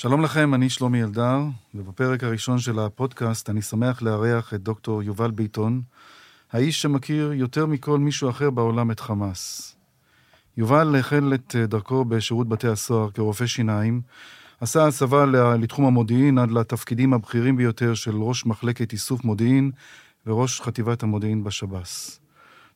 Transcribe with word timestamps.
שלום 0.00 0.22
לכם, 0.22 0.54
אני 0.54 0.70
שלומי 0.70 1.02
אלדר, 1.02 1.38
ובפרק 1.74 2.24
הראשון 2.24 2.58
של 2.58 2.78
הפודקאסט 2.78 3.50
אני 3.50 3.62
שמח 3.62 4.02
לארח 4.02 4.54
את 4.54 4.62
דוקטור 4.62 5.02
יובל 5.02 5.30
ביטון, 5.30 5.82
האיש 6.52 6.82
שמכיר 6.82 7.32
יותר 7.32 7.66
מכל 7.66 7.98
מישהו 7.98 8.30
אחר 8.30 8.50
בעולם 8.50 8.90
את 8.90 9.00
חמאס. 9.00 9.76
יובל 10.56 10.96
החל 10.98 11.32
את 11.34 11.56
דרכו 11.68 12.04
בשירות 12.04 12.48
בתי 12.48 12.68
הסוהר 12.68 13.10
כרופא 13.10 13.46
שיניים, 13.46 14.00
עשה 14.60 14.86
הסבה 14.86 15.26
לתחום 15.60 15.84
המודיעין 15.86 16.38
עד 16.38 16.50
לתפקידים 16.50 17.14
הבכירים 17.14 17.56
ביותר 17.56 17.94
של 17.94 18.16
ראש 18.16 18.46
מחלקת 18.46 18.92
איסוף 18.92 19.24
מודיעין 19.24 19.70
וראש 20.26 20.60
חטיבת 20.60 21.02
המודיעין 21.02 21.44
בשב"ס. 21.44 22.20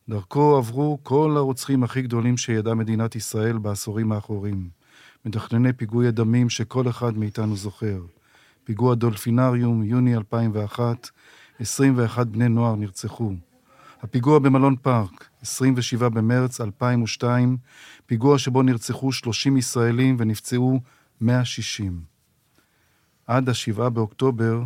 דרכו 0.09 0.57
עברו 0.57 0.99
כל 1.03 1.33
הרוצחים 1.37 1.83
הכי 1.83 2.01
גדולים 2.01 2.37
שידעה 2.37 2.75
מדינת 2.75 3.15
ישראל 3.15 3.57
בעשורים 3.57 4.11
האחרונים. 4.11 4.82
מתכנני 5.25 5.73
פיגועי 5.73 6.11
דמים 6.11 6.49
שכל 6.49 6.89
אחד 6.89 7.17
מאיתנו 7.17 7.55
זוכר. 7.55 8.01
פיגוע 8.63 8.95
דולפינריום, 8.95 9.83
יוני 9.83 10.15
2001, 10.15 11.09
21 11.59 12.27
בני 12.27 12.49
נוער 12.49 12.75
נרצחו. 12.75 13.33
הפיגוע 14.01 14.39
במלון 14.39 14.75
פארק, 14.81 15.29
27 15.41 16.09
במרץ 16.09 16.61
2002, 16.61 17.57
פיגוע 18.05 18.37
שבו 18.37 18.63
נרצחו 18.63 19.11
30 19.11 19.57
ישראלים 19.57 20.15
ונפצעו 20.19 20.79
160. 21.21 22.01
עד 23.27 23.49
השבעה 23.49 23.89
באוקטובר 23.89 24.63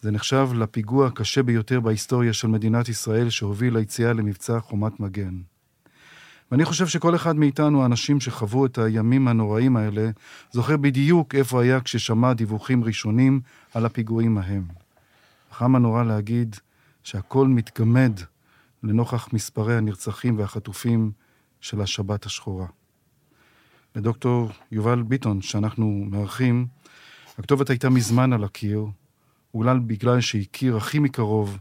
זה 0.00 0.10
נחשב 0.10 0.48
לפיגוע 0.54 1.06
הקשה 1.06 1.42
ביותר 1.42 1.80
בהיסטוריה 1.80 2.32
של 2.32 2.48
מדינת 2.48 2.88
ישראל 2.88 3.30
שהוביל 3.30 3.76
ליציאה 3.76 4.12
למבצע 4.12 4.60
חומת 4.60 5.00
מגן. 5.00 5.40
ואני 6.50 6.64
חושב 6.64 6.86
שכל 6.86 7.14
אחד 7.14 7.36
מאיתנו, 7.36 7.82
האנשים 7.82 8.20
שחוו 8.20 8.66
את 8.66 8.78
הימים 8.78 9.28
הנוראים 9.28 9.76
האלה, 9.76 10.10
זוכר 10.50 10.76
בדיוק 10.76 11.34
איפה 11.34 11.62
היה 11.62 11.80
כששמע 11.80 12.32
דיווחים 12.32 12.84
ראשונים 12.84 13.40
על 13.74 13.86
הפיגועים 13.86 14.38
ההם. 14.38 14.64
כמה 15.58 15.78
נורא 15.78 16.04
להגיד 16.04 16.56
שהכל 17.02 17.48
מתגמד 17.48 18.20
לנוכח 18.82 19.32
מספרי 19.32 19.76
הנרצחים 19.76 20.38
והחטופים 20.38 21.10
של 21.60 21.80
השבת 21.80 22.26
השחורה. 22.26 22.66
לדוקטור 23.96 24.50
יובל 24.72 25.02
ביטון, 25.02 25.42
שאנחנו 25.42 26.06
מארחים, 26.10 26.66
הכתובת 27.38 27.70
הייתה 27.70 27.90
מזמן 27.90 28.32
על 28.32 28.44
הקיר, 28.44 28.86
אולי 29.54 29.78
בגלל 29.78 30.20
שהכיר 30.20 30.76
הכי 30.76 30.98
מקרוב 30.98 31.58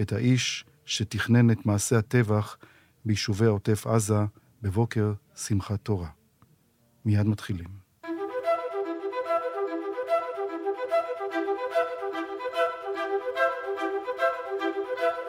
את 0.00 0.12
האיש 0.12 0.64
שתכנן 0.86 1.50
את 1.50 1.66
מעשה 1.66 1.98
הטבח 1.98 2.56
ביישובי 3.04 3.46
עוטף 3.46 3.86
עזה 3.86 4.14
בבוקר 4.62 5.12
שמחת 5.36 5.80
תורה. 5.80 6.08
מיד 7.04 7.26
מתחילים. 7.26 7.68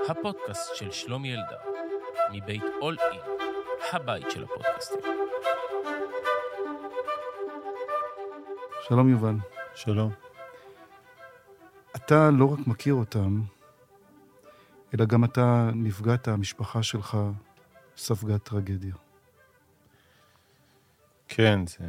הפודקאסט 0.09 0.75
של 0.75 0.91
שלומי 0.91 1.33
אלדר, 1.33 1.57
מבית 2.31 2.63
אול 2.81 2.97
אין, 3.11 3.19
הבית 3.91 4.31
של 4.31 4.43
הפודקאסטים. 4.43 4.99
שלום 8.87 9.09
יובל. 9.09 9.35
שלום. 9.75 10.11
אתה 11.95 12.29
לא 12.31 12.53
רק 12.53 12.67
מכיר 12.67 12.93
אותם, 12.93 13.41
אלא 14.93 15.05
גם 15.05 15.23
אתה 15.23 15.69
נפגעת, 15.73 16.27
המשפחה 16.27 16.83
שלך 16.83 17.17
ספגה 17.97 18.37
טרגדיה. 18.37 18.95
כן, 21.27 21.67
זה 21.67 21.85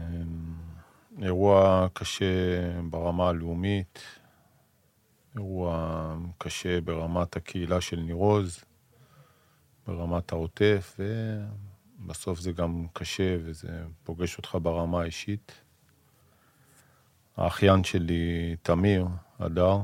אירוע 1.22 1.86
קשה 1.92 2.24
ברמה 2.91 3.28
הלאומית, 3.28 3.98
אירוע 5.34 6.16
קשה 6.38 6.80
ברמת 6.80 7.36
הקהילה 7.36 7.80
של 7.80 7.96
ניר 8.00 8.14
עוז, 8.14 8.64
ברמת 9.86 10.33
העוטף, 10.33 10.96
ובסוף 11.98 12.40
זה 12.40 12.52
גם 12.52 12.86
קשה 12.92 13.36
וזה 13.40 13.84
פוגש 14.05 14.36
אותך 14.36 14.58
ברמה 14.62 15.01
האישית. 15.01 15.52
האחיין 17.36 17.84
שלי, 17.84 18.57
תמיר, 18.62 19.07
הדר, 19.39 19.78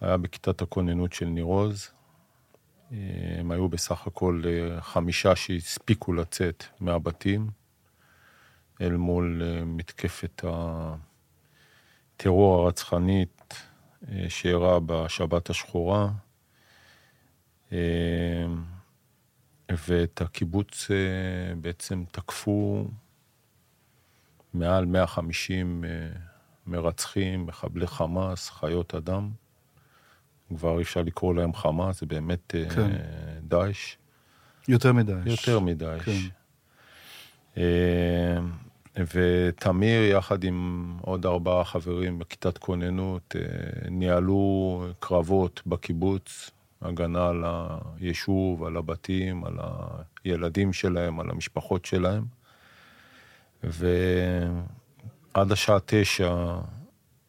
היה 0.00 0.16
בכיתת 0.16 0.62
הכוננות 0.62 1.12
של 1.12 1.26
ניר 1.26 1.44
עוז. 1.44 1.90
הם 2.90 3.50
היו 3.50 3.68
בסך 3.68 4.06
הכל 4.06 4.42
אה, 4.46 4.80
חמישה 4.80 5.36
שהספיקו 5.36 6.12
לצאת 6.12 6.64
מהבתים 6.80 7.50
אל 8.80 8.96
מול 8.96 9.42
אה, 9.44 9.64
מתקפת 9.64 10.44
הטרור 12.16 12.62
הרצחנית 12.62 13.54
אה, 14.08 14.24
שאירע 14.28 14.78
בשבת 14.86 15.50
השחורה. 15.50 16.10
ואת 19.88 20.20
הקיבוץ 20.20 20.90
בעצם 21.60 22.04
תקפו 22.10 22.88
מעל 24.54 24.86
150 24.86 25.84
מרצחים, 26.66 27.46
מחבלי 27.46 27.86
חמאס, 27.86 28.50
חיות 28.50 28.94
אדם. 28.94 29.30
כבר 30.56 30.78
אי 30.78 30.82
אפשר 30.82 31.02
לקרוא 31.02 31.34
להם 31.34 31.54
חמאס, 31.54 32.00
זה 32.00 32.06
באמת 32.06 32.54
אה, 32.54 32.70
כן. 32.70 32.90
דאעש. 33.42 33.96
יותר 34.68 34.92
מדאעש. 34.92 35.26
יותר 35.26 35.60
מדאעש. 35.60 36.02
כן. 36.02 36.12
אה, 37.56 38.38
ותמיר, 38.96 40.02
יחד 40.02 40.44
עם 40.44 40.96
עוד 41.00 41.26
ארבעה 41.26 41.64
חברים 41.64 42.18
בכיתת 42.18 42.58
כוננות, 42.58 43.36
אה, 43.38 43.42
ניהלו 43.90 44.84
קרבות 44.98 45.62
בקיבוץ, 45.66 46.50
הגנה 46.82 47.28
על 47.28 47.44
היישוב, 48.00 48.64
על 48.64 48.76
הבתים, 48.76 49.44
על 49.44 49.54
הילדים 50.24 50.72
שלהם, 50.72 51.20
על 51.20 51.30
המשפחות 51.30 51.84
שלהם. 51.84 52.24
ועד 53.62 55.52
השעה 55.52 55.78
תשע 55.86 56.56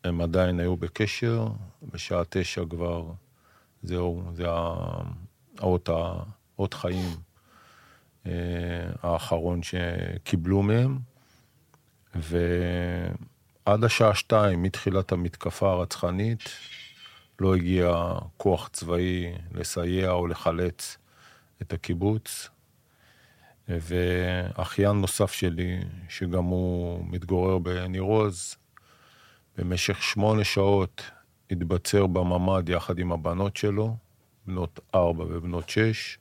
הם 0.04 0.22
עדיין 0.22 0.60
היו 0.60 0.78
בקשר, 0.78 1.48
בשעה 1.84 2.22
תשע 2.30 2.64
כבר 2.70 3.12
זהו, 3.84 4.24
זה 4.34 4.46
האות, 5.60 5.90
האות 5.90 6.74
חיים 6.74 7.10
אה, 8.26 8.32
האחרון 9.04 9.60
שקיבלו 9.64 10.64
מהם. 10.64 11.00
ועד 12.16 13.84
השעה 13.84 14.16
שתיים, 14.16 14.64
מתחילת 14.64 15.12
המתקפה 15.12 15.72
הרצחנית, 15.72 16.50
לא 17.40 17.56
הגיע 17.56 18.14
כוח 18.38 18.68
צבאי 18.68 19.34
לסייע 19.52 20.12
או 20.12 20.28
לחלץ 20.28 20.98
את 21.62 21.74
הקיבוץ. 21.74 22.50
ואחיין 23.68 24.92
נוסף 24.92 25.32
שלי, 25.32 25.80
שגם 26.10 26.44
הוא 26.44 27.06
מתגורר 27.10 27.58
בניר 27.58 28.02
עוז, 28.02 28.56
במשך 29.58 30.04
שמונה 30.04 30.44
שעות 30.44 31.12
התבצר 31.52 32.08
בממ"ד 32.08 32.70
יחד 32.70 33.00
עם 33.00 33.12
הבנות 33.12 33.58
שלו, 33.58 33.96
בנות 34.48 34.80
ארבע 34.96 35.24
ובנות 35.24 35.70
שש, 35.70 36.18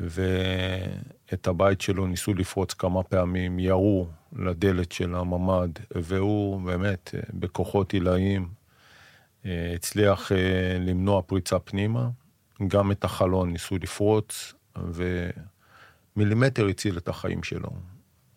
ואת 0.00 1.46
הבית 1.46 1.80
שלו 1.80 2.06
ניסו 2.06 2.34
לפרוץ 2.34 2.74
כמה 2.74 3.02
פעמים, 3.02 3.58
ירו 3.58 4.08
לדלת 4.32 4.92
של 4.92 5.14
הממ"ד, 5.14 5.70
והוא 5.90 6.60
באמת, 6.60 7.14
בכוחות 7.34 7.92
עילאיים, 7.92 8.48
הצליח 9.44 10.32
אה, 10.32 10.78
למנוע 10.80 11.22
פריצה 11.22 11.58
פנימה. 11.58 12.08
גם 12.68 12.92
את 12.92 13.04
החלון 13.04 13.52
ניסו 13.52 13.76
לפרוץ, 13.78 14.54
ומילימטר 16.16 16.66
הציל 16.66 16.98
את 16.98 17.08
החיים 17.08 17.42
שלו. 17.42 17.70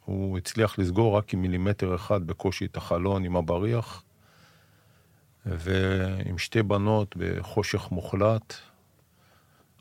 הוא 0.06 0.38
הצליח 0.38 0.80
לסגור 0.80 1.18
רק 1.18 1.34
עם 1.34 1.42
מילימטר 1.42 1.96
אחד 1.96 2.28
בקושי 2.28 2.66
את 2.66 2.78
החלון 2.78 3.26
עם 3.26 3.36
הבריח, 3.36 4.04
ועם 5.46 6.38
שתי 6.38 6.64
בנות 6.64 7.16
בחושך 7.18 7.92
מוחלט, 7.92 8.54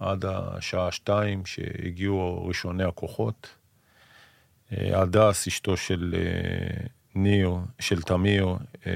עד 0.01 0.25
השעה 0.25 0.93
שתיים 0.93 1.47
שהגיעו 1.47 2.47
ראשוני 2.47 2.85
הכוחות. 2.85 3.49
הדס, 4.71 5.49
אשתו 5.49 5.77
של 5.77 6.15
אה, 6.17 6.87
ניר, 7.15 7.57
של 7.79 8.03
תמיר, 8.03 8.57
אה, 8.87 8.93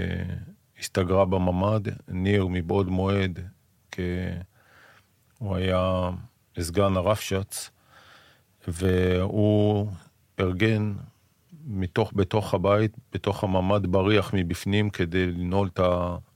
הסתגרה 0.78 1.24
בממ"ד. 1.24 1.88
ניר 2.08 2.46
מבעוד 2.50 2.88
מועד, 2.88 3.38
כי 3.90 4.02
הוא 5.38 5.56
היה 5.56 6.10
סגן 6.60 6.96
הרבש"ץ, 6.96 7.70
והוא 8.68 9.90
ארגן 10.40 10.92
מתוך, 11.66 12.12
בתוך 12.14 12.54
הבית, 12.54 12.96
בתוך 13.12 13.44
הממ"ד 13.44 13.86
בריח 13.86 14.34
מבפנים 14.34 14.90
כדי 14.90 15.26
לנעול 15.26 15.68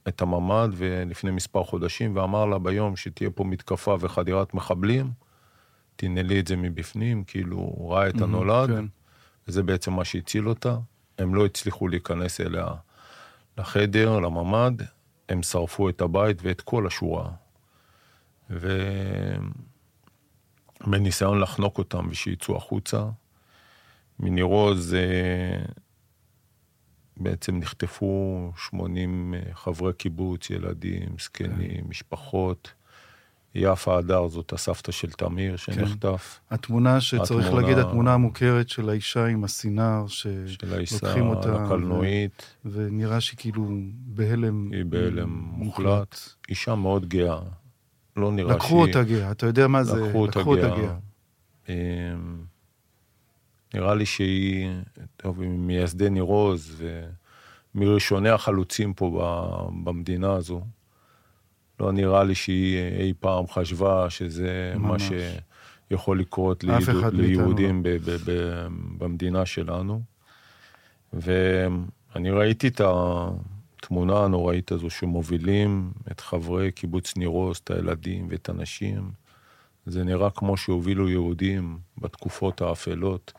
את, 0.07 0.21
הממ"ד, 0.21 0.69
ולפני 0.75 1.31
מספר 1.31 1.63
חודשים, 1.63 2.15
ואמר 2.15 2.45
לה 2.45 2.59
ביום 2.59 2.95
שתהיה 2.95 3.29
פה 3.29 3.43
מתקפה 3.43 3.97
וחדירת 3.99 4.53
מחבלים, 4.53 5.11
תנעלי 5.95 6.39
את 6.39 6.47
זה 6.47 6.55
מבפנים, 6.55 7.23
כאילו 7.23 7.57
הוא 7.57 7.93
ראה 7.93 8.09
את 8.09 8.21
הנולד, 8.21 8.69
כן. 8.69 8.85
וזה 9.47 9.63
בעצם 9.63 9.93
מה 9.93 10.05
שהציל 10.05 10.49
אותה. 10.49 10.77
הם 11.17 11.35
לא 11.35 11.45
הצליחו 11.45 11.87
להיכנס 11.87 12.41
אליה 12.41 12.67
לחדר, 13.57 14.19
לממ"ד, 14.19 14.81
הם 15.29 15.43
שרפו 15.43 15.89
את 15.89 16.01
הבית 16.01 16.37
ואת 16.41 16.61
כל 16.61 16.87
השורה. 16.87 17.29
ובניסיון 20.83 21.39
לחנוק 21.39 21.77
אותם 21.77 22.07
ושיצאו 22.09 22.55
החוצה, 22.55 23.03
מניר 24.21 24.45
עוז 24.45 24.93
אה, 24.93 25.63
בעצם 27.17 27.57
נחטפו 27.57 28.51
80 28.55 29.33
אה, 29.33 29.53
חברי 29.53 29.93
קיבוץ, 29.93 30.49
ילדים, 30.49 31.09
זקנים, 31.21 31.83
משפחות. 31.89 32.71
יפה 33.55 33.97
הדר 33.97 34.27
זאת 34.27 34.53
הסבתא 34.53 34.91
של 34.91 35.11
תמיר 35.11 35.55
שנחטף. 35.55 36.39
התמונה 36.51 37.01
שצריך 37.01 37.45
התמונה- 37.45 37.61
להגיד, 37.61 37.77
התמונה 37.77 38.13
המוכרת 38.13 38.69
של 38.69 38.89
האישה 38.89 39.25
עם 39.25 39.43
הסינר, 39.43 40.07
של 40.07 40.47
שלוקחים 40.47 40.77
האישה 40.77 41.19
אותה, 41.21 41.63
הקלנועית, 41.63 42.55
ונראה 42.65 43.21
שהיא 43.21 43.37
כאילו 43.37 43.67
בהלם. 43.91 44.71
היא 44.71 44.85
בהלם 44.85 45.29
מוחלט. 45.51 46.19
אישה 46.49 46.75
מאוד 46.75 47.05
גאה. 47.05 47.39
לא 48.17 48.31
נראה 48.31 48.55
לקחו 48.55 48.67
שהיא... 48.67 48.79
אותה 48.79 49.03
גאה, 49.03 49.31
אתה 49.31 49.45
יודע 49.45 49.67
מה 49.67 49.83
זה? 49.83 50.01
לקחו 50.01 50.21
אותה 50.21 50.39
לקחו 50.39 50.55
אותה 50.55 50.67
גאה. 50.67 50.95
נראה 53.73 53.95
לי 53.95 54.05
שהיא, 54.05 54.69
טוב, 55.17 55.41
מייסדי 55.43 56.09
ניר 56.09 56.23
עוז, 56.23 56.83
ומראשוני 57.75 58.29
החלוצים 58.29 58.93
פה 58.93 59.09
במדינה 59.83 60.33
הזו. 60.33 60.61
לא 61.79 61.91
נראה 61.91 62.23
לי 62.23 62.35
שהיא 62.35 62.77
אי 62.99 63.13
פעם 63.19 63.47
חשבה 63.47 64.09
שזה 64.09 64.73
מה 64.75 64.87
ממש. 64.87 65.11
שיכול 65.89 66.19
לקרות 66.19 66.63
ליהוד- 66.63 66.81
ליהודים 67.13 67.83
ב- 67.83 67.89
ב- 67.89 68.17
ב- 68.25 68.67
במדינה 68.97 69.45
שלנו. 69.45 70.01
ואני 71.13 72.31
ראיתי 72.31 72.67
את 72.67 72.81
התמונה 72.85 74.19
הנוראית 74.23 74.71
הזו 74.71 74.89
שמובילים 74.89 75.91
את 76.11 76.19
חברי 76.19 76.71
קיבוץ 76.71 77.17
ניר 77.17 77.29
עוז, 77.29 77.57
את 77.57 77.71
הילדים 77.71 78.27
ואת 78.29 78.49
הנשים. 78.49 79.11
זה 79.85 80.03
נראה 80.03 80.29
כמו 80.29 80.57
שהובילו 80.57 81.09
יהודים 81.09 81.77
בתקופות 81.97 82.61
האפלות 82.61 83.33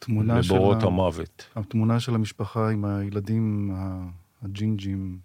תמונה 0.00 0.42
של 0.42 0.54
לבורות 0.54 0.82
ה- 0.82 0.86
המוות. 0.86 1.46
התמונה 1.56 2.00
של 2.00 2.14
המשפחה 2.14 2.70
עם 2.70 2.84
הילדים 2.84 3.74
הג'ינג'ים, 4.42 5.18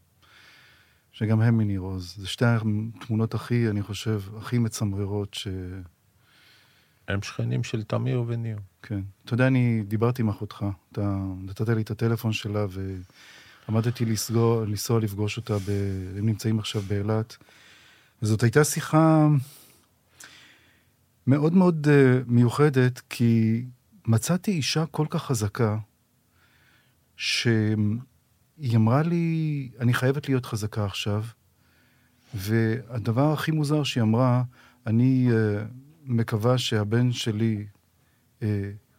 שגם 1.12 1.42
הם 1.42 1.58
מניר 1.58 1.80
עוז. 1.80 2.16
זה 2.18 2.28
שתי 2.28 2.46
התמונות 2.46 3.34
הכי, 3.34 3.70
אני 3.70 3.82
חושב, 3.82 4.22
הכי 4.38 4.58
מצמררות 4.58 5.34
ש... 5.34 5.48
הם 7.08 7.22
שכנים 7.22 7.64
של 7.64 7.84
תמיר 7.84 8.24
וניר. 8.28 8.58
כן. 8.82 9.02
אתה 9.26 9.34
יודע, 9.34 9.48
אני 9.48 9.84
דיברתי 9.88 10.22
עם 10.22 10.30
אחותך, 10.30 10.66
אתה 10.92 11.18
נתת 11.38 11.70
לי 11.70 11.82
את 11.82 11.92
הטלפון 11.92 12.34
שלה 12.34 12.66
ועמדתי 13.68 14.06
לסגור, 14.06 14.62
לנסוע 14.62 15.00
לפגוש 15.00 15.38
אותה, 15.38 15.58
ב... 15.58 15.70
הם 16.18 16.26
נמצאים 16.26 16.60
עכשיו 16.60 16.82
באילת. 16.82 17.38
וזאת 18.22 18.44
הייתה 18.44 18.64
שיחה 18.64 19.28
מאוד 21.28 21.54
מאוד 21.54 21.88
uh, 21.88 22.24
מיוחדת, 22.28 23.02
כי 23.10 23.64
מצאתי 24.08 24.52
אישה 24.52 24.86
כל 24.86 25.06
כך 25.10 25.24
חזקה, 25.24 25.78
שהיא 27.18 28.76
אמרה 28.76 29.04
לי, 29.04 29.70
אני 29.80 29.94
חייבת 29.94 30.30
להיות 30.30 30.46
חזקה 30.46 30.86
עכשיו, 30.86 31.24
והדבר 32.34 33.34
הכי 33.34 33.52
מוזר 33.52 33.84
שהיא 33.84 34.04
אמרה, 34.04 34.44
אני 34.88 35.28
uh, 35.30 35.34
מקווה 36.04 36.58
שהבן 36.58 37.12
שלי 37.12 37.66
uh, 38.40 38.44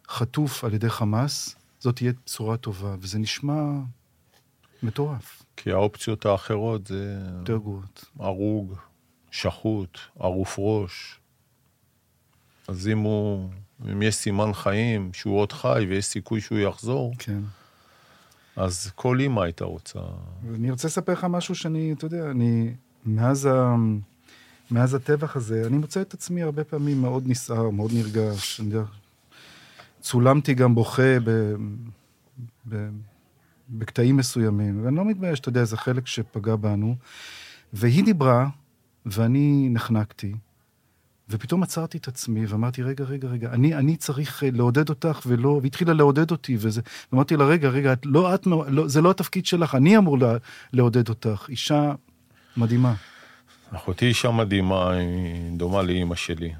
חטוף 0.09 0.63
על 0.63 0.73
ידי 0.73 0.89
חמאס, 0.89 1.55
זאת 1.79 1.95
תהיה 1.95 2.13
בשורה 2.25 2.57
טובה, 2.57 2.95
וזה 2.99 3.19
נשמע 3.19 3.63
מטורף, 4.83 5.43
כי 5.57 5.71
האופציות 5.71 6.25
האחרות 6.25 6.87
זה 6.87 7.19
יותר 7.39 7.57
גרועות. 7.57 8.05
הרוג, 8.19 8.73
שחוט, 9.31 9.99
ערוף 10.19 10.55
ראש. 10.59 11.19
אז 12.67 12.87
אם 12.87 12.99
הוא, 12.99 13.49
אם 13.91 14.01
יש 14.01 14.15
סימן 14.15 14.53
חיים, 14.53 15.09
שהוא 15.13 15.39
עוד 15.39 15.51
חי 15.51 15.85
ויש 15.89 16.05
סיכוי 16.05 16.41
שהוא 16.41 16.59
יחזור, 16.59 17.13
כן. 17.19 17.39
אז 18.55 18.91
כל 18.95 19.19
אימא 19.19 19.41
הייתה 19.41 19.65
רוצה. 19.65 19.99
ואני 20.51 20.71
רוצה 20.71 20.87
לספר 20.87 21.13
לך 21.13 21.23
משהו 21.29 21.55
שאני, 21.55 21.93
אתה 21.93 22.05
יודע, 22.05 22.31
אני, 22.31 22.73
מאז, 23.05 23.45
ה, 23.45 23.75
מאז 24.71 24.93
הטבח 24.93 25.35
הזה, 25.35 25.67
אני 25.67 25.77
מוצא 25.77 26.01
את 26.01 26.13
עצמי 26.13 26.41
הרבה 26.41 26.63
פעמים 26.63 27.01
מאוד 27.01 27.23
נסער, 27.27 27.69
מאוד 27.69 27.91
נרגש. 27.93 28.59
אני 28.59 28.73
יודע, 28.73 28.85
צולמתי 30.01 30.53
גם 30.53 30.75
בוכה 30.75 31.19
ב, 31.23 31.55
ב, 32.69 32.89
בקטעים 33.69 34.17
מסוימים, 34.17 34.85
ואני 34.85 34.95
לא 34.95 35.05
מתבייש, 35.05 35.39
אתה 35.39 35.49
יודע, 35.49 35.63
זה 35.63 35.77
חלק 35.77 36.07
שפגע 36.07 36.55
בנו. 36.55 36.95
והיא 37.73 38.03
דיברה, 38.03 38.49
ואני 39.05 39.69
נחנקתי, 39.71 40.35
ופתאום 41.29 41.63
עצרתי 41.63 41.97
את 41.97 42.07
עצמי 42.07 42.45
ואמרתי, 42.45 42.83
רגע, 42.83 43.03
רגע, 43.03 43.27
רגע, 43.27 43.49
אני, 43.53 43.75
אני 43.75 43.95
צריך 43.95 44.43
אה, 44.43 44.49
לעודד 44.53 44.89
אותך 44.89 45.21
ולא... 45.25 45.59
והתחילה 45.63 45.93
לעודד 45.93 46.31
אותי, 46.31 46.57
וזה... 46.59 46.81
ואמרתי 47.11 47.35
לה, 47.37 47.45
רגע, 47.45 47.69
רגע, 47.69 47.93
את, 47.93 48.05
לא 48.05 48.35
את, 48.35 48.47
לא, 48.47 48.87
זה 48.87 49.01
לא 49.01 49.11
התפקיד 49.11 49.45
שלך, 49.45 49.75
אני 49.75 49.97
אמור 49.97 50.17
לה, 50.17 50.37
לעודד 50.73 51.09
אותך. 51.09 51.45
אישה 51.49 51.93
מדהימה. 52.57 52.93
אחותי 53.71 54.05
אישה 54.05 54.31
מדהימה, 54.31 54.91
היא 54.91 55.57
דומה 55.57 55.81
לאימא 55.81 56.15
שלי. 56.15 56.53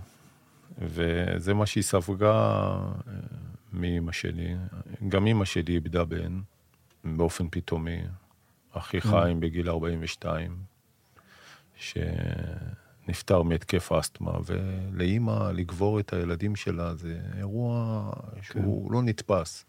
וזה 0.81 1.53
מה 1.53 1.65
שהיא 1.65 1.83
ספגה 1.83 2.31
אה, 2.31 3.13
מאימא 3.73 4.11
שלי. 4.11 4.55
גם 5.09 5.27
אימא 5.27 5.45
שלי 5.45 5.73
איבדה 5.73 6.03
בן, 6.05 6.39
באופן 7.03 7.47
פתאומי. 7.51 7.97
אחי 8.73 9.01
חיים 9.01 9.39
בגיל 9.39 9.69
42, 9.69 10.57
שנפטר 13.07 13.41
מהתקף 13.41 13.91
אסתמה, 13.91 14.31
ולאימא 14.45 15.51
לגבור 15.53 15.99
את 15.99 16.13
הילדים 16.13 16.55
שלה 16.55 16.95
זה 16.95 17.19
אירוע 17.37 18.11
שהוא 18.41 18.91
לא 18.91 19.01
נתפס. 19.01 19.65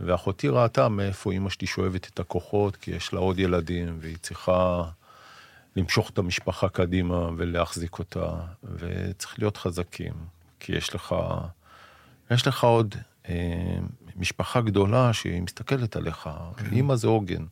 ואחותי 0.00 0.48
ראתה 0.48 0.88
מאיפה 0.88 1.32
אימא 1.32 1.50
שלי 1.50 1.66
שואבת 1.66 2.08
את 2.08 2.20
הכוחות, 2.20 2.76
כי 2.76 2.90
יש 2.90 3.12
לה 3.12 3.20
עוד 3.20 3.38
ילדים, 3.38 3.98
והיא 4.00 4.16
צריכה 4.22 4.82
למשוך 5.76 6.10
את 6.10 6.18
המשפחה 6.18 6.68
קדימה 6.68 7.28
ולהחזיק 7.36 7.98
אותה, 7.98 8.40
וצריך 8.62 9.38
להיות 9.38 9.56
חזקים, 9.56 10.14
כי 10.60 10.72
יש 10.72 10.94
לך, 10.94 11.14
יש 12.30 12.46
לך 12.46 12.64
עוד 12.64 12.94
אה, 13.28 13.78
משפחה 14.16 14.60
גדולה 14.60 15.12
שהיא 15.12 15.42
מסתכלת 15.42 15.96
עליך, 15.96 16.30
כן. 16.56 16.66
אימא 16.72 16.96
זה 16.96 17.08
עוגן. 17.08 17.44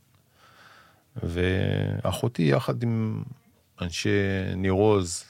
ואחותי 1.23 2.43
יחד 2.43 2.83
עם 2.83 3.23
אנשי 3.81 4.09
ניר 4.55 4.71
עוז, 4.71 5.23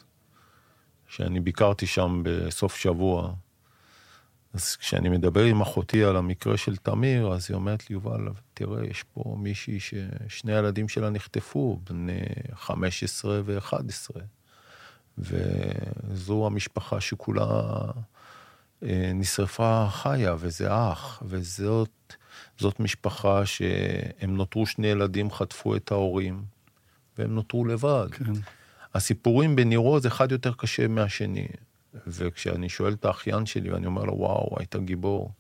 שאני 1.08 1.40
ביקרתי 1.40 1.88
שם 1.88 2.22
בסוף 2.24 2.76
שבוע, 2.76 3.34
אז 4.54 4.76
כשאני 4.76 5.10
מדבר 5.10 5.44
עם 5.44 5.62
אחותי 5.62 6.04
על 6.04 6.16
המקרה 6.16 6.58
של 6.58 6.76
תמיר, 6.76 7.28
אז 7.34 7.46
היא 7.50 7.56
אומרת 7.56 7.90
לי, 7.90 7.94
יובל, 7.94 8.28
תראה, 8.54 8.86
יש 8.86 9.04
פה 9.04 9.36
מישהי 9.40 9.80
ששני 9.80 10.56
הילדים 10.56 10.90
שלה 10.90 11.10
נחטפו, 11.10 11.80
בני 11.84 12.20
15 12.56 13.42
ו-11, 13.46 14.10
וזו 15.18 16.46
המשפחה 16.46 17.02
שכולה 17.02 17.46
אה, 18.84 19.12
נשרפה 19.14 19.88
חיה, 19.90 20.36
וזה 20.40 20.68
אח, 20.92 21.24
וזאת 21.26 21.90
זאת 22.58 22.80
משפחה 22.80 23.46
שהם 23.46 24.38
נותרו 24.38 24.66
שני 24.66 24.88
ילדים, 24.88 25.32
חטפו 25.32 25.76
את 25.76 25.92
ההורים, 25.92 26.44
והם 27.20 27.36
נותרו 27.36 27.66
לבד. 27.66 28.08
כן. 28.12 28.34
הסיפורים 28.94 29.56
בניר 29.56 29.80
עוז, 29.80 30.08
אחד 30.08 30.32
יותר 30.32 30.54
קשה 30.54 30.88
מהשני. 30.88 31.48
וכשאני 32.08 32.70
שואל 32.70 32.94
את 32.94 33.06
האחיין 33.06 33.46
שלי, 33.46 33.72
ואני 33.72 33.86
אומר 33.86 34.04
לו, 34.04 34.14
וואו, 34.14 34.56
היית 34.60 34.76
גיבור, 34.76 35.32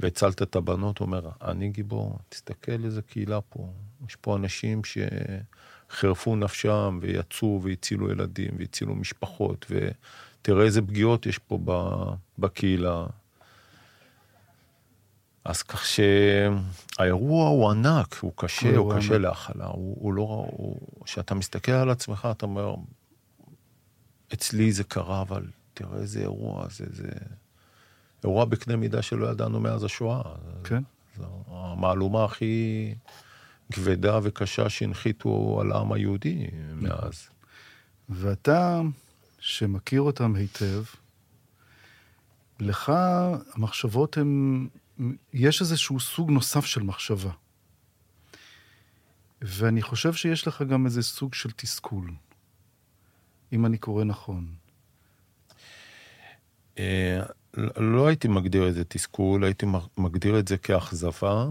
והצלת 0.00 0.42
את 0.42 0.56
הבנות, 0.56 0.98
הוא 0.98 1.06
אומר, 1.06 1.28
אני 1.42 1.68
גיבור, 1.68 2.18
תסתכל 2.28 2.84
איזה 2.84 3.02
קהילה 3.02 3.40
פה. 3.40 3.72
יש 4.08 4.16
פה 4.16 4.36
אנשים 4.36 4.82
שחירפו 4.84 6.36
נפשם, 6.36 6.98
ויצאו 7.02 7.60
והצילו 7.62 8.10
ילדים, 8.10 8.50
והצילו 8.58 8.94
משפחות, 8.94 9.66
ותראה 9.70 10.64
איזה 10.64 10.82
פגיעות 10.82 11.26
יש 11.26 11.38
פה 11.38 11.58
בקהילה. 12.38 13.06
אז 15.44 15.62
כך 15.62 15.84
שהאירוע 15.84 17.48
הוא 17.48 17.70
ענק, 17.70 18.16
הוא 18.20 18.32
קשה, 18.36 18.76
הוא 18.76 18.94
קשה 18.96 19.18
להכלה. 19.18 19.66
הוא, 19.66 19.96
הוא 20.00 20.14
לא... 20.14 20.48
כשאתה 21.04 21.34
מסתכל 21.34 21.72
על 21.72 21.90
עצמך, 21.90 22.28
אתה 22.30 22.46
אומר, 22.46 22.74
אצלי 24.32 24.72
זה 24.72 24.84
קרה, 24.84 25.22
אבל 25.22 25.46
תראה 25.74 25.98
איזה 25.98 26.20
אירוע, 26.20 26.66
זה, 26.68 26.84
זה 26.90 27.08
אירוע 28.24 28.44
בקנה 28.44 28.76
מידה 28.76 29.02
שלא 29.02 29.26
ידענו 29.26 29.60
מאז 29.60 29.84
השואה. 29.84 30.22
כן. 30.64 30.82
זו 31.16 31.44
המהלומה 31.46 32.24
הכי 32.24 32.94
כבדה 33.72 34.18
וקשה 34.22 34.68
שהנחיתו 34.68 35.58
על 35.60 35.72
העם 35.72 35.92
היהודי 35.92 36.46
מאז. 36.74 37.28
ואתה, 38.08 38.80
שמכיר 39.38 40.00
אותם 40.00 40.34
היטב, 40.34 40.82
לך 42.60 42.92
המחשבות 43.54 44.16
הן... 44.16 44.66
יש 45.32 45.60
איזשהו 45.60 46.00
סוג 46.00 46.30
נוסף 46.30 46.64
של 46.64 46.82
מחשבה. 46.82 47.30
ואני 49.42 49.82
חושב 49.82 50.12
שיש 50.12 50.46
לך 50.46 50.62
גם 50.62 50.86
איזה 50.86 51.02
סוג 51.02 51.34
של 51.34 51.50
תסכול, 51.50 52.10
אם 53.52 53.66
אני 53.66 53.78
קורא 53.78 54.04
נכון. 54.04 54.54
אה, 56.78 57.22
לא 57.76 58.06
הייתי 58.06 58.28
מגדיר 58.28 58.68
את 58.68 58.74
זה 58.74 58.84
תסכול, 58.84 59.44
הייתי 59.44 59.66
מגדיר 59.98 60.38
את 60.38 60.48
זה 60.48 60.56
כאכזבה, 60.58 61.46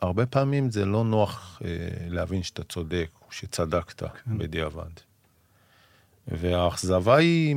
והרבה 0.00 0.26
פעמים 0.26 0.70
זה 0.70 0.84
לא 0.84 1.04
נוח 1.04 1.62
אה, 1.64 1.68
להבין 2.08 2.42
שאתה 2.42 2.64
צודק, 2.64 3.10
שצדקת 3.30 4.02
כן. 4.02 4.38
בדיעבד. 4.38 4.90
והאכזבה 6.28 7.16
היא 7.16 7.56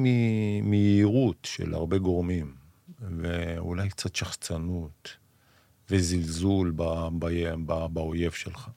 מיהירות 0.63 1.37
של 1.43 1.73
הרבה 1.73 1.97
גורמים, 1.97 2.53
ואולי 3.01 3.89
קצת 3.89 4.15
שחצנות 4.15 5.17
וזלזול 5.89 6.73
באויב 7.93 8.31
שלך. 8.31 8.69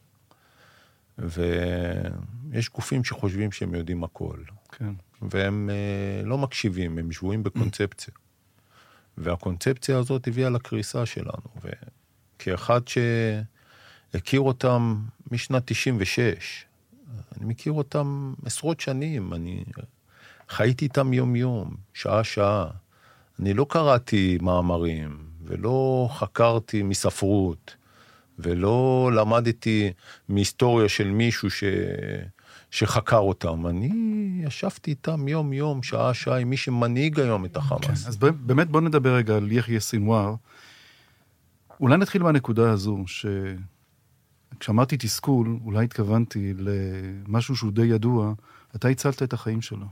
ויש 1.19 2.71
גופים 2.71 3.05
שחושבים 3.05 3.53
שהם 3.53 3.75
יודעים 3.75 4.05
הכל. 4.05 4.39
כן. 4.73 4.95
והם 5.23 5.71
אה, 5.71 6.25
לא 6.25 6.39
מקשיבים, 6.39 6.99
הם 6.99 7.13
שבויים 7.13 7.43
בקונספציה. 7.43 8.15
והקונספציה 9.19 9.99
הזאת 9.99 10.29
הביאה 10.29 10.51
לקריסה 10.51 11.07
שלנו. 11.07 11.73
וכאחד 12.37 12.81
שהכיר 12.89 14.41
אותם 14.41 14.97
משנת 15.31 15.63
96, 15.67 16.65
אני 17.37 17.47
מכיר 17.47 17.73
אותם 17.73 18.35
עשרות 18.45 18.81
שנים, 18.81 19.35
אני 19.35 19.65
חייתי 20.49 20.85
איתם 20.85 21.13
יום-יום, 21.13 21.77
שעה-שעה. 21.95 22.67
אני 23.41 23.55
לא 23.55 23.67
קראתי 23.69 24.39
מאמרים, 24.43 25.19
ולא 25.45 26.09
חקרתי 26.13 26.83
מספרות, 26.83 27.77
ולא 28.39 29.11
למדתי 29.15 29.93
מהיסטוריה 30.29 30.89
של 30.89 31.11
מישהו 31.11 31.51
ש... 31.51 31.65
שחקר 32.71 33.19
אותם. 33.19 33.67
אני 33.67 33.91
ישבתי 34.47 34.91
איתם 34.91 35.29
יום-יום, 35.29 35.83
שעה-שעה, 35.83 36.39
עם 36.39 36.51
מי 36.51 36.57
שמנהיג 36.57 37.21
היום 37.21 37.45
את 37.45 37.57
החמאס. 37.57 38.03
כן, 38.03 38.09
אז 38.09 38.17
באמת 38.17 38.69
בוא 38.69 38.81
נדבר 38.81 39.15
רגע 39.15 39.37
על 39.37 39.53
יחיא 39.53 39.79
סינואר. 39.79 40.35
אולי 41.81 41.97
נתחיל 41.97 42.23
מהנקודה 42.23 42.71
הזו, 42.71 43.05
שכשאמרתי 44.63 44.97
תסכול, 44.97 45.59
אולי 45.65 45.85
התכוונתי 45.85 46.55
למשהו 46.59 47.57
שהוא 47.57 47.73
די 47.73 47.87
ידוע, 47.87 48.33
אתה 48.77 48.89
הצלת 48.89 49.23
את 49.23 49.33
החיים 49.33 49.63
שלו. 49.63 49.87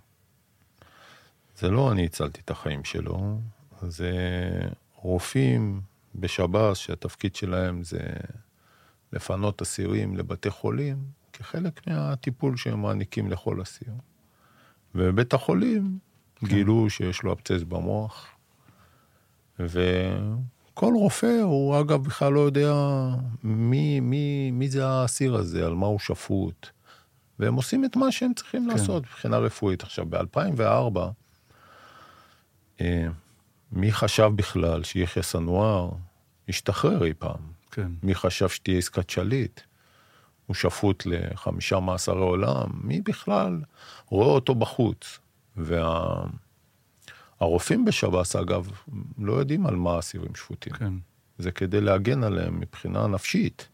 זה 1.57 1.71
לא 1.71 1.93
אני 1.93 2.05
הצלתי 2.05 2.41
את 2.45 2.51
החיים 2.51 2.85
שלו, 2.85 3.41
זה 3.83 4.13
רופאים 4.97 5.81
בשב"ס 6.15 6.77
שהתפקיד 6.77 7.37
שלהם 7.37 7.83
זה 7.83 7.99
לפנות 9.13 9.63
אסירים 9.63 10.17
לבתי 10.17 10.51
חולים, 10.51 11.05
כחלק 11.33 11.87
מהטיפול 11.87 12.57
שהם 12.57 12.83
מעניקים 12.83 13.31
לכל 13.31 13.63
אסיר. 13.63 13.93
ובבית 14.95 15.35
החולים 15.35 15.99
כן. 16.37 16.47
גילו 16.47 16.91
שיש 16.91 17.23
לו 17.23 17.33
אבצס 17.33 17.63
במוח, 17.63 18.27
וכל 20.81 20.95
רופא, 20.95 21.41
הוא 21.43 21.81
אגב 21.81 22.05
בכלל 22.05 22.33
לא 22.33 22.41
יודע 22.41 22.75
מי, 23.45 24.01
מי, 24.01 24.51
מי 24.51 24.69
זה 24.69 24.87
האסיר 24.87 25.35
הזה, 25.35 25.67
על 25.67 25.75
מה 25.75 25.87
הוא 25.87 25.99
שפוט, 25.99 26.67
והם 27.39 27.55
עושים 27.55 27.85
את 27.85 27.97
מה 27.97 28.13
שהם 28.13 28.35
צריכים 28.35 28.63
כן. 28.63 28.69
לעשות 28.69 29.03
מבחינה 29.03 29.39
רפואית. 29.39 29.83
עכשיו, 29.83 30.07
ב-2004, 30.09 30.99
אה, 32.81 33.07
מי 33.73 33.93
חשב 33.93 34.31
בכלל 34.37 34.83
שיחיא 34.83 35.23
סנואר 35.23 35.91
ישתחרר 36.49 37.05
אי 37.05 37.15
פעם? 37.19 37.53
כן. 37.71 37.93
מי 38.03 38.15
חשב 38.15 38.49
שתהיה 38.49 38.79
עסקת 38.79 39.11
שליט? 39.11 39.61
הוא 40.47 40.55
שפוט 40.55 41.03
לחמישה 41.07 41.81
מאסרי 41.81 42.21
עולם, 42.21 42.69
מי 42.75 43.01
בכלל 43.01 43.61
רואה 44.07 44.29
אותו 44.29 44.55
בחוץ? 44.55 45.19
והרופאים 45.57 46.50
וה... 47.43 47.85
בשב"ס, 47.87 48.37
אגב, 48.37 48.71
לא 49.19 49.33
יודעים 49.33 49.67
על 49.67 49.77
מה 49.77 49.93
האסירים 49.93 50.35
שפוטים. 50.35 50.73
כן. 50.73 50.93
זה 51.39 51.53
כדי 51.53 51.81
להגן 51.81 52.25
עליהם 52.25 52.61
מבחינה 52.61 53.07
נפשית, 53.07 53.69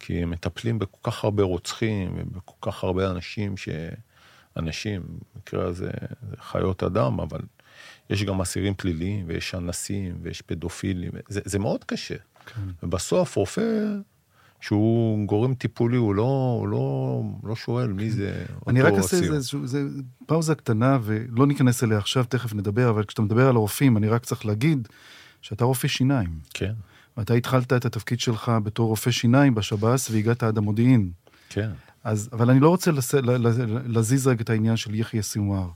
כי 0.00 0.22
הם 0.22 0.30
מטפלים 0.30 0.78
בכל 0.78 1.10
כך 1.10 1.24
הרבה 1.24 1.42
רוצחים 1.42 2.14
ובכל 2.16 2.70
כך 2.70 2.84
הרבה 2.84 3.10
אנשים 3.10 3.56
ש... 3.56 3.68
אנשים, 4.58 5.02
במקרה 5.34 5.64
הזה 5.64 5.90
זה 6.30 6.36
חיות 6.40 6.82
אדם, 6.82 7.20
אבל 7.20 7.40
יש 8.10 8.24
גם 8.24 8.40
אסירים 8.40 8.74
פליליים, 8.74 9.24
ויש 9.28 9.54
אנסים, 9.54 10.18
ויש 10.22 10.42
פדופילים, 10.42 11.12
זה, 11.28 11.40
זה 11.44 11.58
מאוד 11.58 11.84
קשה. 11.84 12.16
כן. 12.46 12.60
ובסוף 12.82 13.36
רופא 13.36 13.86
שהוא 14.60 15.26
גורם 15.26 15.54
טיפולי, 15.54 15.96
הוא 15.96 16.14
לא, 16.14 16.56
הוא 16.60 16.68
לא, 16.68 17.22
לא 17.44 17.56
שואל 17.56 17.92
מי 17.92 18.10
זה 18.10 18.44
אותו. 18.54 18.70
אני 18.70 18.82
רק 18.82 18.92
אעשה 18.92 19.16
איזה 19.16 19.40
זה 19.64 19.84
פאוזה 20.26 20.54
קטנה, 20.54 20.98
ולא 21.02 21.46
ניכנס 21.46 21.84
אליה 21.84 21.98
עכשיו, 21.98 22.24
תכף 22.24 22.54
נדבר, 22.54 22.90
אבל 22.90 23.04
כשאתה 23.04 23.22
מדבר 23.22 23.48
על 23.48 23.56
הרופאים, 23.56 23.96
אני 23.96 24.08
רק 24.08 24.24
צריך 24.24 24.46
להגיד 24.46 24.88
שאתה 25.42 25.64
רופא 25.64 25.88
שיניים. 25.88 26.30
כן. 26.54 26.72
ואתה 27.16 27.34
התחלת 27.34 27.72
את 27.72 27.84
התפקיד 27.84 28.20
שלך 28.20 28.52
בתור 28.62 28.88
רופא 28.88 29.10
שיניים 29.10 29.54
בשב"ס, 29.54 30.10
והגעת 30.10 30.42
עד 30.42 30.58
המודיעין. 30.58 31.10
כן. 31.48 31.70
אז, 32.04 32.28
אבל 32.32 32.50
אני 32.50 32.60
לא 32.60 32.68
רוצה 32.68 32.90
לס... 32.90 33.14
להזיז 33.86 34.26
רגע 34.26 34.42
את 34.42 34.50
העניין 34.50 34.76
של 34.76 34.94
יחיא 34.94 35.22
סינואר. 35.22 35.68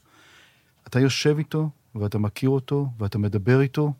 אתה 0.86 1.00
יושב 1.00 1.38
איתו, 1.38 1.70
ואתה 1.94 2.18
מכיר 2.18 2.50
אותו, 2.50 2.88
ואתה 2.98 3.18
מדבר 3.18 3.60
איתו, 3.60 3.92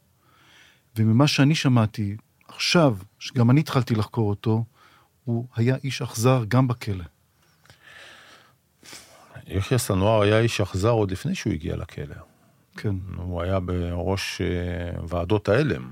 וממה 0.96 1.26
שאני 1.26 1.54
שמעתי 1.54 2.16
עכשיו, 2.48 2.96
שגם 3.18 3.50
אני 3.50 3.60
התחלתי 3.60 3.94
לחקור 3.94 4.30
אותו, 4.30 4.64
הוא 5.24 5.46
היה 5.56 5.76
איש 5.84 6.02
אכזר 6.02 6.44
גם 6.48 6.68
בכלא. 6.68 7.04
יחיא 9.46 9.78
סנואר 9.78 10.22
היה 10.22 10.38
איש 10.38 10.60
אכזר 10.60 10.90
עוד 10.90 11.10
לפני 11.10 11.34
שהוא 11.34 11.52
הגיע 11.52 11.76
לכלא. 11.76 12.14
כן. 12.76 12.94
הוא 13.16 13.42
היה 13.42 13.60
בראש 13.60 14.40
אה, 14.40 15.02
ועדות 15.08 15.48
ההלם. 15.48 15.90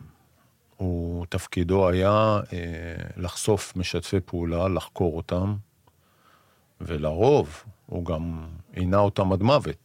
הוא, 0.77 1.27
תפקידו 1.27 1.89
היה 1.89 2.41
אה, 2.53 2.59
לחשוף 3.17 3.77
משתפי 3.77 4.21
פעולה, 4.21 4.69
לחקור 4.69 5.17
אותם, 5.17 5.57
ולרוב 6.81 7.65
הוא 7.87 8.05
גם 8.05 8.47
עינה 8.73 8.99
אותם 8.99 9.33
עד 9.33 9.43
מוות. 9.43 9.77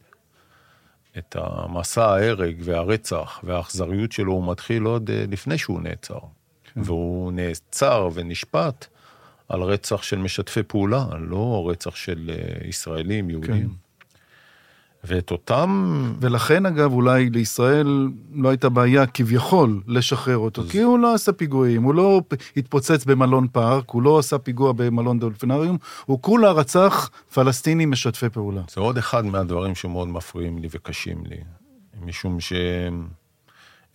את 1.18 1.36
המסע 1.38 2.04
ההרג 2.04 2.56
והרצח 2.64 3.40
והאכזריות 3.44 4.12
שלו 4.12 4.32
הוא 4.32 4.50
מתחיל 4.50 4.82
עוד 4.82 5.10
אה, 5.10 5.24
לפני 5.28 5.58
שהוא 5.58 5.80
נעצר. 5.80 6.18
כן. 6.74 6.80
והוא 6.84 7.32
נעצר 7.32 8.08
ונשפט 8.14 8.86
על 9.48 9.62
רצח 9.62 10.02
של 10.02 10.18
משתפי 10.18 10.62
פעולה, 10.62 11.06
לא 11.20 11.66
רצח 11.70 11.96
של 11.96 12.30
אה, 12.30 12.68
ישראלים, 12.68 13.30
יהודים. 13.30 13.68
כן. 13.68 13.86
ואת 15.04 15.30
אותם... 15.30 16.12
ולכן, 16.20 16.66
אגב, 16.66 16.92
אולי 16.92 17.30
לישראל 17.30 18.08
לא 18.34 18.48
הייתה 18.48 18.68
בעיה 18.68 19.06
כביכול 19.06 19.80
לשחרר 19.86 20.38
אותו, 20.38 20.62
אז... 20.62 20.70
כי 20.70 20.80
הוא 20.80 20.98
לא 20.98 21.14
עשה 21.14 21.32
פיגועים, 21.32 21.82
הוא 21.82 21.94
לא 21.94 22.20
התפוצץ 22.56 23.04
במלון 23.04 23.48
פארק, 23.52 23.90
הוא 23.90 24.02
לא 24.02 24.18
עשה 24.18 24.38
פיגוע 24.38 24.72
במלון 24.72 25.18
דולפינריום, 25.18 25.78
הוא 26.06 26.22
כולה 26.22 26.50
רצח 26.50 27.10
פלסטינים 27.34 27.90
משתפי 27.90 28.28
פעולה. 28.28 28.62
זה 28.70 28.80
עוד 28.80 28.98
אחד 28.98 29.24
מהדברים 29.24 29.74
שמאוד 29.74 30.08
מפריעים 30.08 30.58
לי 30.58 30.68
וקשים 30.70 31.24
לי, 31.26 31.36
משום 32.02 32.40
ש... 32.40 32.52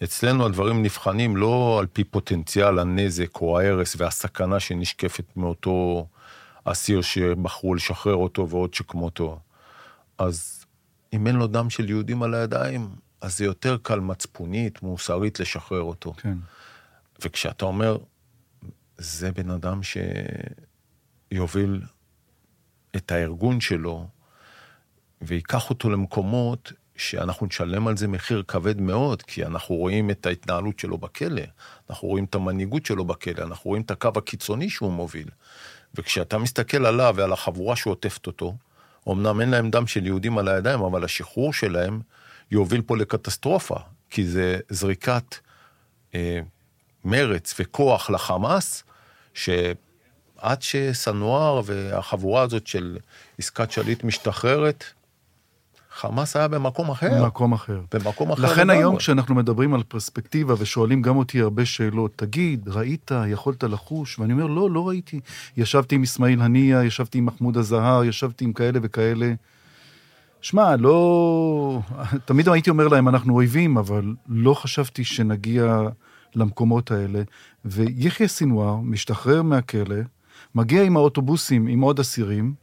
אצלנו 0.03 0.45
הדברים 0.45 0.83
נבחנים 0.83 1.37
לא 1.37 1.77
על 1.79 1.87
פי 1.87 2.03
פוטנציאל 2.03 2.79
הנזק 2.79 3.41
או 3.41 3.59
ההרס 3.59 3.95
והסכנה 3.97 4.59
שנשקפת 4.59 5.37
מאותו 5.37 6.07
אסיר 6.63 7.01
שבחרו 7.01 7.75
לשחרר 7.75 8.15
אותו 8.15 8.49
ועוד 8.49 8.73
שכמותו. 8.73 9.39
אז 10.17 10.65
אם 11.13 11.27
אין 11.27 11.35
לו 11.35 11.47
דם 11.47 11.69
של 11.69 11.89
יהודים 11.89 12.23
על 12.23 12.33
הידיים, 12.33 12.89
אז 13.21 13.37
זה 13.37 13.45
יותר 13.45 13.77
קל 13.81 13.99
מצפונית, 13.99 14.83
מוסרית, 14.83 15.39
לשחרר 15.39 15.81
אותו. 15.81 16.13
כן. 16.13 16.37
וכשאתה 17.23 17.65
אומר, 17.65 17.97
זה 18.97 19.31
בן 19.31 19.49
אדם 19.49 19.79
שיוביל 21.31 21.81
את 22.95 23.11
הארגון 23.11 23.61
שלו, 23.61 24.07
ויקח 25.21 25.69
אותו 25.69 25.89
למקומות 25.89 26.73
שאנחנו 27.01 27.47
נשלם 27.47 27.87
על 27.87 27.97
זה 27.97 28.07
מחיר 28.07 28.43
כבד 28.47 28.81
מאוד, 28.81 29.21
כי 29.21 29.45
אנחנו 29.45 29.75
רואים 29.75 30.09
את 30.09 30.25
ההתנהלות 30.25 30.79
שלו 30.79 30.97
בכלא, 30.97 31.41
אנחנו 31.89 32.07
רואים 32.07 32.23
את 32.23 32.35
המנהיגות 32.35 32.85
שלו 32.85 33.05
בכלא, 33.05 33.43
אנחנו 33.43 33.69
רואים 33.69 33.83
את 33.83 33.91
הקו 33.91 34.09
הקיצוני 34.15 34.69
שהוא 34.69 34.91
מוביל. 34.91 35.27
וכשאתה 35.95 36.37
מסתכל 36.37 36.85
עליו 36.85 37.13
ועל 37.17 37.33
החבורה 37.33 37.75
שעוטפת 37.75 38.27
אותו, 38.27 38.55
אמנם 39.09 39.41
אין 39.41 39.49
להם 39.49 39.71
דם 39.71 39.87
של 39.87 40.05
יהודים 40.05 40.37
על 40.37 40.47
הידיים, 40.47 40.79
אבל 40.79 41.03
השחרור 41.03 41.53
שלהם 41.53 42.01
יוביל 42.51 42.81
פה 42.81 42.97
לקטסטרופה, 42.97 43.75
כי 44.09 44.27
זה 44.27 44.59
זריקת 44.69 45.35
אה, 46.15 46.39
מרץ 47.05 47.55
וכוח 47.59 48.09
לחמאס, 48.09 48.83
שעד 49.33 50.61
שסנואר 50.61 51.61
והחבורה 51.65 52.41
הזאת 52.41 52.67
של 52.67 52.97
עסקת 53.39 53.71
שליט 53.71 54.03
משתחררת, 54.03 54.83
חמאס 55.93 56.35
היה 56.35 56.47
במקום 56.47 56.89
אחר. 56.89 57.23
במקום 57.23 57.53
אחר. 57.53 57.81
במקום 57.93 58.31
אחר 58.31 58.43
לכן. 58.43 58.69
היום 58.69 58.97
כשאנחנו 58.97 59.35
מדברים 59.35 59.73
על 59.73 59.83
פרספקטיבה 59.83 60.53
ושואלים 60.57 61.01
גם 61.01 61.17
אותי 61.17 61.41
הרבה 61.41 61.65
שאלות, 61.65 62.11
תגיד, 62.15 62.69
ראית, 62.69 63.11
יכולת 63.27 63.63
לחוש? 63.63 64.19
ואני 64.19 64.33
אומר, 64.33 64.45
לא, 64.45 64.71
לא 64.71 64.87
ראיתי. 64.87 65.19
ישבתי 65.57 65.95
עם 65.95 66.03
אסמאעיל 66.03 66.41
הנייה, 66.41 66.83
ישבתי 66.83 67.17
עם 67.17 67.25
מחמוד 67.25 67.57
הזהר, 67.57 68.03
ישבתי 68.03 68.45
עם 68.45 68.53
כאלה 68.53 68.79
וכאלה. 68.81 69.33
שמע, 70.41 70.75
לא... 70.75 71.79
תמיד 72.25 72.49
הייתי 72.49 72.69
אומר 72.69 72.87
להם, 72.87 73.07
אנחנו 73.07 73.33
אויבים, 73.33 73.77
אבל 73.77 74.15
לא 74.27 74.53
חשבתי 74.53 75.03
שנגיע 75.03 75.81
למקומות 76.35 76.91
האלה. 76.91 77.21
ויחיא 77.65 78.27
סינואר 78.27 78.75
משתחרר 78.75 79.41
מהכלא, 79.41 79.95
מגיע 80.55 80.83
עם 80.83 80.97
האוטובוסים 80.97 81.67
עם 81.67 81.81
עוד 81.81 81.99
אסירים, 81.99 82.53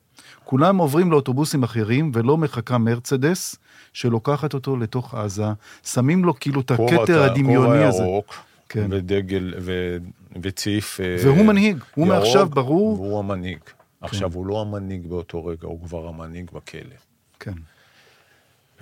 כולם 0.49 0.77
עוברים 0.77 1.11
לאוטובוסים 1.11 1.63
אחרים, 1.63 2.11
ולא 2.15 2.37
מחכה 2.37 2.79
מרצדס 2.79 3.57
שלוקחת 3.93 4.55
אותו 4.55 4.77
לתוך 4.77 5.15
עזה, 5.15 5.45
שמים 5.83 6.25
לו 6.25 6.35
כאילו 6.41 6.61
את 6.61 6.71
הכתר 6.71 7.23
הדמיוני 7.23 7.85
הזה. 7.85 8.03
ירוק, 8.03 8.35
כן. 8.69 8.87
ודגל, 8.91 9.55
ו... 9.61 9.97
וצעיף... 10.43 11.01
אה, 11.01 11.17
והוא 11.25 11.47
מנהיג, 11.47 11.77
הוא 11.95 12.07
ירוק, 12.07 12.19
מעכשיו 12.19 12.49
ברור. 12.49 12.97
כן. 12.97 13.03
והוא 13.03 13.19
המנהיג. 13.19 13.59
עכשיו, 14.01 14.35
הוא 14.35 14.47
לא 14.47 14.61
המנהיג 14.61 15.07
באותו 15.07 15.45
רגע, 15.45 15.67
הוא 15.67 15.81
כבר 15.83 16.09
המנהיג 16.09 16.51
בכלא. 16.51 16.97
כן, 17.41 17.55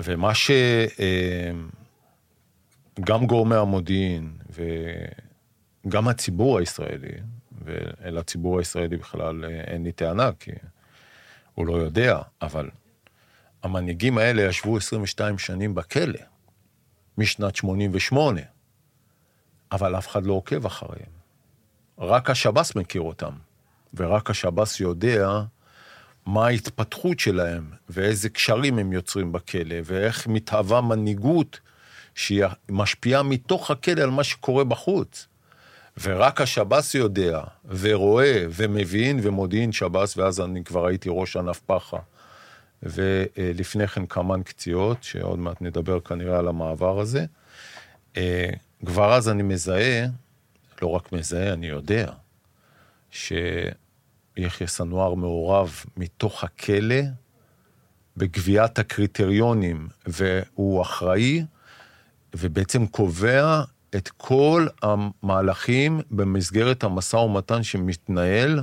ומה 0.00 0.35
ש... 0.35 0.50
אה, 1.00 1.50
גם 3.00 3.26
גורמי 3.26 3.56
המודיעין 3.56 4.30
וגם 5.87 6.08
הציבור 6.08 6.58
הישראלי, 6.58 7.12
ואל 7.64 8.18
הציבור 8.18 8.58
הישראלי 8.58 8.96
בכלל 8.96 9.44
אה, 9.44 9.61
אין 9.61 9.85
לי 9.85 9.92
טענה, 9.92 10.30
כי 10.40 10.50
הוא 11.56 11.66
לא 11.66 11.72
יודע, 11.72 12.18
אבל 12.42 12.70
המנהיגים 13.62 14.18
האלה 14.18 14.42
ישבו 14.42 14.76
22 14.76 15.38
שנים 15.38 15.75
בכלא, 15.75 16.20
משנת 17.18 17.56
88, 17.56 18.40
אבל 19.72 19.98
אף 19.98 20.08
אחד 20.08 20.26
לא 20.26 20.32
עוקב 20.32 20.66
אחריהם. 20.66 21.16
רק 21.98 22.30
השב"ס 22.30 22.76
מכיר 22.76 23.00
אותם, 23.02 23.32
ורק 23.94 24.30
השב"ס 24.30 24.80
יודע 24.80 25.28
מה 26.26 26.46
ההתפתחות 26.46 27.18
שלהם, 27.18 27.70
ואיזה 27.88 28.28
קשרים 28.28 28.78
הם 28.78 28.92
יוצרים 28.92 29.32
בכלא, 29.32 29.76
ואיך 29.84 30.26
מתהווה 30.26 30.80
מנהיגות 30.80 31.60
שהיא 32.14 32.44
משפיעה 32.68 33.22
מתוך 33.22 33.70
הכלא 33.70 34.02
על 34.02 34.10
מה 34.10 34.25
שקורה 34.25 34.64
בחוץ. 34.64 35.26
ורק 36.02 36.40
השב"ס 36.40 36.94
יודע, 36.94 37.40
ורואה, 37.64 38.44
ומבין, 38.50 39.20
ומודיעין 39.22 39.72
שב"ס, 39.72 40.16
ואז 40.16 40.40
אני 40.40 40.64
כבר 40.64 40.86
הייתי 40.86 41.08
ראש 41.12 41.36
ענף 41.36 41.60
פח"ע. 41.66 41.98
ולפני 42.82 43.86
כן 43.88 44.06
קמ"ן 44.06 44.42
קציעות, 44.42 45.02
שעוד 45.02 45.38
מעט 45.38 45.62
נדבר 45.62 46.00
כנראה 46.00 46.38
על 46.38 46.48
המעבר 46.48 47.00
הזה. 47.00 47.24
אה, 48.16 48.50
כבר 48.86 49.14
אז 49.14 49.28
אני 49.28 49.42
מזהה, 49.42 50.06
לא 50.82 50.88
רק 50.88 51.12
מזהה, 51.12 51.52
אני 51.52 51.66
יודע, 51.66 52.12
שיחיא 53.10 54.66
סנואר 54.66 55.14
מעורב 55.14 55.84
מתוך 55.96 56.44
הכלא 56.44 57.00
בקביעת 58.16 58.78
הקריטריונים, 58.78 59.88
והוא 60.06 60.82
אחראי, 60.82 61.44
ובעצם 62.34 62.86
קובע 62.86 63.62
את 63.96 64.10
כל 64.16 64.66
המהלכים 64.82 66.00
במסגרת 66.10 66.84
המשא 66.84 67.16
ומתן 67.16 67.62
שמתנהל 67.62 68.62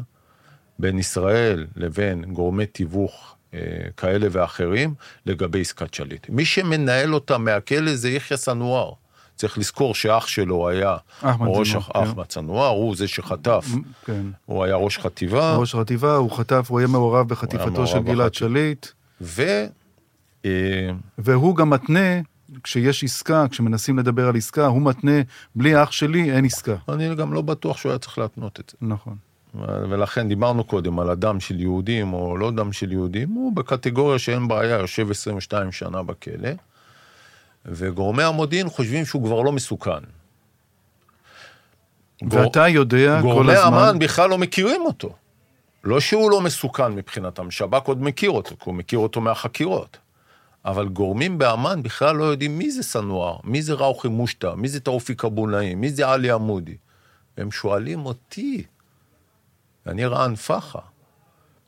בין 0.80 1.00
ישראל 1.00 1.68
לבין 1.76 2.24
גורמי 2.34 2.66
תיווך 2.66 3.36
אה, 3.54 3.60
כאלה 3.98 4.28
ואחרים 4.32 4.94
לגבי 5.26 5.62
עסקת 5.62 5.94
שליט. 5.94 6.26
מי 6.30 6.46
שמנהל 6.46 7.14
אותה 7.14 7.38
מהכלא 7.38 7.96
זה 7.96 8.10
יחיא 8.10 8.38
סנואר. 8.38 8.92
צריך 9.36 9.58
לזכור 9.58 9.96
שאח 9.96 10.28
שלו 10.28 10.70
היה 10.70 10.96
אחמד 11.22 11.48
ראש 11.50 11.70
סנואר, 11.70 11.82
אח- 11.84 11.92
כן. 11.94 12.04
אחמד 12.04 12.32
סנואר, 12.32 12.68
הוא 12.68 12.96
זה 12.96 13.08
שחטף, 13.08 13.66
כן. 14.06 14.22
הוא 14.46 14.64
היה 14.64 14.76
ראש 14.76 14.98
חטיבה, 14.98 15.56
ראש 15.56 15.76
חטיבה, 15.76 16.16
הוא 16.16 16.32
חטף, 16.32 16.66
הוא 16.70 16.80
היה 16.80 16.88
מעורב 16.88 17.28
בחטיפתו 17.28 17.72
מעורב 17.72 17.86
של 17.88 18.00
גלעד. 18.00 18.34
שליט, 18.34 18.88
ו... 19.22 19.66
אה, 20.46 20.50
והוא 21.18 21.56
גם 21.56 21.70
מתנה, 21.70 22.00
כשיש 22.64 23.04
עסקה, 23.04 23.46
כשמנסים 23.50 24.00
לדבר 24.00 24.28
על 24.28 24.36
עסקה, 24.36 24.66
הוא 24.66 24.82
מתנה, 24.82 25.22
בלי 25.56 25.84
אח 25.84 25.92
שלי 25.92 26.32
אין 26.32 26.46
עסקה. 26.46 26.76
אני 26.90 27.16
גם 27.16 27.34
לא 27.34 27.42
בטוח 27.42 27.78
שהוא 27.78 27.92
היה 27.92 28.00
צריך 28.00 28.18
להתנות 28.18 28.60
את 28.60 28.70
זה. 28.70 28.88
נכון. 28.88 29.16
ולכן 29.90 30.30
דיברנו 30.30 30.64
קודם 30.64 31.00
על 31.00 31.10
הדם 31.10 31.40
של 31.40 31.60
יהודים 31.60 32.14
או 32.14 32.38
לא 32.38 32.52
דם 32.52 32.74
של 32.74 32.92
יהודים, 32.92 33.30
הוא 33.30 33.56
בקטגוריה 33.56 34.20
שאין 34.20 34.48
בעיה, 34.48 34.78
יושב 34.78 35.12
22 35.12 35.72
שנה 35.72 36.04
בכלא, 36.04 36.50
וגורמי 37.66 38.24
המודיעין 38.24 38.70
חושבים 38.70 39.06
שהוא 39.06 39.26
כבר 39.26 39.42
לא 39.42 39.52
מסוכן. 39.52 40.04
ואתה 42.30 42.68
יודע 42.68 43.22
כל 43.22 43.28
גורמי 43.28 43.54
הזמן... 43.54 43.78
אמ"ן 43.78 44.00
בכלל 44.00 44.30
לא 44.30 44.38
מכירים 44.38 44.82
אותו. 44.86 45.16
לא 45.84 46.00
שהוא 46.00 46.32
לא 46.32 46.42
מסוכן 46.42 46.92
מבחינתם, 46.92 47.52
שב"כ 47.52 47.88
עוד 47.88 48.02
מכיר 48.02 48.30
אותו, 48.30 48.50
כי 48.50 48.64
הוא 48.66 48.76
מכיר 48.76 49.00
אותו 49.00 49.22
מהחקירות. 49.22 49.98
אבל 50.66 50.88
גורמים 50.88 51.38
באמ"ן 51.38 51.84
בכלל 51.84 52.16
לא 52.16 52.24
יודעים 52.24 52.58
מי 52.58 52.72
זה 52.72 52.84
סנואר, 52.84 53.38
מי 53.44 53.62
זה 53.62 53.74
ראוכי 53.74 54.08
מושטה, 54.08 54.56
מי 54.56 54.68
זה 54.68 54.80
תאופיק 54.80 55.26
אבו 55.26 55.48
נעים, 55.48 55.82
מי 55.82 55.90
זה 55.90 56.08
עלי 56.08 56.32
עמודי. 56.32 56.78
הם 57.38 57.52
שואלים 57.52 58.06
אותי, 58.06 58.64
אני 59.88 60.06
רען 60.06 60.36
פח"ע, 60.36 60.80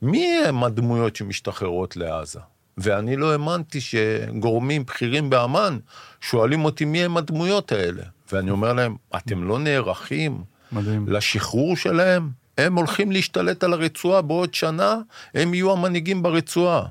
מי 0.02 0.38
הם 0.48 0.64
הדמויות 0.64 1.16
שמשתחררות 1.16 1.98
לעזה? 1.98 2.40
ואני 2.78 3.16
לא 3.16 3.32
האמנתי 3.32 3.82
שגורמים 3.82 4.86
בכירים 4.86 5.30
באמ"ן 5.30 5.78
שואלים 6.22 6.66
אותי 6.66 6.86
מי 6.86 7.04
הם 7.04 7.18
הדמויות 7.18 7.72
האלה. 7.72 8.04
ואני 8.32 8.52
אומר 8.52 8.74
להם, 8.74 8.96
אתם 9.16 9.44
לא 9.44 9.60
נערכים 9.60 10.44
מדהים. 10.72 11.08
לשחרור 11.08 11.78
שלהם? 11.78 12.30
הם 12.58 12.76
הולכים 12.76 13.12
להשתלט 13.12 13.64
על 13.64 13.74
הרצועה 13.74 14.22
בעוד 14.22 14.54
שנה, 14.54 14.98
הם 15.34 15.54
יהיו 15.54 15.72
המנהיגים 15.72 16.24
ברצועה. 16.24 16.86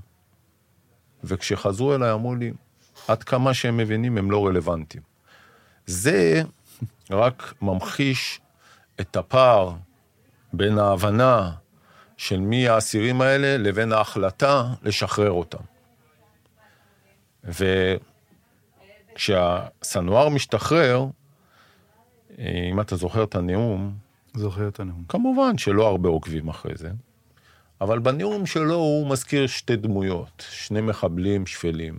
וכשחזרו 1.25 1.95
אליי 1.95 2.13
אמרו 2.13 2.35
לי, 2.35 2.53
עד 3.09 3.23
כמה 3.23 3.55
שהם 3.55 3.77
מבינים 3.77 4.19
הם 4.19 4.31
לא 4.31 4.47
רלוונטיים. 4.47 5.03
זה 5.87 6.43
רק 7.11 7.55
ממחיש 7.63 8.41
את 9.01 9.17
הפער 9.17 9.73
בין 10.53 10.79
ההבנה 10.79 11.53
של 12.17 12.41
מי 12.41 12.69
האסירים 12.69 13.21
האלה 13.21 13.57
לבין 13.57 13.93
ההחלטה 13.93 14.75
לשחרר 14.83 15.31
אותם. 15.31 15.65
וכשהסנואר 19.15 20.29
משתחרר, 20.29 21.07
אם 22.39 22.81
אתה 22.81 22.97
זוכר 22.97 23.25
את 23.25 23.35
הנאום, 23.35 23.95
זוכר 24.35 24.69
את 24.69 24.81
הנאום. 24.81 25.05
כמובן 25.09 25.59
שלא 25.59 25.87
הרבה 25.87 26.09
עוקבים 26.09 26.49
אחרי 26.49 26.73
זה, 26.75 26.91
אבל 27.81 27.99
בנאום 27.99 28.47
שלו 28.47 28.75
הוא 28.75 29.11
מזכיר 29.11 29.47
שתי 29.47 29.77
דמויות, 29.77 30.45
שני 30.51 30.81
מחבלים 30.81 31.47
שפלים, 31.47 31.99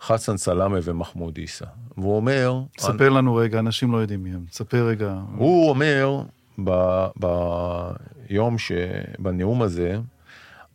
חסן 0.00 0.36
סלאמה 0.36 0.78
ומחמוד 0.82 1.36
עיסא. 1.36 1.64
והוא 1.98 2.16
אומר, 2.16 2.60
ספר 2.78 3.08
לנו 3.08 3.34
רגע, 3.34 3.58
אנשים 3.58 3.92
לא 3.92 3.98
יודעים 3.98 4.22
מי 4.22 4.30
הם. 4.30 4.44
ספר 4.52 4.86
רגע. 4.86 5.14
הוא 5.36 5.68
אומר 5.68 6.22
ב, 6.64 6.70
ביום 7.16 8.58
ש... 8.58 8.72
בנאום 9.18 9.62
הזה, 9.62 9.98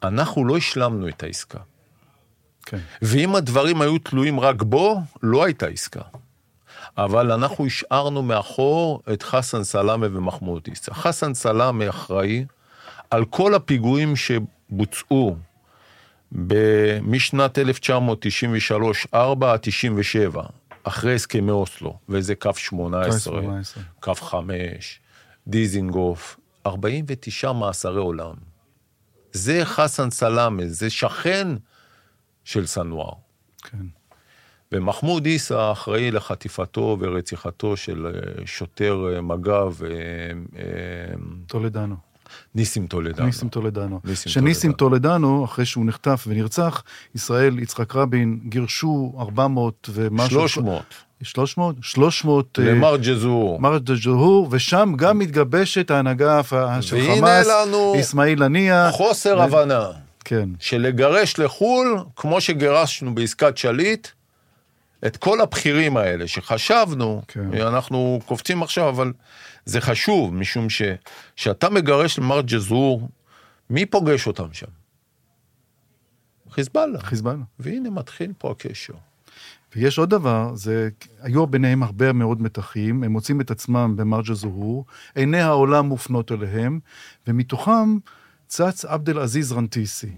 אנחנו 0.03 0.45
לא 0.45 0.57
השלמנו 0.57 1.07
את 1.07 1.23
העסקה. 1.23 1.59
כן. 2.65 2.77
ואם 3.01 3.35
הדברים 3.35 3.81
היו 3.81 3.97
תלויים 3.97 4.39
רק 4.39 4.61
בו, 4.61 5.01
לא 5.23 5.43
הייתה 5.43 5.67
עסקה. 5.67 6.01
אבל 6.97 7.31
אנחנו 7.31 7.65
השארנו 7.65 8.21
מאחור 8.21 9.01
את 9.13 9.23
חסן 9.23 9.63
סלאמה 9.63 10.07
ומחמוד 10.11 10.61
עיסא. 10.67 10.93
חסן 10.93 11.33
סלאמה 11.33 11.89
אחראי 11.89 12.45
על 13.11 13.25
כל 13.25 13.55
הפיגועים 13.55 14.15
שבוצעו 14.15 15.35
משנת 17.01 17.57
1993-4 17.57 19.13
עד 19.13 19.59
97, 19.61 20.43
אחרי 20.83 21.15
הסכמי 21.15 21.51
אוסלו, 21.51 21.97
וזה 22.09 22.35
קו 22.35 22.49
18, 22.55 23.33
קו 23.33 23.41
18. 23.41 23.83
קו 23.99 24.15
5, 24.15 24.99
דיזינגוף, 25.47 26.39
49 26.65 27.51
מאסרי 27.51 27.99
עולם. 27.99 28.33
זה 29.31 29.61
חסן 29.63 30.09
סלאמה, 30.09 30.63
זה 30.65 30.89
שכן 30.89 31.47
של 32.43 32.65
סנואר. 32.67 33.13
כן. 33.63 33.77
ומחמוד 34.71 35.25
עיסא 35.25 35.71
אחראי 35.71 36.11
לחטיפתו 36.11 36.97
ורציחתו 36.99 37.77
של 37.77 38.07
אה, 38.07 38.45
שוטר 38.45 39.13
אה, 39.13 39.21
מג"ב, 39.21 39.83
אה, 39.83 40.61
טולדנו. 41.47 42.10
ניסים 42.55 42.87
טולדנו. 42.87 43.25
ניסים 43.25 43.49
טולדנו. 43.49 43.99
ניסים 44.03 44.31
שניסים 44.31 44.73
טולדנו, 44.73 45.45
אחרי 45.45 45.65
שהוא 45.65 45.85
נחטף 45.85 46.25
ונרצח, 46.27 46.83
ישראל, 47.15 47.59
יצחק 47.59 47.95
רבין, 47.95 48.39
גירשו 48.43 49.13
400 49.19 49.89
ומשהו. 49.93 50.29
300. 50.29 50.83
300? 51.23 51.75
300. 51.81 52.59
אה, 52.59 52.65
למר 52.65 52.97
ג'זור. 52.97 53.61
מרד 53.61 53.91
ג'הור, 53.91 54.47
ושם 54.51 54.93
גם 54.95 55.19
מתגבשת 55.19 55.91
ההנהגה 55.91 56.41
של 56.81 56.95
והנה 56.95 57.15
חמאס, 57.15 57.47
לנו 57.47 57.95
אסמאעיל 57.99 58.43
הנייה. 58.43 58.89
חוסר 58.91 59.37
ו- 59.39 59.43
הבנה. 59.43 59.87
כן, 60.25 60.49
שלגרש 60.59 61.39
לחו"ל, 61.39 61.97
כמו 62.15 62.41
שגירשנו 62.41 63.15
בעסקת 63.15 63.57
שליט, 63.57 64.07
את 65.07 65.17
כל 65.17 65.41
הבכירים 65.41 65.97
האלה 65.97 66.27
שחשבנו, 66.27 67.21
כן. 67.27 67.53
אנחנו 67.61 68.19
קופצים 68.25 68.63
עכשיו, 68.63 68.89
אבל 68.89 69.13
זה 69.65 69.81
חשוב, 69.81 70.33
משום 70.33 70.67
שכשאתה 70.69 71.69
מגרש 71.69 72.19
למר 72.19 72.41
ג'זור, 72.41 73.09
מי 73.69 73.85
פוגש 73.85 74.27
אותם 74.27 74.53
שם? 74.53 74.67
חיזבאללה. 76.49 76.99
חיזבאללה. 76.99 77.43
והנה 77.59 77.89
מתחיל 77.89 78.33
פה 78.37 78.51
הקשר. 78.51 78.93
ויש 79.75 79.97
עוד 79.97 80.09
דבר, 80.09 80.55
זה, 80.55 80.89
היו 81.21 81.47
ביניהם 81.47 81.83
הרבה 81.83 82.13
מאוד 82.13 82.41
מתחים, 82.41 83.03
הם 83.03 83.11
מוצאים 83.11 83.41
את 83.41 83.51
עצמם 83.51 83.93
במרג'ה 83.97 84.33
זוהור, 84.33 84.85
עיני 85.15 85.41
העולם 85.41 85.85
מופנות 85.85 86.31
אליהם, 86.31 86.79
ומתוכם 87.27 87.97
צץ 88.47 88.85
עבד 88.85 89.09
אל 89.09 89.19
עזיז 89.19 89.51
רנטיסי. 89.51 90.11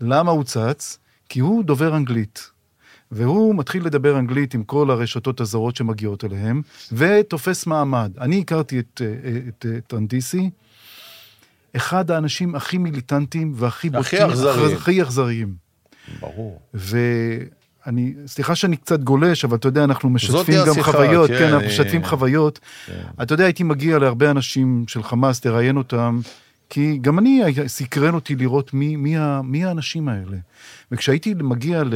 למה 0.00 0.30
הוא 0.30 0.44
צץ? 0.44 0.98
כי 1.28 1.40
הוא 1.40 1.64
דובר 1.64 1.96
אנגלית. 1.96 2.50
והוא 3.12 3.54
מתחיל 3.54 3.86
לדבר 3.86 4.18
אנגלית 4.18 4.54
עם 4.54 4.62
כל 4.64 4.90
הרשתות 4.90 5.40
הזרות 5.40 5.76
שמגיעות 5.76 6.24
אליהם, 6.24 6.62
ותופס 6.92 7.66
מעמד. 7.66 8.12
אני 8.20 8.40
הכרתי 8.40 8.78
את, 8.78 9.02
אה, 9.04 9.30
את, 9.48 9.66
את 9.78 9.94
רנטיסי, 9.94 10.50
אחד 11.76 12.10
האנשים 12.10 12.54
הכי 12.54 12.78
מיליטנטיים 12.78 13.52
והכי 13.56 13.90
הכי 13.94 14.24
אכזריים. 14.26 14.76
הכי 14.76 15.02
אכזריים. 15.02 15.54
ברור. 16.20 16.60
ואני, 16.74 18.14
סליחה 18.26 18.54
שאני 18.54 18.76
קצת 18.76 19.00
גולש, 19.00 19.44
אבל 19.44 19.56
אתה 19.56 19.68
יודע, 19.68 19.84
אנחנו 19.84 20.10
משתפים 20.10 20.54
גם 20.66 20.70
השיחה, 20.70 20.92
חוויות, 20.92 21.30
כן, 21.30 21.38
כן, 21.38 21.44
אנחנו 21.44 21.58
אני- 21.58 21.66
משתפים 21.66 22.04
חוויות. 22.04 22.60
כן. 22.86 22.92
אתה 23.22 23.34
יודע, 23.34 23.44
הייתי 23.44 23.62
מגיע 23.62 23.98
להרבה 23.98 24.30
אנשים 24.30 24.84
של 24.88 25.02
חמאס, 25.02 25.40
תראיין 25.40 25.76
אותם, 25.76 26.20
כי 26.68 26.98
גם 26.98 27.18
אני, 27.18 27.42
סקרן 27.66 28.14
אותי 28.14 28.36
לראות 28.36 28.74
מי, 28.74 28.96
מי, 28.96 29.16
ה- 29.16 29.40
מי 29.44 29.64
האנשים 29.64 30.08
האלה. 30.08 30.36
וכשהייתי 30.90 31.34
מגיע 31.34 31.84
ל- 31.84 31.94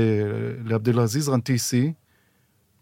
לעבד 0.64 0.88
אל-עזיז 0.88 1.28
רנטיסי, 1.28 1.92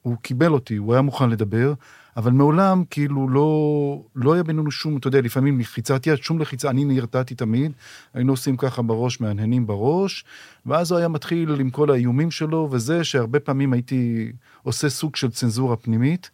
הוא 0.03 0.16
קיבל 0.22 0.53
אותי, 0.53 0.77
הוא 0.77 0.92
היה 0.92 1.03
מוכן 1.03 1.31
לדבר, 1.31 1.74
אבל 2.16 2.33
מעולם 2.33 2.85
כאילו 2.90 3.29
לא, 3.29 4.03
לא 4.14 4.33
היה 4.33 4.42
בינינו 4.42 4.70
שום, 4.70 4.96
אתה 4.96 5.09
יודע, 5.09 5.20
לפעמים 5.20 5.61
לחיצת 5.61 6.07
יד, 6.07 6.16
שום 6.16 6.38
לחיצה, 6.38 6.70
אני 6.70 6.85
נרתעתי 6.85 7.35
תמיד, 7.35 7.72
היינו 8.14 8.33
עושים 8.33 8.57
ככה 8.57 8.83
בראש, 8.83 9.20
מהנהנים 9.20 9.66
בראש, 9.66 10.24
ואז 10.66 10.90
הוא 10.90 10.98
היה 10.98 11.09
מתחיל 11.09 11.61
עם 11.61 11.70
כל 11.70 11.90
האיומים 11.90 12.31
שלו, 12.31 12.68
וזה 12.70 13.05
שהרבה 13.05 13.40
פעמים 13.40 13.72
הייתי 13.72 14.33
עושה 14.62 14.88
סוג 14.88 15.16
של 15.16 15.31
צנזורה 15.31 15.77
פנימית, 15.77 16.31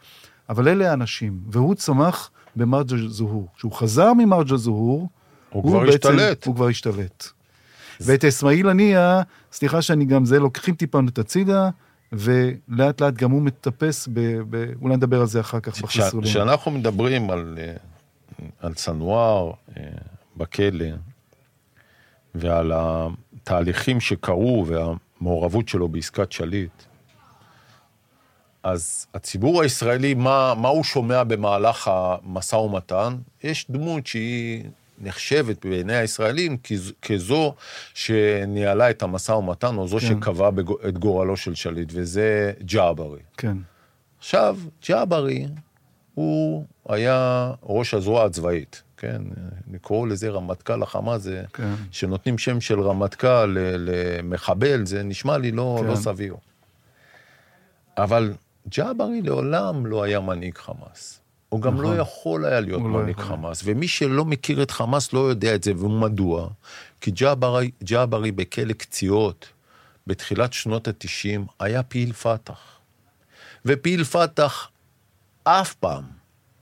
אבל 0.49 0.69
אלה 0.69 0.91
האנשים, 0.91 1.41
והוא 1.51 1.75
צמח 1.75 2.31
במרג'ה 2.57 2.97
זוהור. 3.09 3.49
כשהוא 3.57 3.73
חזר 3.73 4.13
ממרג'ה 4.13 4.57
זוהור, 4.57 5.09
הוא 5.55 5.63
כבר 5.63 5.89
השתלט. 5.89 6.47
הוא 6.47 6.55
כבר 6.55 6.69
השתלט. 6.69 7.29
ואת 8.01 8.25
אסמאעיל 8.25 8.69
הנייה, 8.69 9.23
סליחה 9.53 9.83
שאני 9.83 10.05
גם 10.05 10.25
זה, 10.25 10.39
לוקחים 10.39 10.75
טיפונת 10.75 11.19
הצידה, 11.19 11.71
ולאט 12.13 13.01
לאט 13.01 13.15
גם 13.15 13.31
הוא 13.31 13.43
מטפס, 13.43 14.09
ב, 14.13 14.21
ב, 14.51 14.73
אולי 14.83 14.97
נדבר 14.97 15.21
על 15.21 15.27
זה 15.27 15.41
אחר 15.41 15.61
כך 15.61 15.83
בחיסולים. 15.83 16.31
כשאנחנו 16.31 16.71
מדברים 16.71 17.31
על, 17.31 17.59
אה, 17.61 17.75
על 18.61 18.75
סנואר 18.75 19.53
אה, 19.77 19.83
בכלא, 20.37 20.87
ועל 22.35 22.73
התהליכים 22.75 24.01
שקרו 24.01 24.67
והמעורבות 24.67 25.69
שלו 25.69 25.89
בעסקת 25.89 26.33
שליט, 26.33 26.83
אז 28.63 29.07
הציבור 29.15 29.63
הישראלי, 29.63 30.15
מה, 30.15 30.55
מה 30.55 30.69
הוא 30.69 30.85
שומע 30.85 31.25
במהלך 31.25 31.91
המשא 31.93 32.57
ומתן? 32.57 33.17
יש 33.43 33.67
דמות 33.71 34.07
שהיא 34.07 34.65
נחשבת 34.99 35.67
בעיני 35.67 35.97
הישראלים 35.97 36.57
כז- 36.65 36.93
כזו 37.03 37.55
שניהלה 37.95 38.91
את 38.91 39.03
המשא 39.03 39.33
ומתן, 39.33 39.77
או 39.77 39.89
זו 39.89 39.99
כן. 39.99 40.07
שקבעה 40.07 40.51
את 40.89 40.99
גורלו 40.99 41.37
של 41.37 41.55
שליט, 41.55 41.89
וזה 41.93 42.53
ג'עברי. 42.65 43.21
כן, 43.37 43.57
עכשיו, 44.19 44.59
ג'עברי, 44.89 45.47
הוא 46.15 46.65
היה 46.89 47.51
ראש 47.63 47.95
הזרוע 47.95 48.25
הצבאית, 48.25 48.83
כן? 48.97 49.23
לקרוא 49.73 50.07
לזה 50.09 50.29
רמטכ"ל 50.31 50.83
החמאס, 50.83 51.23
זה... 51.23 51.43
כן. 51.53 51.75
שנותנים 51.91 52.39
שם 52.39 52.61
של 52.61 52.81
רמטכ"ל 52.81 53.57
למחבל, 53.79 54.87
זה 54.87 55.03
נשמע 55.03 55.39
לי 55.39 55.51
לא, 55.51 55.77
כן. 55.81 55.87
לא 55.87 55.97
סביר. 55.97 56.37
אבל 57.99 58.33
ג'עברי 58.69 59.23
לעולם 59.23 59.87
לא 59.87 60.03
היה 60.03 60.21
מנהיג 60.21 60.59
חמאס. 60.59 61.21
הוא 61.55 61.61
גם 61.61 61.75
נכון. 61.75 61.85
לא 61.97 62.01
יכול 62.01 62.45
היה 62.45 62.61
להיות 62.61 62.83
לא 62.83 62.89
מנהיג 62.89 63.19
יכול. 63.19 63.25
חמאס, 63.25 63.63
ומי 63.65 63.89
שלא 63.89 64.25
מכיר 64.25 64.63
את 64.63 64.71
חמאס 64.71 65.13
לא 65.13 65.19
יודע 65.19 65.55
את 65.55 65.63
זה, 65.63 65.73
ומדוע? 65.77 66.49
כי 67.01 67.11
ג'עברי, 67.11 67.71
ג'עברי 67.85 68.33
בכלא 68.33 68.73
קציעות 68.73 69.47
בתחילת 70.07 70.53
שנות 70.53 70.89
ה-90 70.89 71.41
היה 71.61 71.83
פעיל 71.83 72.13
פת"ח. 72.13 72.59
ופעיל 73.65 74.05
פת"ח 74.05 74.69
אף 75.45 75.75
פעם, 75.75 76.05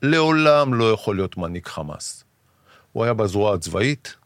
לעולם 0.02 0.74
לא 0.74 0.92
יכול 0.92 1.16
להיות 1.16 1.36
מנהיג 1.36 1.66
חמאס. 1.66 2.24
הוא 2.92 3.04
היה 3.04 3.14
בזרוע 3.14 3.54
הצבאית, 3.54 4.16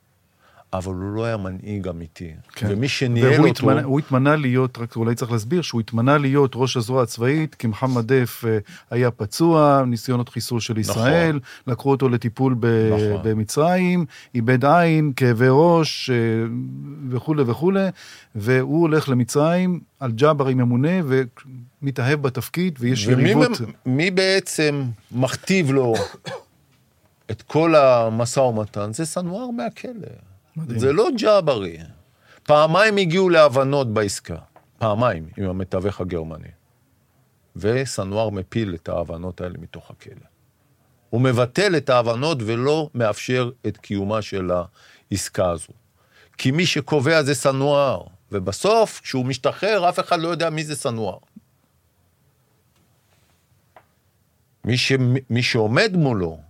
אבל 0.77 0.95
הוא 0.95 1.13
לא 1.17 1.25
היה 1.25 1.37
מנהיג 1.37 1.89
אמיתי. 1.89 2.31
כן. 2.53 2.67
ומי 2.71 2.89
שניהל 2.89 3.35
אותו... 3.39 3.47
התמנה, 3.47 3.83
הוא 3.83 3.99
התמנה 3.99 4.37
להיות, 4.37 4.79
רק 4.79 4.97
אולי 4.97 5.15
צריך 5.15 5.33
להסביר, 5.33 5.63
שהוא 5.63 5.81
התמנה 5.81 6.19
להיות 6.19 6.53
ראש 6.55 6.77
הזרוע 6.77 7.03
הצבאית, 7.03 7.55
כי 7.55 7.67
מוחמד 7.67 8.13
דף 8.13 8.45
אה, 8.47 8.59
היה 8.91 9.11
פצוע, 9.11 9.83
ניסיונות 9.87 10.29
חיסול 10.29 10.61
של 10.61 10.79
ישראל, 10.79 11.41
לקחו 11.67 11.91
אותו 11.91 12.09
לטיפול 12.09 12.57
ב- 12.61 12.67
נכון. 12.93 13.21
במצרים, 13.25 14.05
איבד 14.35 14.65
עין, 14.65 15.13
כאבי 15.17 15.47
ראש 15.51 16.11
אה, 16.11 16.17
וכולי 17.11 17.43
וכולי, 17.47 17.89
והוא 18.35 18.81
הולך 18.81 19.09
למצרים, 19.09 19.81
על 20.01 20.13
ג'עברי 20.13 20.55
ממונה 20.55 20.89
ומתאהב 21.83 22.23
בתפקיד, 22.23 22.77
ויש 22.81 23.07
ומי 23.07 23.23
יריבות. 23.31 23.61
מ- 23.61 23.97
מי 23.97 24.11
בעצם 24.11 24.85
מכתיב 25.13 25.71
לו 25.73 25.95
את 27.31 27.43
כל 27.43 27.75
המשא 27.75 28.41
ומתן? 28.41 28.93
זה 28.93 29.05
סנואר 29.05 29.51
מהכלא. 29.51 30.09
מדהים. 30.57 30.79
זה 30.79 30.93
לא 30.93 31.09
ג'עברי. 31.19 31.79
פעמיים 32.43 32.97
הגיעו 32.97 33.29
להבנות 33.29 33.95
בעסקה. 33.95 34.37
פעמיים, 34.79 35.29
עם 35.37 35.45
המתווך 35.49 36.01
הגרמני. 36.01 36.49
וסנואר 37.57 38.31
מפיל 38.31 38.75
את 38.75 38.89
ההבנות 38.89 39.41
האלה 39.41 39.55
מתוך 39.59 39.91
הכלא. 39.91 40.27
הוא 41.11 41.21
מבטל 41.21 41.77
את 41.77 41.91
ההבנות 41.91 42.39
ולא 42.41 42.91
מאפשר 42.95 43.51
את 43.67 43.77
קיומה 43.77 44.23
של 44.23 44.51
העסקה 45.11 45.51
הזו. 45.51 45.73
כי 46.39 46.51
מי 46.51 46.67
שקובע 46.67 47.23
זה 47.23 47.35
סנואר, 47.35 48.03
ובסוף, 48.33 49.01
כשהוא 49.01 49.27
משתחרר, 49.27 49.89
אף 49.89 50.01
אחד 50.01 50.21
לא 50.21 50.29
יודע 50.29 50.51
מי 50.51 50.65
זה 50.65 50.77
סנואר. 50.77 51.19
מי, 54.65 54.79
ש... 54.79 54.93
מי 55.31 55.43
שעומד 55.43 55.97
מולו, 55.97 56.41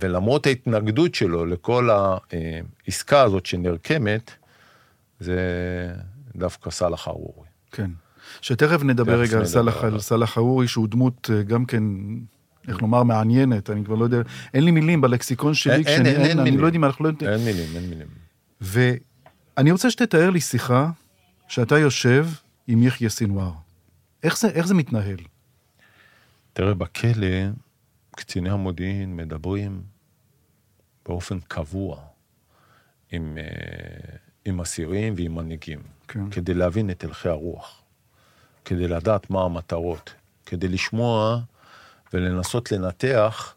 ולמרות 0.00 0.46
ההתנגדות 0.46 1.14
שלו 1.14 1.46
לכל 1.46 1.88
העסקה 1.90 3.22
הזאת 3.22 3.46
שנרקמת, 3.46 4.30
זה 5.20 5.38
דווקא 6.36 6.70
סאלח 6.70 7.08
ארורי. 7.08 7.46
כן. 7.72 7.90
שתכף 8.40 8.82
נדבר 8.82 9.20
רגע 9.20 9.38
על 9.38 9.44
סאלח-. 9.44 9.84
על 9.84 10.00
סאלח 10.00 10.30
חאורי, 10.30 10.68
שהוא 10.68 10.88
דמות 10.88 11.30
אה, 11.34 11.42
גם 11.42 11.64
כן, 11.64 11.82
איך 12.68 12.82
לומר, 12.82 13.02
מעניינת, 13.02 13.70
אני 13.70 13.84
כבר 13.84 13.94
לא 13.94 14.04
יודע, 14.04 14.16
אין 14.54 14.64
לי 14.64 14.70
מילים 14.70 15.00
בלקסיקון 15.00 15.54
שלי, 15.54 15.72
אין- 15.74 15.84
כשאני, 15.84 16.08
אין- 16.08 16.20
אין 16.20 16.38
אני 16.38 16.42
מילים. 16.50 16.60
לא 16.60 16.66
יודעים, 16.66 16.84
אנחנו 16.84 17.04
לא 17.04 17.08
יודעים. 17.10 17.30
אין 17.30 17.44
מילים, 17.44 17.76
אין 17.76 17.90
מילים. 17.90 18.06
ואני 18.60 19.70
רוצה 19.72 19.90
שתתאר 19.90 20.30
לי 20.30 20.40
שיחה 20.40 20.90
שאתה 21.48 21.78
יושב 21.78 22.26
עם 22.66 22.82
יחיא 22.82 23.08
סינואר. 23.08 23.50
איך 24.22 24.38
זה, 24.38 24.48
איך 24.48 24.66
זה 24.66 24.74
מתנהל? 24.74 25.16
תראה, 26.52 26.74
בכלא, 26.74 27.26
קציני 28.18 28.50
המודיעין 28.50 29.16
מדברים 29.16 29.82
באופן 31.06 31.40
קבוע 31.40 32.00
עם, 33.12 33.38
אה, 33.38 34.16
עם 34.44 34.60
אסירים 34.60 35.14
ועם 35.16 35.34
מנהיגים, 35.34 35.82
כן. 36.08 36.30
כדי 36.30 36.54
להבין 36.54 36.90
את 36.90 37.04
הלכי 37.04 37.28
הרוח, 37.28 37.82
כדי 38.64 38.88
לדעת 38.88 39.30
מה 39.30 39.42
המטרות, 39.42 40.14
כדי 40.46 40.68
לשמוע 40.68 41.40
ולנסות 42.12 42.72
לנתח 42.72 43.54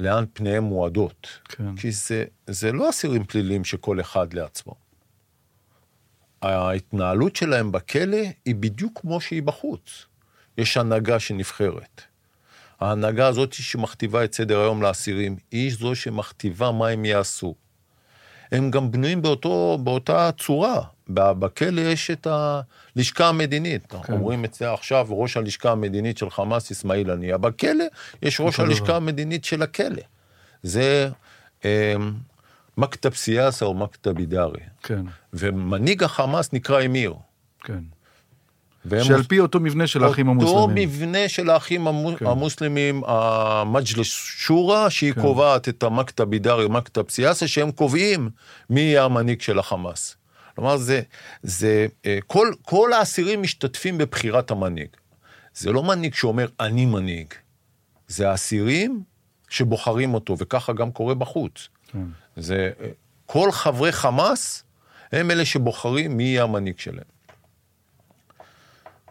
לאן 0.00 0.24
פניהם 0.32 0.64
מועדות. 0.64 1.28
כן. 1.44 1.76
כי 1.76 1.90
זה, 1.90 2.24
זה 2.46 2.72
לא 2.72 2.90
אסירים 2.90 3.24
פליליים 3.24 3.64
שכל 3.64 4.00
אחד 4.00 4.34
לעצמו. 4.34 4.74
ההתנהלות 6.42 7.36
שלהם 7.36 7.72
בכלא 7.72 8.22
היא 8.44 8.54
בדיוק 8.54 9.00
כמו 9.00 9.20
שהיא 9.20 9.42
בחוץ. 9.42 10.06
יש 10.58 10.76
הנהגה 10.76 11.20
שנבחרת. 11.20 12.11
ההנהגה 12.82 13.26
הזאת 13.26 13.52
שמכתיבה 13.52 14.24
את 14.24 14.34
סדר 14.34 14.60
היום 14.60 14.82
לאסירים, 14.82 15.36
היא 15.50 15.72
זו 15.74 15.94
שמכתיבה 15.94 16.70
מה 16.72 16.88
הם 16.88 17.04
יעשו. 17.04 17.54
הם 18.52 18.70
גם 18.70 18.90
בנויים 18.90 19.22
באותו, 19.22 19.78
באותה 19.84 20.30
צורה. 20.38 20.80
בכלא 21.08 21.80
יש 21.80 22.10
את 22.10 22.26
הלשכה 22.26 23.28
המדינית. 23.28 23.86
כן. 23.86 23.96
אנחנו 23.96 24.14
אומרים 24.14 24.44
את 24.44 24.54
זה 24.54 24.72
עכשיו, 24.72 25.06
ראש 25.10 25.36
הלשכה 25.36 25.72
המדינית 25.72 26.18
של 26.18 26.30
חמאס, 26.30 26.72
אסמאעיל 26.72 27.10
הנייה. 27.10 27.38
בכלא 27.38 27.84
יש 28.22 28.40
ראש 28.40 28.40
אותו 28.40 28.62
דבר. 28.62 28.62
הלשכה 28.62 28.96
המדינית 28.96 29.44
של 29.44 29.62
הכלא. 29.62 30.02
זה... 30.62 31.10
אמ, 31.64 32.12
מקטב 32.76 33.14
סיאסה 33.14 33.64
או 33.64 33.74
מקטב 33.74 34.18
אידארי. 34.18 34.60
כן, 34.82 35.02
ומנהיג 35.32 36.02
החמאס 36.02 36.52
נקרא 36.52 36.84
אמיר. 36.84 37.14
כן. 37.60 37.82
שעל 39.02 39.22
פי 39.22 39.40
אותו 39.40 39.60
מבנה 39.60 39.86
של 39.86 40.04
האחים 40.04 40.28
אותו 40.28 40.40
המוסלמים. 40.40 40.88
מבנה 40.88 41.28
של 41.28 41.50
האחים 41.50 41.86
כן. 42.18 42.26
המוסלמים, 42.26 43.02
המג'לס 43.06 44.06
שורה, 44.36 44.90
שהיא 44.90 45.12
כן. 45.12 45.20
קובעת 45.20 45.68
את 45.68 45.82
המקטב 45.82 46.24
בידארי, 46.24 46.68
מקטב 46.68 47.10
סיאסה, 47.10 47.48
שהם 47.48 47.70
קובעים 47.70 48.30
מי 48.70 48.80
יהיה 48.80 49.04
המנהיג 49.04 49.40
של 49.40 49.58
החמאס. 49.58 50.16
כלומר, 50.54 50.76
זה, 50.76 51.02
זה, 51.42 51.86
אה, 52.06 52.18
כל, 52.26 52.52
כל 52.62 52.92
האסירים 52.92 53.42
משתתפים 53.42 53.98
בבחירת 53.98 54.50
המנהיג. 54.50 54.88
זה 55.54 55.72
לא 55.72 55.82
מנהיג 55.82 56.14
שאומר, 56.14 56.46
אני 56.60 56.86
מנהיג. 56.86 57.26
זה 58.08 58.30
האסירים 58.30 59.02
שבוחרים 59.48 60.14
אותו, 60.14 60.38
וככה 60.38 60.72
גם 60.72 60.92
קורה 60.92 61.14
בחוץ. 61.14 61.68
כן. 61.92 61.98
זה, 62.36 62.70
אה, 62.80 62.86
כל 63.26 63.52
חברי 63.52 63.92
חמאס 63.92 64.64
הם 65.12 65.30
אלה 65.30 65.44
שבוחרים 65.44 66.16
מי 66.16 66.22
יהיה 66.22 66.42
המנהיג 66.42 66.78
שלהם. 66.78 67.11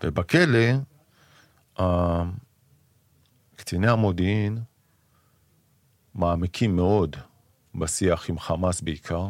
ובכלא, 0.04 0.70
קציני 3.56 3.88
המודיעין 3.88 4.58
מעמיקים 6.16 6.76
מאוד 6.76 7.16
בשיח 7.76 8.30
עם 8.30 8.40
חמאס 8.40 8.82
בעיקר, 8.82 9.28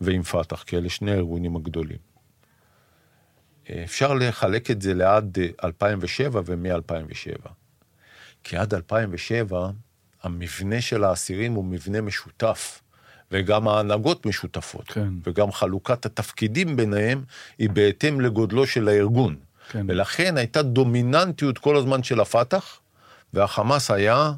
ועם 0.00 0.22
פת"ח, 0.22 0.62
כי 0.62 0.76
אלה 0.76 0.88
שני 0.88 1.10
הארגונים 1.10 1.56
הגדולים. 1.56 1.98
אפשר 3.84 4.14
לחלק 4.14 4.70
את 4.70 4.82
זה 4.82 4.94
לעד 4.94 5.38
אה, 5.38 5.48
2007 5.64 6.40
ומ-2007. 6.44 7.48
כי 8.44 8.56
עד 8.56 8.74
2007, 8.74 9.70
המבנה 10.22 10.80
של 10.80 11.04
האסירים 11.04 11.52
הוא 11.54 11.64
מבנה 11.64 12.00
משותף, 12.00 12.82
וגם 13.30 13.68
ההנהגות 13.68 14.26
משותפות. 14.26 14.88
כן. 14.88 15.08
וגם 15.24 15.52
חלוקת 15.52 16.06
התפקידים 16.06 16.76
ביניהם 16.76 17.24
היא 17.58 17.70
בהתאם 17.70 18.20
לגודלו 18.20 18.66
של 18.66 18.88
הארגון. 18.88 19.36
כן. 19.68 19.86
ולכן 19.88 20.36
הייתה 20.36 20.62
דומיננטיות 20.62 21.58
כל 21.58 21.76
הזמן 21.76 22.02
של 22.02 22.20
הפת"ח, 22.20 22.80
והחמאס 23.34 23.90
היה 23.90 24.32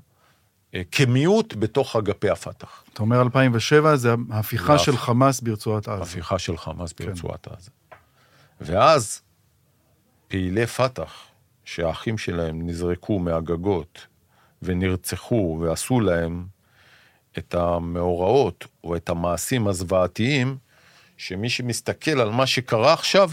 אה, 0.74 0.82
כמיעוט 0.92 1.54
בתוך 1.58 1.96
אגפי 1.96 2.30
הפת"ח. 2.30 2.84
אתה 2.92 3.02
אומר 3.02 3.22
2007 3.22 3.96
זה 3.96 4.14
ההפיכה 4.30 4.76
זה 4.76 4.84
של 4.84 4.96
חמאס 4.96 5.40
ברצועת 5.40 5.88
עזה. 5.88 6.02
הפיכה 6.02 6.38
של 6.38 6.56
חמאס 6.56 6.92
כן. 6.92 7.06
ברצועת 7.06 7.48
עזה. 7.48 7.70
ואז 8.60 9.22
פעילי 10.28 10.66
פת"ח, 10.66 11.12
שהאחים 11.64 12.18
שלהם 12.18 12.66
נזרקו 12.66 13.18
מהגגות 13.18 14.06
ונרצחו 14.62 15.58
ועשו 15.62 16.00
להם 16.00 16.46
את 17.38 17.54
המאורעות 17.54 18.64
או 18.84 18.96
את 18.96 19.08
המעשים 19.08 19.68
הזוועתיים, 19.68 20.56
שמי 21.16 21.50
שמסתכל 21.50 22.20
על 22.20 22.30
מה 22.30 22.46
שקרה 22.46 22.92
עכשיו, 22.92 23.30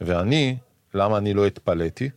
ואני, 0.00 0.56
למה 0.94 1.16
אני 1.18 1.34
לא 1.34 1.46
התפלאתי? 1.46 2.10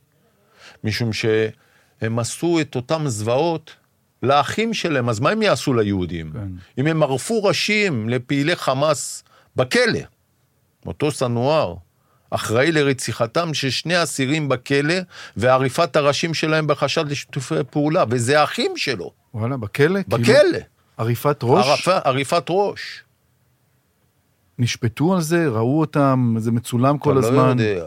משום 0.84 1.14
שהם 1.14 2.20
עשו 2.20 2.60
את 2.62 2.76
אותם 2.76 3.04
זוועות 3.08 3.76
לאחים 4.24 4.74
שלהם, 4.74 5.10
אז 5.10 5.20
מה 5.20 5.30
הם 5.30 5.42
יעשו 5.42 5.74
ליהודים? 5.74 6.32
כן. 6.32 6.48
אם 6.78 6.88
הם 6.88 7.04
ערפו 7.04 7.44
ראשים 7.44 8.10
לפעילי 8.10 8.56
חמאס 8.56 9.24
בכלא, 9.56 10.00
אותו 10.86 11.12
סנואר, 11.12 11.76
אחראי 12.30 12.72
לרציחתם 12.72 13.54
של 13.54 13.70
שני 13.70 14.04
אסירים 14.04 14.50
בכלא 14.50 14.96
ועריפת 15.38 15.96
הראשים 15.96 16.34
שלהם 16.34 16.68
בחשד 16.68 17.12
לשיתופי 17.12 17.56
פעולה, 17.70 18.04
וזה 18.10 18.40
האחים 18.42 18.78
שלו, 18.78 19.12
וואלה, 19.34 19.58
בכלא? 19.58 20.00
כאילו, 20.10 20.24
בכלא, 20.24 20.60
עריפת 20.98 21.40
ראש? 21.44 21.68
ערפה, 21.68 21.98
עריפת 22.04 22.46
ראש. 22.50 23.04
נשפטו 24.60 25.14
על 25.14 25.22
זה? 25.22 25.48
ראו 25.48 25.80
אותם? 25.80 26.36
זה 26.38 26.52
מצולם 26.52 26.98
כל 26.98 27.20
אתה 27.20 27.28
הזמן? 27.28 27.58
לא 27.58 27.64
יודע. 27.64 27.86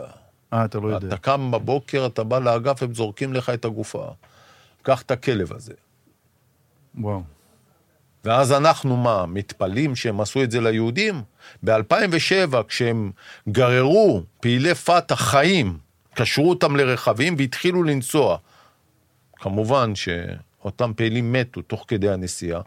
אה, 0.55 0.65
אתה 0.65 0.79
לא 0.79 0.89
יודע. 0.89 1.09
אתה 1.09 1.17
קם 1.17 1.51
בבוקר, 1.51 2.07
אתה 2.07 2.25
בא 2.25 2.39
לאגף, 2.39 2.83
הם 2.83 2.95
זורקים 2.95 3.33
לך 3.33 3.51
את 3.51 3.65
הגופה. 3.65 4.07
קח 4.83 5.03
את 5.03 5.11
הכלב 5.11 5.53
הזה. 5.53 5.73
וואו. 6.99 7.23
ואז 8.25 8.53
אנחנו 8.53 8.97
מה, 8.97 9.27
מתפלאים 9.27 9.97
שהם 9.97 10.21
עשו 10.21 10.43
את 10.43 10.51
זה 10.51 10.61
ליהודים? 10.61 11.23
ב-2007, 11.63 12.63
כשהם 12.69 13.11
גררו 13.49 14.23
פעילי 14.41 14.75
פת"ח 14.75 15.15
חיים, 15.15 15.79
קשרו 16.15 16.51
אותם 16.51 16.77
לרכבים 16.77 17.35
והתחילו 17.39 17.83
לנסוע. 17.83 18.37
כמובן 19.37 19.93
שאותם 19.95 20.93
פעילים 20.97 21.33
מתו 21.33 21.63
תוך 21.63 21.85
כדי 21.89 22.11
הנסיעה, 22.11 22.61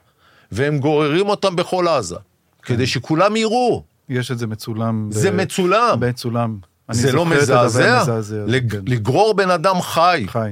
והם 0.52 0.78
גוררים 0.80 1.30
אותם 1.30 1.56
בכל 1.56 1.88
עזה, 1.88 2.15
כדי 2.62 2.88
שכולם 2.88 3.36
יראו. 3.36 3.84
יש 4.10 4.32
את 4.32 4.39
זה 4.39 4.47
מצולם. 4.47 5.10
ב- 5.10 5.13
זה 5.13 5.32
מצולם. 5.32 6.00
מצולם. 6.10 6.58
זה 6.91 7.12
לא 7.12 7.26
מזעזע? 7.26 8.04
לג- 8.47 8.71
כן. 8.71 8.80
לגרור 8.88 9.34
בן 9.34 9.50
אדם 9.50 9.82
חי. 9.82 10.23
חי. 10.28 10.52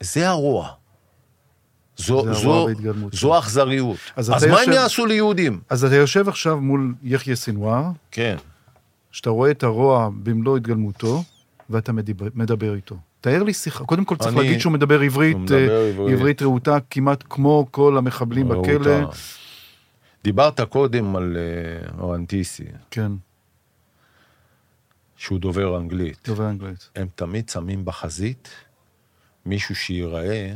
זה 0.00 0.28
הרוע. 0.28 0.68
זו, 1.96 2.24
זה 2.24 2.32
זו, 2.34 2.52
הרוע. 2.52 2.70
זו 3.12 3.38
אכזריות. 3.38 3.96
אז 4.16 4.30
אז, 4.36 4.44
מה 4.44 4.52
הם 4.52 4.58
יושב- 4.68 4.72
יעשו 4.72 5.06
ליהודים? 5.06 5.60
אז 5.70 5.84
אתה 5.84 5.94
יושב 5.94 6.28
עכשיו 6.28 6.60
מול 6.60 6.94
יחיא 7.02 7.34
סנוואר, 7.34 7.82
כן. 8.10 8.36
שאתה 9.12 9.30
רואה 9.30 9.50
את 9.50 9.62
הרוע 9.62 10.08
במלוא 10.22 10.56
התגלמותו, 10.56 11.22
ואתה 11.70 11.92
מדבר, 11.92 12.26
מדבר 12.34 12.74
איתו. 12.74 12.96
תאר 13.20 13.42
לי 13.42 13.52
שיחה, 13.52 13.84
קודם 13.84 14.04
כל 14.04 14.16
צריך 14.16 14.34
אני- 14.36 14.42
להגיד 14.42 14.60
שהוא 14.60 14.72
מדבר 14.72 15.00
עברית, 15.00 15.36
מדבר 15.36 15.70
אה, 15.70 15.88
עברית. 15.88 16.12
עברית 16.14 16.42
רהוטה, 16.42 16.78
כמעט 16.90 17.24
כמו 17.30 17.66
כל 17.70 17.98
המחבלים 17.98 18.48
בכלא. 18.48 18.90
רהוטה. 18.90 19.16
דיברת 20.24 20.60
קודם 20.60 21.16
על 21.16 21.36
אה, 21.36 22.00
אורנטיסי, 22.00 22.64
כן, 22.90 23.12
שהוא 25.16 25.38
דובר 25.38 25.76
אנגלית. 25.76 26.28
דובר 26.28 26.50
אנגלית. 26.50 26.90
הם 26.94 27.08
תמיד 27.14 27.48
שמים 27.48 27.84
בחזית 27.84 28.48
מישהו 29.46 29.74
שייראה 29.74 30.52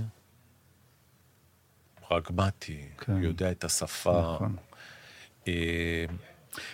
פרגמטי, 2.08 2.88
כן. 2.98 3.22
יודע 3.22 3.50
את 3.50 3.64
השפה. 3.64 4.34
נכון. 4.34 4.56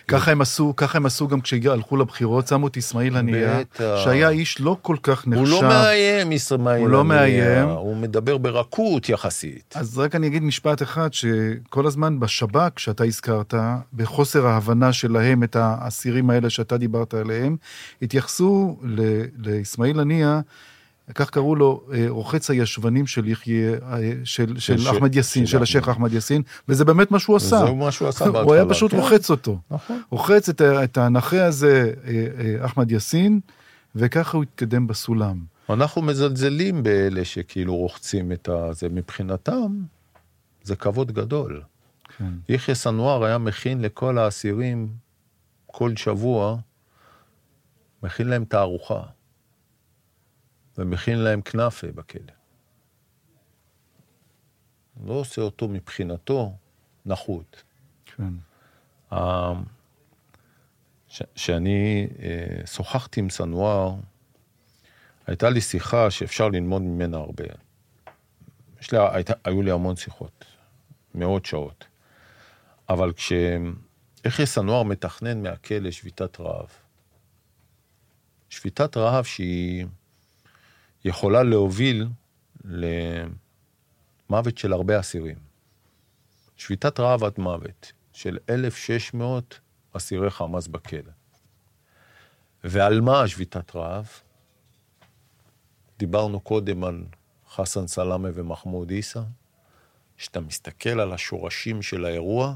ככה 0.07 0.31
הם 0.31 0.41
עשו, 0.41 0.73
ככה 0.77 0.97
הם 0.97 1.05
עשו 1.05 1.27
גם 1.27 1.41
כשהלכו 1.41 1.97
לבחירות, 1.97 2.47
שמו 2.47 2.67
את 2.67 2.77
אסמאעיל 2.77 3.17
הנייה. 3.17 3.61
שהיה 3.77 4.29
איש 4.29 4.61
לא 4.61 4.77
כל 4.81 4.95
כך 5.03 5.27
נחשב. 5.27 5.41
הוא 5.41 5.47
לא 5.47 5.61
מאיים, 5.61 6.31
אסמאעיל. 6.31 6.81
הוא 6.81 6.89
לא 6.89 6.99
הנייה, 6.99 7.19
מאיים. 7.19 7.69
הוא 7.69 7.97
מדבר 7.97 8.37
ברכות 8.37 9.09
יחסית. 9.09 9.73
אז 9.77 9.97
רק 9.97 10.15
אני 10.15 10.27
אגיד 10.27 10.43
משפט 10.43 10.81
אחד, 10.81 11.13
שכל 11.13 11.87
הזמן 11.87 12.19
בשב"כ, 12.19 12.79
שאתה 12.79 13.03
הזכרת, 13.03 13.53
בחוסר 13.93 14.47
ההבנה 14.47 14.93
שלהם 14.93 15.43
את 15.43 15.55
האסירים 15.55 16.29
האלה 16.29 16.49
שאתה 16.49 16.77
דיברת 16.77 17.13
עליהם, 17.13 17.57
התייחסו 18.01 18.79
לאסמאעיל 19.37 19.99
הנייה, 19.99 20.41
כך 21.15 21.29
קראו 21.29 21.55
לו, 21.55 21.83
אה, 21.93 22.05
רוחץ 22.09 22.49
הישבנים 22.49 23.07
של 23.07 23.27
יחיא, 23.27 23.69
אה, 23.69 23.97
של, 24.23 24.59
של 24.59 24.77
ש- 24.77 24.87
אחמד 24.87 25.15
יאסין, 25.15 25.45
של 25.45 25.61
השייח 25.61 25.89
אחמד 25.89 26.13
יאסין, 26.13 26.41
וזה 26.67 26.85
באמת 26.85 27.11
מה 27.11 27.19
שהוא 27.19 27.35
עשה. 27.35 27.57
זה 27.57 27.71
מה 27.71 27.91
שהוא 27.91 28.07
עשה 28.07 28.25
בהתחלה. 28.25 28.43
הוא 28.47 28.53
היה 28.53 28.65
פשוט 28.69 28.91
כן. 28.91 28.97
רוחץ 28.97 29.29
אותו. 29.31 29.59
נכון. 29.71 30.01
רוחץ 30.09 30.49
את, 30.49 30.61
את 30.61 30.97
הנכה 30.97 31.45
הזה, 31.45 31.93
אה, 32.05 32.65
אחמד 32.65 32.91
יאסין, 32.91 33.39
וככה 33.95 34.37
הוא 34.37 34.43
התקדם 34.43 34.87
בסולם. 34.87 35.37
אנחנו 35.69 36.01
מזלזלים 36.01 36.83
באלה 36.83 37.25
שכאילו 37.25 37.75
רוחצים 37.75 38.31
את 38.31 38.49
הזה. 38.49 38.89
מבחינתם, 38.89 39.83
זה 40.63 40.75
כבוד 40.75 41.11
גדול. 41.11 41.61
כן. 42.17 42.25
יחיא 42.49 42.73
סנואר 42.73 43.23
היה 43.23 43.37
מכין 43.37 43.81
לכל 43.81 44.17
האסירים 44.17 44.87
כל 45.65 45.95
שבוע, 45.95 46.57
מכין 48.03 48.27
להם 48.27 48.45
תערוכה. 48.45 49.01
ומכין 50.77 51.17
להם 51.17 51.41
כנאפה 51.41 51.87
בכלא. 51.87 52.33
לא 55.05 55.13
עושה 55.13 55.41
אותו 55.41 55.67
מבחינתו 55.67 56.55
נחות. 57.05 57.63
כן. 58.05 58.33
ה- 59.11 59.61
ש- 61.07 61.21
שאני 61.35 62.07
אה, 62.19 62.67
שוחחתי 62.67 63.19
עם 63.19 63.29
סנואר, 63.29 63.95
הייתה 65.27 65.49
לי 65.49 65.61
שיחה 65.61 66.11
שאפשר 66.11 66.49
ללמוד 66.49 66.81
ממנה 66.81 67.17
הרבה. 67.17 67.43
יש 68.81 68.91
לי, 68.91 68.97
הייתה, 69.11 69.33
היו 69.43 69.61
לי 69.61 69.71
המון 69.71 69.95
שיחות, 69.95 70.45
מאות 71.15 71.45
שעות. 71.45 71.85
אבל 72.89 73.13
כשיחיא 73.13 74.45
סנואר 74.45 74.83
מתכנן 74.83 75.43
מהכלא 75.43 75.91
שביתת 75.91 76.39
רעב, 76.39 76.69
שביתת 78.49 78.97
רעב 78.97 79.23
שהיא 79.23 79.85
יכולה 81.05 81.43
להוביל 81.43 82.07
למוות 82.65 84.57
של 84.57 84.73
הרבה 84.73 84.99
אסירים. 84.99 85.37
שביתת 86.57 86.99
רעב 86.99 87.23
עד 87.23 87.33
מוות 87.37 87.91
של 88.13 88.37
1,600 88.49 89.59
אסירי 89.93 90.29
חמאס 90.29 90.67
בכלא. 90.67 91.11
ועל 92.63 93.01
מה 93.01 93.21
השביתת 93.21 93.75
רעב? 93.75 94.09
דיברנו 95.99 96.39
קודם 96.39 96.83
על 96.83 97.03
חסן 97.49 97.87
סלאמה 97.87 98.29
ומחמוד 98.33 98.89
עיסא, 98.89 99.21
כשאתה 100.17 100.39
מסתכל 100.39 100.99
על 100.99 101.13
השורשים 101.13 101.81
של 101.81 102.05
האירוע, 102.05 102.55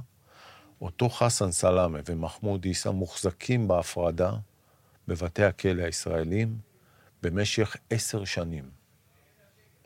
אותו 0.81 1.09
חסן 1.09 1.51
סלאמה 1.51 1.99
ומחמוד 2.05 2.65
עיסא 2.65 2.89
מוחזקים 2.89 3.67
בהפרדה 3.67 4.31
בבתי 5.07 5.43
הכלא 5.43 5.83
הישראלים 5.83 6.57
במשך 7.21 7.75
עשר 7.89 8.25
שנים. 8.25 8.63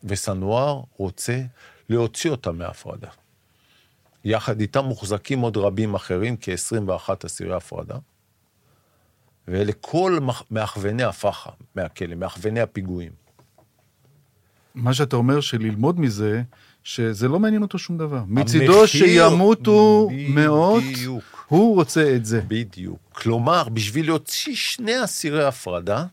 וסנואר 0.03 0.81
רוצה 0.97 1.41
להוציא 1.89 2.31
אותם 2.31 2.57
מההפרדה. 2.57 3.09
יחד 4.23 4.59
איתם 4.59 4.85
מוחזקים 4.85 5.39
עוד 5.39 5.57
רבים 5.57 5.95
אחרים, 5.95 6.35
כ-21 6.41 7.09
אסירי 7.25 7.55
הפרדה. 7.55 7.97
ואלה 9.47 9.71
כל 9.81 10.19
מאכווני 10.51 11.03
הפח"ע 11.03 11.51
מהכלא, 11.75 12.15
מאכווני 12.15 12.61
הפיגועים. 12.61 13.11
מה 14.75 14.93
שאתה 14.93 15.15
אומר, 15.15 15.41
שללמוד 15.41 15.99
מזה, 15.99 16.43
שזה 16.83 17.27
לא 17.27 17.39
מעניין 17.39 17.61
אותו 17.61 17.77
שום 17.79 17.97
דבר. 17.97 18.23
מצידו 18.27 18.87
שימותו 18.87 20.09
מאות, 20.29 20.83
הוא 21.47 21.75
רוצה 21.75 22.15
את 22.15 22.25
זה. 22.25 22.41
בדיוק. 22.47 22.99
כלומר, 23.11 23.69
בשביל 23.69 24.05
להוציא 24.05 24.55
שני 24.55 25.03
אסירי 25.03 25.45
הפרדה, 25.45 26.05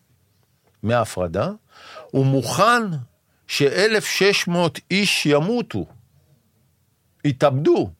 מההפרדה, 0.82 1.50
הוא 2.10 2.26
מוכן 2.26 2.82
ש-1,600 3.46 4.52
איש 4.90 5.26
ימותו, 5.26 5.86
יתאבדו. 7.24 7.90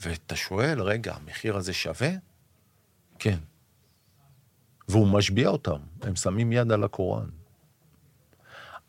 ואתה 0.00 0.36
שואל, 0.36 0.82
רגע, 0.82 1.14
המחיר 1.14 1.56
הזה 1.56 1.72
שווה? 1.72 2.10
כן. 3.18 3.38
והוא 4.88 5.08
משביע 5.08 5.48
אותם, 5.48 5.78
הם 6.02 6.16
שמים 6.16 6.52
יד 6.52 6.72
על 6.72 6.84
הקוראן. 6.84 7.28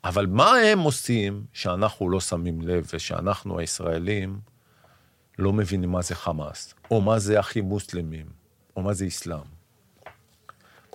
אבל 0.04 0.26
מה 0.26 0.52
הם 0.56 0.80
עושים 0.80 1.46
שאנחנו 1.54 2.10
לא 2.10 2.20
שמים 2.20 2.62
לב, 2.62 2.90
ושאנחנו 2.94 3.60
הישראלים 3.60 4.40
לא 5.40 5.54
מבינים 5.54 5.92
מה 5.92 6.02
זה 6.02 6.16
חמאס, 6.16 6.74
או 6.92 7.02
מה 7.02 7.20
זה 7.20 7.40
אחים 7.40 7.66
מוסלמים, 7.66 8.26
או 8.76 8.82
מה 8.82 8.94
זה 8.94 9.08
אסלאם? 9.08 9.60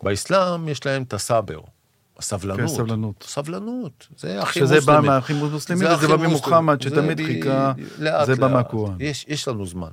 באסלאם 0.05 0.69
יש 0.69 0.87
להם 0.87 1.03
את 1.03 1.13
הסבר, 1.13 1.61
הסבלנות. 2.19 2.61
כן, 2.61 2.69
סבלנות. 2.69 3.25
סבלנות, 3.29 4.07
זה 4.17 4.43
אחים 4.43 4.63
מוסלמים. 4.63 4.81
שזה 4.81 4.93
בא 4.93 5.01
מהאחים 5.01 5.37
מוסלמים, 5.37 5.89
וזה 5.97 6.09
בא 6.09 6.17
ממוחמד, 6.17 6.83
שתמיד 6.83 7.21
חיכה, 7.27 7.73
זה 8.27 8.37
בא 8.37 8.49
מהקוראן. 8.49 8.97
יש, 9.01 9.25
יש 9.29 9.49
לנו 9.49 9.67
זמן. 9.67 9.91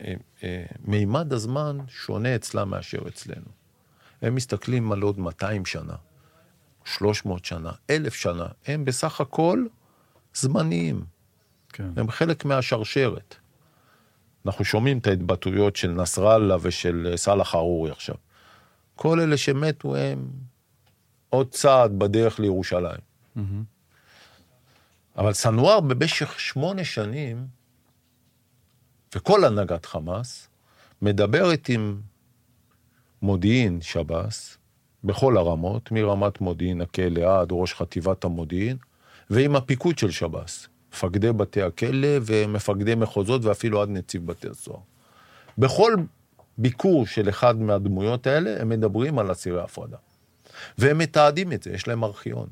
אה, 0.00 0.14
אה, 0.44 0.64
מימד 0.84 1.32
הזמן 1.32 1.78
שונה 1.88 2.34
אצלם 2.34 2.70
מאשר 2.70 2.98
אצלנו. 3.08 3.46
הם 4.22 4.34
מסתכלים 4.34 4.92
על 4.92 5.02
עוד 5.02 5.18
200 5.18 5.64
שנה. 5.64 5.94
300 6.84 7.44
שנה, 7.44 7.70
1,000 7.90 8.14
שנה, 8.14 8.46
הם 8.66 8.84
בסך 8.84 9.20
הכל 9.20 9.64
זמניים. 10.34 11.04
כן. 11.72 11.88
הם 11.96 12.10
חלק 12.10 12.44
מהשרשרת. 12.44 13.34
אנחנו 14.46 14.64
שומעים 14.64 14.98
את 14.98 15.06
ההתבטאויות 15.06 15.76
של 15.76 15.90
נסראללה 15.90 16.56
ושל 16.60 17.12
סאלח 17.16 17.54
ארורי 17.54 17.90
עכשיו. 17.90 18.14
כל 18.94 19.20
אלה 19.20 19.36
שמתו 19.36 19.96
הם 19.96 20.28
עוד 21.30 21.50
צעד 21.50 21.98
בדרך 21.98 22.40
לירושלים. 22.40 23.00
Mm-hmm. 23.36 23.40
אבל 25.18 25.32
סנואר 25.32 25.80
במשך 25.80 26.40
שמונה 26.40 26.84
שנים, 26.84 27.46
וכל 29.14 29.44
הנהגת 29.44 29.86
חמאס, 29.86 30.48
מדברת 31.02 31.68
עם 31.68 32.00
מודיעין 33.22 33.80
שב"ס, 33.82 34.58
בכל 35.04 35.36
הרמות, 35.36 35.92
מרמת 35.92 36.40
מודיעין 36.40 36.80
הכלא 36.80 37.40
עד 37.40 37.48
ראש 37.50 37.74
חטיבת 37.74 38.24
המודיעין, 38.24 38.76
ועם 39.30 39.56
הפיקוד 39.56 39.98
של 39.98 40.10
שב"ס, 40.10 40.68
מפקדי 40.92 41.32
בתי 41.32 41.62
הכלא 41.62 42.08
ומפקדי 42.26 42.94
מחוזות 42.94 43.44
ואפילו 43.44 43.82
עד 43.82 43.88
נציב 43.88 44.26
בתי 44.26 44.48
הסוהר. 44.48 44.80
בכל 45.58 45.94
ביקור 46.58 47.06
של 47.06 47.28
אחד 47.28 47.60
מהדמויות 47.60 48.26
האלה, 48.26 48.60
הם 48.60 48.68
מדברים 48.68 49.18
על 49.18 49.32
אסירי 49.32 49.62
הפרדה. 49.62 49.96
והם 50.78 50.98
מתעדים 50.98 51.52
את 51.52 51.62
זה, 51.62 51.70
יש 51.70 51.88
להם 51.88 52.04
ארכיון. 52.04 52.46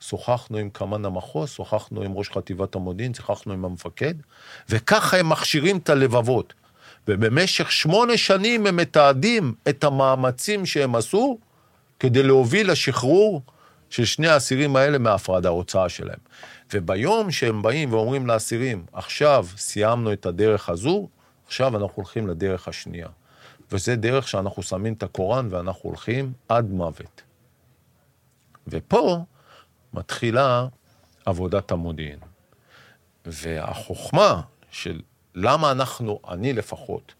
שוחחנו 0.00 0.58
עם 0.58 0.70
קמ"ן 0.70 1.04
המחוז, 1.04 1.50
שוחחנו 1.50 2.02
עם 2.02 2.12
ראש 2.12 2.30
חטיבת 2.30 2.74
המודיעין, 2.74 3.14
שוחחנו 3.14 3.52
עם 3.52 3.64
המפקד, 3.64 4.14
וככה 4.68 5.16
הם 5.16 5.28
מכשירים 5.28 5.76
את 5.76 5.90
הלבבות. 5.90 6.54
ובמשך 7.08 7.72
שמונה 7.72 8.16
שנים 8.16 8.66
הם 8.66 8.76
מתעדים 8.76 9.54
את 9.68 9.84
המאמצים 9.84 10.66
שהם 10.66 10.94
עשו 10.94 11.38
כדי 12.00 12.22
להוביל 12.22 12.70
לשחרור 12.70 13.42
של 13.90 14.04
שני 14.04 14.28
האסירים 14.28 14.76
האלה 14.76 14.98
מההפרדה, 14.98 15.48
ההוצאה 15.48 15.88
שלהם. 15.88 16.18
וביום 16.72 17.30
שהם 17.30 17.62
באים 17.62 17.92
ואומרים 17.92 18.26
לאסירים, 18.26 18.84
עכשיו 18.92 19.46
סיימנו 19.56 20.12
את 20.12 20.26
הדרך 20.26 20.68
הזו, 20.68 21.08
עכשיו 21.46 21.76
אנחנו 21.76 21.92
הולכים 21.96 22.26
לדרך 22.26 22.68
השנייה. 22.68 23.08
וזה 23.72 23.96
דרך 23.96 24.28
שאנחנו 24.28 24.62
שמים 24.62 24.92
את 24.92 25.02
הקוראן 25.02 25.48
ואנחנו 25.50 25.90
הולכים 25.90 26.32
עד 26.48 26.70
מוות. 26.70 27.22
ופה 28.68 29.24
מתחילה 29.94 30.66
עבודת 31.24 31.70
המודיעין. 31.70 32.18
והחוכמה 33.26 34.40
של 34.70 35.00
למה 35.34 35.70
אנחנו, 35.70 36.20
אני 36.28 36.52
לפחות, 36.52 37.14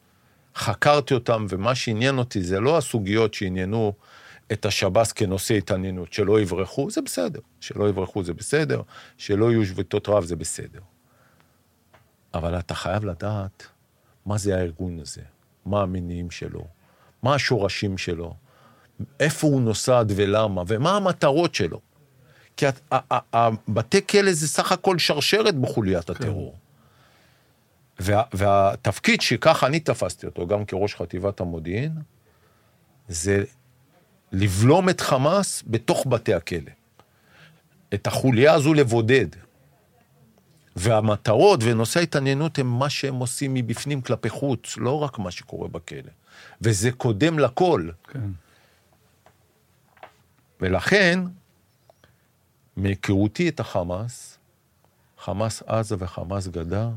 חקרתי 0.56 1.14
אותם, 1.14 1.46
ומה 1.48 1.74
שעניין 1.74 2.18
אותי 2.18 2.42
זה 2.42 2.60
לא 2.60 2.78
הסוגיות 2.78 3.34
שעניינו 3.34 3.92
את 4.52 4.66
השב"ס 4.66 5.12
כנושא 5.12 5.54
התעניינות, 5.54 6.12
שלא 6.12 6.40
יברחו, 6.40 6.90
זה 6.90 7.02
בסדר. 7.02 7.40
שלא 7.60 7.88
יברחו 7.88 8.24
זה 8.24 8.34
בסדר, 8.34 8.82
שלא 9.18 9.50
יהיו 9.50 9.66
שביתות 9.66 10.08
רב 10.08 10.24
זה 10.24 10.36
בסדר. 10.36 10.80
אבל 12.34 12.58
אתה 12.58 12.74
חייב 12.74 13.04
לדעת 13.04 13.66
מה 14.26 14.38
זה 14.38 14.56
הארגון 14.56 15.00
הזה, 15.00 15.22
מה 15.66 15.82
המניעים 15.82 16.30
שלו, 16.30 16.66
מה 17.22 17.34
השורשים 17.34 17.98
שלו, 17.98 18.34
איפה 19.20 19.46
הוא 19.46 19.60
נוסד 19.60 20.06
ולמה, 20.08 20.62
ומה 20.66 20.96
המטרות 20.96 21.54
שלו. 21.54 21.80
כי 22.56 22.66
הבתי 23.32 24.06
כלא 24.06 24.32
זה 24.32 24.48
סך 24.48 24.72
הכל 24.72 24.98
שרשרת 24.98 25.54
בחוליית 25.54 26.10
כן. 26.10 26.12
הטרור. 26.12 26.56
וה, 27.98 28.22
והתפקיד 28.32 29.20
שככה 29.20 29.66
אני 29.66 29.80
תפסתי 29.80 30.26
אותו, 30.26 30.46
גם 30.46 30.64
כראש 30.64 30.94
חטיבת 30.94 31.40
המודיעין, 31.40 31.92
זה 33.08 33.44
לבלום 34.32 34.88
את 34.88 35.00
חמאס 35.00 35.62
בתוך 35.66 36.06
בתי 36.06 36.34
הכלא. 36.34 36.70
את 37.94 38.06
החוליה 38.06 38.52
הזו 38.52 38.74
לבודד. 38.74 39.26
והמטרות 40.76 41.60
ונושא 41.62 42.00
ההתעניינות 42.00 42.58
הם 42.58 42.78
מה 42.78 42.90
שהם 42.90 43.14
עושים 43.14 43.54
מבפנים 43.54 44.00
כלפי 44.00 44.28
חוץ, 44.28 44.76
לא 44.76 45.02
רק 45.02 45.18
מה 45.18 45.30
שקורה 45.30 45.68
בכלא. 45.68 46.10
וזה 46.60 46.92
קודם 46.92 47.38
לכל. 47.38 47.88
כן. 48.12 48.20
ולכן, 50.64 51.20
מהיכרותי 52.76 53.48
את 53.48 53.60
החמאס, 53.60 54.38
חמאס 55.18 55.62
עזה 55.62 55.96
וחמאס 55.98 56.46
גדה, 56.46 56.90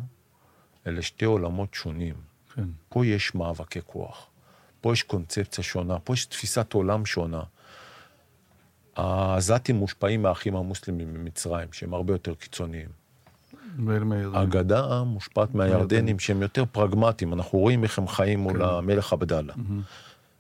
אלה 0.88 1.02
שתי 1.02 1.26
עולמות 1.26 1.74
שונים. 1.74 2.16
כן. 2.56 2.64
פה 2.90 3.06
יש 3.06 3.36
מאבקי 3.36 3.80
כוח. 3.86 4.28
פה 4.82 4.94
יש 4.94 5.04
קונספציה 5.04 5.64
שונה, 5.64 6.00
פה 6.00 6.14
יש 6.14 6.26
תפיסת 6.26 6.74
עולם 6.74 7.06
שונה. 7.06 7.42
העזתים 8.96 9.76
מושפעים 9.76 10.22
מהאחים 10.22 10.56
המוסלמים 10.56 11.14
ממצרים, 11.14 11.74
שהם 11.74 11.94
הרבה 11.94 12.14
יותר 12.14 12.36
קיצוניים. 12.36 12.90
הגדה 14.34 15.04
מושפעת 15.04 15.56
מהירדנים, 15.56 16.20
שהם 16.20 16.42
יותר 16.42 16.64
פרגמטיים. 16.72 17.34
אנחנו 17.34 17.60
רואים 17.60 17.84
איך 17.84 18.00
הם 18.00 18.08
חיים 18.08 18.40
מול 18.40 18.58
כן. 18.58 18.66
המלך 18.66 19.14
עבדאללה. 19.14 19.54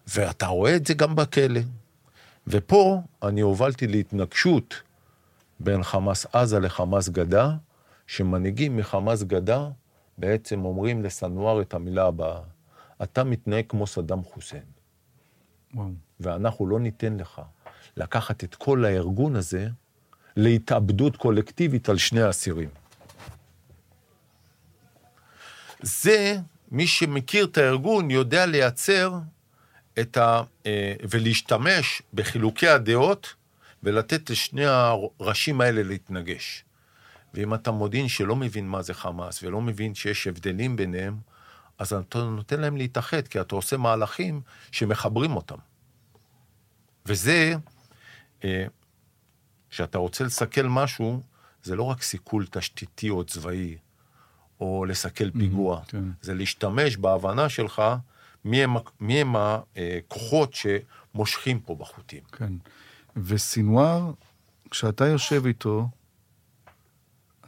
ואתה 0.08 0.48
רואה 0.48 0.76
את 0.76 0.88
זה 0.88 0.94
גם 0.94 1.16
בכלא. 1.16 1.62
ופה 2.48 3.02
אני 3.24 3.42
הובלתי 3.42 3.88
להתנגשות 3.88 4.82
בין 5.60 5.84
חמאס 5.84 6.26
עזה 6.34 6.60
לחמאס 6.60 7.10
גדה, 7.10 7.52
שמנהיגים 8.08 8.78
מחמאס 8.78 9.24
גדה 9.24 9.70
בעצם 10.18 10.66
אומרים 10.66 11.04
לסנואר 11.04 11.62
את 11.62 11.74
המילה 11.74 12.06
הבאה, 12.06 12.40
אתה 13.04 13.24
מתנהג 13.24 13.66
כמו 13.70 13.88
סדאם 13.88 14.24
חוסיין. 14.24 14.64
וואו. 15.74 15.90
ואנחנו 16.20 16.68
לא 16.68 16.80
ניתן 16.80 17.18
לך 17.18 17.42
לקחת 17.98 18.44
את 18.44 18.56
כל 18.56 18.86
הארגון 18.86 19.36
הזה 19.36 19.68
להתאבדות 20.36 21.18
קולקטיבית 21.18 21.90
על 21.90 21.98
שני 21.98 22.22
האסירים. 22.22 22.70
זה, 25.82 26.38
מי 26.72 26.88
שמכיר 26.88 27.46
את 27.46 27.58
הארגון 27.58 28.12
יודע 28.12 28.46
לייצר 28.46 29.14
את 30.00 30.18
ה... 30.18 30.42
אה, 30.66 30.94
ולהשתמש 31.10 32.02
בחילוקי 32.14 32.68
הדעות 32.68 33.34
ולתת 33.84 34.30
לשני 34.30 34.66
הראשים 34.66 35.62
האלה 35.62 35.84
להתנגש. 35.84 36.64
ואם 37.34 37.54
אתה 37.54 37.72
מודיעין 37.72 38.08
שלא 38.08 38.36
מבין 38.36 38.68
מה 38.68 38.82
זה 38.82 38.94
חמאס 38.94 39.44
ולא 39.44 39.62
מבין 39.62 39.96
שיש 39.96 40.28
הבדלים 40.28 40.76
ביניהם, 40.76 41.18
אז 41.80 41.94
אתה 41.94 42.24
נותן 42.24 42.60
להם 42.60 42.78
להתאחד, 42.78 43.28
כי 43.28 43.42
אתה 43.42 43.56
עושה 43.56 43.78
מהלכים 43.78 44.42
שמחברים 44.72 45.36
אותם. 45.36 45.56
וזה, 47.06 47.54
כשאתה 49.70 49.98
אה, 49.98 50.02
רוצה 50.02 50.24
לסכל 50.24 50.64
משהו, 50.64 51.22
זה 51.64 51.76
לא 51.76 51.84
רק 51.84 52.02
סיכול 52.02 52.46
תשתיתי 52.52 53.10
או 53.10 53.24
צבאי, 53.24 53.78
או 54.60 54.86
לסכל 54.86 55.32
פיגוע. 55.32 55.82
כן. 55.88 56.04
זה 56.22 56.34
להשתמש 56.34 56.98
בהבנה 56.98 57.50
שלך 57.50 57.82
מי 58.46 58.64
הם, 58.64 58.74
מי 59.00 59.22
הם 59.22 59.36
הכוחות 59.36 60.54
שמושכים 60.54 61.60
פה 61.60 61.76
בחוטים. 61.76 62.22
כן. 62.32 62.54
וסינואר, 63.18 64.12
כשאתה 64.72 65.06
יושב 65.06 65.46
איתו, 65.46 65.90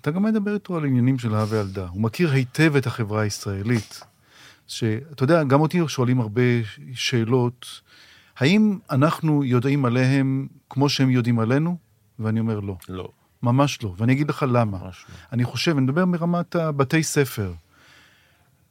אתה 0.02 0.12
גם 0.12 0.24
מדבר 0.24 0.54
איתו 0.54 0.78
על 0.78 0.86
עניינים 0.86 1.20
של 1.20 1.36
אהבה 1.36 1.58
ילדה. 1.60 1.88
הוא 1.88 2.02
מכיר 2.02 2.32
היטב 2.32 2.76
את 2.76 2.88
החברה 2.88 3.22
הישראלית. 3.22 4.00
שאתה 4.68 5.24
יודע, 5.24 5.44
גם 5.44 5.62
אותי 5.62 5.80
שואלים 5.88 6.22
הרבה 6.22 6.42
שאלות, 6.94 7.82
האם 8.38 8.80
אנחנו 8.92 9.44
יודעים 9.44 9.86
עליהם 9.86 10.48
כמו 10.70 10.90
שהם 10.90 11.10
יודעים 11.10 11.40
עלינו? 11.40 11.78
ואני 12.20 12.40
אומר 12.40 12.60
לא. 12.60 12.76
לא, 12.90 13.12
ממש 13.44 13.84
לא, 13.84 13.94
ואני 13.98 14.14
אגיד 14.14 14.30
לך 14.30 14.46
למה. 14.52 14.78
ממש 14.78 15.06
לא. 15.10 15.16
אני 15.32 15.44
חושב, 15.44 15.72
אני 15.72 15.82
מדבר 15.82 16.06
מרמת 16.06 16.56
הבתי 16.56 17.04
ספר. 17.04 17.54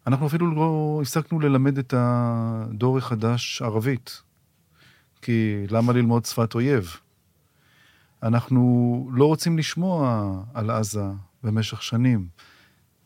אנחנו 0.09 0.27
אפילו 0.27 0.55
לא 0.55 0.99
הפסקנו 1.03 1.41
ללמד 1.41 1.79
את 1.79 1.95
הדור 1.97 2.99
החדש 2.99 3.63
ערבית. 3.63 4.23
כי 5.23 5.65
למה 5.71 5.93
ללמוד 5.93 6.25
שפת 6.25 6.55
אויב? 6.55 6.97
אנחנו 8.23 9.11
לא 9.13 9.27
רוצים 9.27 9.59
לשמוע 9.59 10.33
על 10.55 10.71
עזה 10.71 11.05
במשך 11.43 11.83
שנים. 11.83 12.29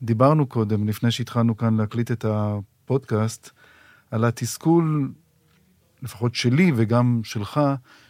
דיברנו 0.03 0.47
קודם, 0.47 0.89
לפני 0.89 1.11
שהתחלנו 1.11 1.57
כאן 1.57 1.77
להקליט 1.77 2.11
את 2.11 2.25
הפודקאסט, 2.29 3.51
על 4.11 4.25
התסכול, 4.25 5.13
לפחות 6.03 6.35
שלי 6.35 6.73
וגם 6.77 7.21
שלך, 7.25 7.61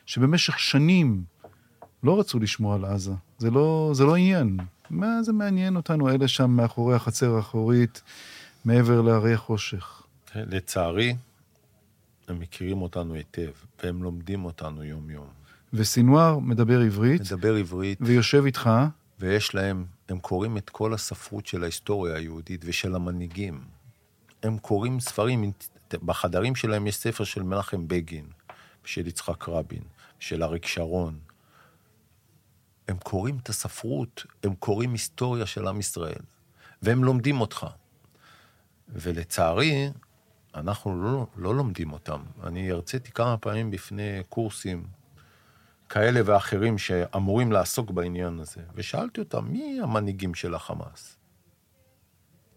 שבמשך 0.06 0.58
שנים 0.58 1.24
לא 2.02 2.20
רצו 2.20 2.38
לשמוע 2.38 2.74
על 2.74 2.84
עזה. 2.84 3.12
זה 3.38 3.50
לא, 3.50 3.90
זה 3.94 4.04
לא 4.04 4.16
עניין. 4.16 4.58
מה 4.90 5.22
זה 5.22 5.32
מעניין 5.32 5.76
אותנו, 5.76 6.08
אלה 6.08 6.28
שם 6.28 6.50
מאחורי 6.50 6.94
החצר 6.94 7.36
האחורית, 7.36 8.02
מעבר 8.64 9.00
להרי 9.00 9.32
החושך? 9.32 10.02
לצערי, 10.34 11.16
הם 12.28 12.38
מכירים 12.38 12.82
אותנו 12.82 13.14
היטב, 13.14 13.50
והם 13.82 14.02
לומדים 14.02 14.44
אותנו 14.44 14.84
יום-יום. 14.84 15.26
וסינואר 15.72 16.38
מדבר 16.38 16.80
עברית, 16.80 17.20
מדבר 17.20 17.54
עברית, 17.54 17.98
ויושב 18.00 18.44
איתך, 18.44 18.70
ויש 19.20 19.54
להם, 19.54 19.84
הם 20.08 20.18
קוראים 20.18 20.56
את 20.56 20.70
כל 20.70 20.94
הספרות 20.94 21.46
של 21.46 21.62
ההיסטוריה 21.62 22.16
היהודית 22.16 22.60
ושל 22.64 22.94
המנהיגים. 22.94 23.64
הם 24.42 24.58
קוראים 24.58 25.00
ספרים, 25.00 25.52
בחדרים 25.94 26.54
שלהם 26.54 26.86
יש 26.86 26.96
ספר 26.96 27.24
של 27.24 27.42
מנחם 27.42 27.88
בגין, 27.88 28.26
של 28.84 29.06
יצחק 29.06 29.48
רבין, 29.48 29.82
של 30.18 30.42
אריק 30.42 30.66
שרון. 30.66 31.18
הם 32.88 32.96
קוראים 32.98 33.38
את 33.42 33.48
הספרות, 33.48 34.26
הם 34.42 34.54
קוראים 34.54 34.92
היסטוריה 34.92 35.46
של 35.46 35.68
עם 35.68 35.80
ישראל, 35.80 36.22
והם 36.82 37.04
לומדים 37.04 37.40
אותך. 37.40 37.66
ולצערי, 38.92 39.90
אנחנו 40.54 41.02
לא, 41.02 41.26
לא 41.36 41.54
לומדים 41.54 41.92
אותם. 41.92 42.22
אני 42.42 42.70
הרציתי 42.70 43.10
כמה 43.10 43.36
פעמים 43.36 43.70
בפני 43.70 44.22
קורסים 44.28 44.86
כאלה 45.88 46.20
ואחרים 46.24 46.78
שאמורים 46.78 47.52
לעסוק 47.52 47.90
בעניין 47.90 48.38
הזה, 48.38 48.60
ושאלתי 48.74 49.20
אותם, 49.20 49.44
מי 49.48 49.78
המנהיגים 49.82 50.34
של 50.34 50.54
החמאס? 50.54 51.16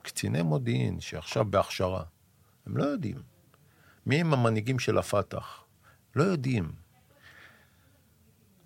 קציני 0.01 0.41
מודיעין 0.41 0.99
שעכשיו 0.99 1.45
בהכשרה, 1.45 2.03
הם 2.65 2.77
לא 2.77 2.83
יודעים. 2.83 3.21
מי 4.05 4.21
הם 4.21 4.33
המנהיגים 4.33 4.79
של 4.79 4.97
הפת"ח? 4.97 5.63
לא 6.15 6.23
יודעים. 6.23 6.71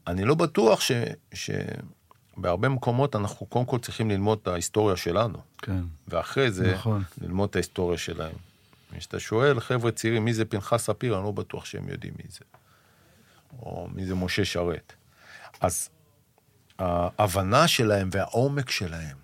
אני 0.08 0.24
לא 0.24 0.36
בטוח 0.36 0.82
ש... 0.82 0.92
שבהרבה 2.40 2.70
מקומות 2.70 3.16
אנחנו 3.16 3.46
קודם 3.46 3.66
כל 3.66 3.80
צריכים 3.80 4.10
ללמוד 4.12 4.40
את 4.42 4.48
ההיסטוריה 4.48 4.98
שלנו, 4.98 5.38
כן, 5.58 5.82
ואחרי 6.08 6.52
זה 6.52 6.74
נכון. 6.74 7.04
ללמוד 7.22 7.50
את 7.50 7.56
ההיסטוריה 7.56 7.98
שלהם. 7.98 8.36
כשאתה 8.98 9.20
שואל 9.20 9.60
חבר'ה 9.60 9.92
צעירים 9.92 10.26
מי 10.26 10.34
זה 10.34 10.46
פנחס 10.46 10.84
ספיר, 10.86 11.16
אני 11.18 11.24
לא 11.24 11.32
בטוח 11.32 11.66
שהם 11.66 11.90
יודעים 11.90 12.14
מי 12.18 12.30
זה. 12.32 12.46
או 13.60 13.88
מי 13.94 14.06
זה 14.06 14.16
משה 14.16 14.46
שרת. 14.46 14.94
אז 15.62 15.90
ההבנה 16.80 17.68
שלהם 17.68 18.10
והעומק 18.12 18.70
שלהם, 18.70 19.18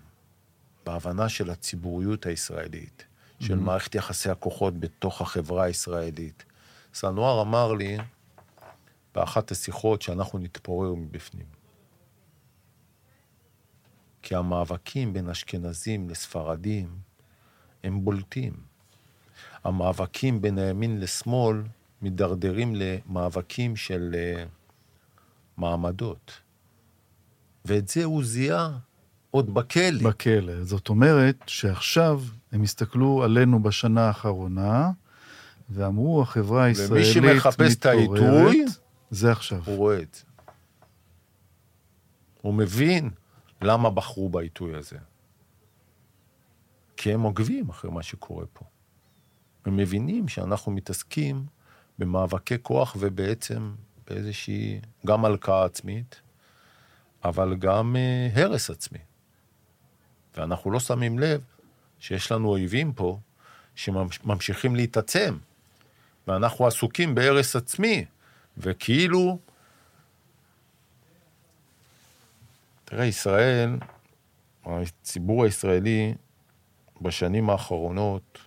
בהבנה 0.86 1.28
של 1.28 1.50
הציבוריות 1.50 2.26
הישראלית, 2.26 3.04
של 3.40 3.54
Mhm. 3.54 3.60
מערכת 3.60 3.94
יחסי 3.94 4.30
הכוחות 4.30 4.80
בתוך 4.80 5.20
החברה 5.20 5.64
הישראלית. 5.64 6.44
סנואר 6.94 7.42
אמר 7.42 7.72
לי 7.72 7.98
באחת 9.14 9.50
השיחות 9.50 10.02
שאנחנו 10.02 10.38
נתפורר 10.38 10.94
מבפנים. 10.94 11.55
כי 14.26 14.34
המאבקים 14.34 15.12
בין 15.12 15.28
אשכנזים 15.28 16.08
לספרדים 16.08 16.88
הם 17.84 18.04
בולטים. 18.04 18.52
המאבקים 19.64 20.40
בין 20.40 20.58
הימין 20.58 21.00
לשמאל 21.00 21.62
מידרדרים 22.02 22.74
למאבקים 22.76 23.76
של 23.76 24.14
אה, 24.14 24.44
מעמדות. 25.56 26.32
ואת 27.64 27.88
זה 27.88 28.04
הוא 28.04 28.24
זיהה 28.24 28.78
עוד 29.30 29.54
בכלא. 29.54 30.10
בכלא. 30.10 30.64
זאת 30.64 30.88
אומרת 30.88 31.36
שעכשיו 31.46 32.22
הם 32.52 32.62
הסתכלו 32.62 33.22
עלינו 33.24 33.62
בשנה 33.62 34.06
האחרונה, 34.06 34.90
ואמרו, 35.70 36.22
החברה 36.22 36.64
הישראלית 36.64 37.14
שמחפש 37.14 37.74
את 37.74 37.86
מתעוררת, 37.86 38.20
העיתוי, 38.20 38.64
זה 39.10 39.32
עכשיו. 39.32 39.62
הוא 39.66 39.76
רואה 39.76 40.02
את 40.02 40.14
זה. 40.14 40.22
הוא 42.42 42.54
מבין 42.54 43.10
למה 43.62 43.90
בחרו 43.90 44.28
בעיתוי 44.28 44.76
הזה. 44.76 44.98
כי 46.96 47.12
הם 47.12 47.22
עוקבים 47.22 47.68
אחרי 47.68 47.90
מה 47.90 48.02
שקורה 48.02 48.46
פה. 48.52 48.64
הם 49.64 49.76
מבינים 49.76 50.28
שאנחנו 50.28 50.72
מתעסקים 50.72 51.46
במאבקי 51.98 52.54
כוח 52.62 52.96
ובעצם 52.98 53.74
באיזושהי, 54.06 54.80
גם 55.06 55.24
הלקאה 55.24 55.64
עצמית, 55.64 56.20
אבל 57.24 57.56
גם 57.56 57.96
אה, 57.96 58.42
הרס 58.42 58.70
עצמי. 58.70 58.98
ואנחנו 60.36 60.70
לא 60.70 60.80
שמים 60.80 61.18
לב 61.18 61.40
שיש 61.98 62.32
לנו 62.32 62.48
אויבים 62.48 62.92
פה 62.92 63.18
שממשיכים 63.74 64.76
להתעצם, 64.76 65.36
ואנחנו 66.28 66.66
עסוקים 66.66 67.14
בהרס 67.14 67.56
עצמי, 67.56 68.04
וכאילו... 68.58 69.38
תראה, 72.88 73.04
ישראל, 73.04 73.78
הציבור 74.64 75.44
הישראלי 75.44 76.14
בשנים 77.00 77.50
האחרונות, 77.50 78.38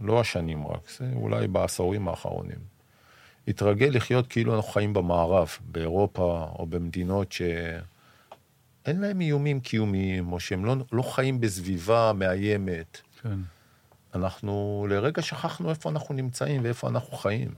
לא 0.00 0.20
השנים 0.20 0.66
רק, 0.66 0.90
זה 0.98 1.10
אולי 1.14 1.48
בעשורים 1.48 2.08
האחרונים, 2.08 2.58
התרגל 3.48 3.90
לחיות 3.92 4.26
כאילו 4.26 4.56
אנחנו 4.56 4.72
חיים 4.72 4.92
במערב, 4.92 5.48
באירופה 5.60 6.50
או 6.58 6.66
במדינות 6.66 7.32
שאין 7.32 9.00
להם 9.00 9.20
איומים 9.20 9.60
קיומיים, 9.60 10.32
או 10.32 10.40
שהם 10.40 10.64
לא, 10.64 10.76
לא 10.92 11.02
חיים 11.02 11.40
בסביבה 11.40 12.12
מאיימת. 12.14 13.00
כן. 13.22 13.38
אנחנו 14.14 14.86
לרגע 14.90 15.22
שכחנו 15.22 15.70
איפה 15.70 15.90
אנחנו 15.90 16.14
נמצאים 16.14 16.64
ואיפה 16.64 16.88
אנחנו 16.88 17.16
חיים. 17.16 17.54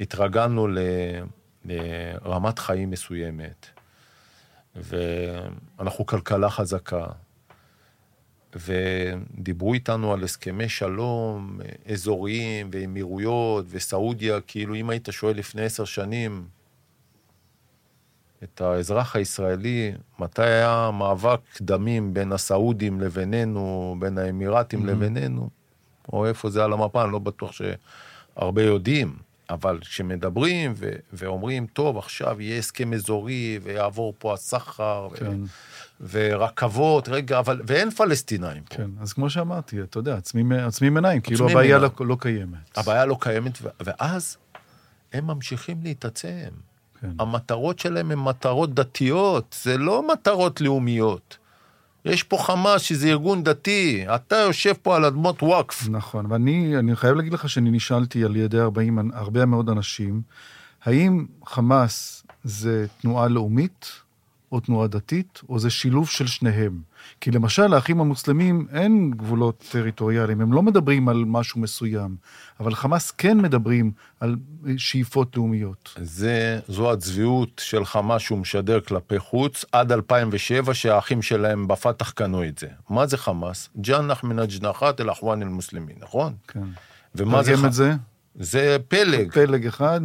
התרגלנו 0.00 0.68
ל, 0.68 0.78
לרמת 1.64 2.58
חיים 2.58 2.90
מסוימת, 2.90 3.66
ואנחנו 4.76 6.06
כלכלה 6.06 6.50
חזקה, 6.50 7.06
ודיברו 8.56 9.74
איתנו 9.74 10.12
על 10.12 10.24
הסכמי 10.24 10.68
שלום 10.68 11.58
אזוריים 11.92 12.70
ואמירויות 12.72 13.64
וסעודיה, 13.68 14.40
כאילו 14.40 14.74
אם 14.74 14.90
היית 14.90 15.08
שואל 15.10 15.36
לפני 15.36 15.62
עשר 15.62 15.84
שנים 15.84 16.46
את 18.44 18.60
האזרח 18.60 19.16
הישראלי, 19.16 19.92
מתי 20.18 20.42
היה 20.42 20.90
מאבק 20.98 21.40
דמים 21.60 22.14
בין 22.14 22.32
הסעודים 22.32 23.00
לבינינו, 23.00 23.96
בין 23.98 24.18
האמירתים 24.18 24.82
Mhm. 24.82 24.86
לבינינו, 24.86 25.48
או 26.12 26.26
איפה 26.26 26.50
זה 26.50 26.64
על 26.64 26.72
המפה, 26.72 27.04
אני 27.04 27.12
לא 27.12 27.18
בטוח 27.18 27.52
שהרבה 27.52 28.62
יודעים. 28.62 29.16
אבל 29.50 29.78
כשמדברים 29.80 30.72
ו- 30.76 30.92
ואומרים, 31.12 31.66
טוב, 31.66 31.98
עכשיו 31.98 32.40
יהיה 32.42 32.58
הסכם 32.58 32.92
אזורי 32.92 33.58
ויעבור 33.62 34.14
פה 34.18 34.34
הסחר, 34.34 35.08
ו- 35.12 35.16
כן, 35.16 35.36
ורכבות, 36.10 37.08
רגע, 37.08 37.38
אבל, 37.38 37.60
ואין 37.66 37.90
פלסטינאים 37.90 38.62
פה. 38.62 38.76
כן. 38.76 38.90
אז 39.00 39.12
כמו 39.12 39.30
שאמרתי, 39.30 39.82
אתה 39.82 39.98
יודע, 39.98 40.16
עצמים 40.16 40.52
עצמים 40.52 40.96
עיניים, 40.96 41.20
כאילו 41.20 41.40
עוצמים 41.40 41.56
הבעיה. 41.58 41.78
לא, 41.78 41.90
לא 42.00 42.16
קיימת. 42.20 42.78
הבעיה 42.78 43.04
לא 43.06 43.16
קיימת, 43.20 43.58
ו- 43.62 43.68
ואז 43.80 44.36
הם 45.12 45.26
ממשיכים 45.26 45.80
להתעצם. 45.82 46.48
כן. 47.00 47.10
המטרות 47.18 47.78
שלהם 47.78 48.10
הן 48.10 48.18
מטרות 48.18 48.74
דתיות, 48.74 49.56
זה 49.62 49.78
לא 49.78 50.08
מטרות 50.12 50.60
לאומיות. 50.60 51.38
יש 52.04 52.22
פה 52.22 52.38
חמאס 52.38 52.82
שזה 52.82 53.08
ארגון 53.08 53.44
דתי, 53.44 54.04
אתה 54.14 54.36
יושב 54.36 54.72
פה 54.82 54.96
על 54.96 55.04
אדמות 55.04 55.42
וואקף. 55.42 55.88
נכון, 55.88 56.26
ואני 56.32 56.78
אני 56.78 56.96
חייב 56.96 57.16
להגיד 57.16 57.32
לך 57.32 57.48
שאני 57.48 57.70
נשאלתי 57.70 58.24
על 58.24 58.36
ידי 58.36 58.60
40, 58.60 59.10
הרבה 59.14 59.46
מאוד 59.46 59.70
אנשים, 59.70 60.22
האם 60.84 61.26
חמאס 61.46 62.26
זה 62.44 62.86
תנועה 63.00 63.28
לאומית 63.28 64.03
או 64.54 64.60
תנועה 64.60 64.88
דתית, 64.88 65.40
או 65.48 65.58
זה 65.58 65.70
שילוב 65.70 66.08
של 66.08 66.26
שניהם? 66.26 66.80
כי 67.20 67.30
למשל, 67.30 67.66
לאחים 67.66 68.00
המוסלמים 68.00 68.66
אין 68.72 69.10
גבולות 69.10 69.64
טריטוריאליים, 69.72 70.40
הם 70.40 70.52
לא 70.52 70.62
מדברים 70.62 71.08
על 71.08 71.24
משהו 71.26 71.60
מסוים, 71.60 72.16
אבל 72.60 72.74
חמאס 72.74 73.10
כן 73.10 73.38
מדברים 73.38 73.92
על 74.20 74.36
שאיפות 74.76 75.36
לאומיות. 75.36 75.94
זה, 76.02 76.60
זו 76.68 76.92
הצביעות 76.92 77.62
של 77.64 77.84
חמאס 77.84 78.22
שהוא 78.22 78.38
משדר 78.38 78.80
כלפי 78.80 79.18
חוץ 79.18 79.64
עד 79.72 79.92
2007, 79.92 80.74
שהאחים 80.74 81.22
שלהם 81.22 81.68
בפתח 81.68 82.10
קנו 82.10 82.44
את 82.44 82.58
זה. 82.58 82.68
מה 82.90 83.06
זה 83.06 83.16
חמאס? 83.16 83.68
ג'אנח 83.80 84.24
מן 84.24 84.38
הג'נחת 84.38 85.00
אל 85.00 85.10
אחואן 85.10 85.42
אל 85.42 85.48
מוסלמי, 85.48 85.92
נכון? 86.00 86.32
כן. 86.48 86.60
ומה 87.14 87.42
זה 87.42 87.50
תרגם 87.50 87.62
ח... 87.62 87.66
את 87.66 87.72
זה? 87.72 87.92
זה 88.34 88.76
פלג. 88.88 89.32
פלג 89.32 89.66
אחד. 89.66 90.00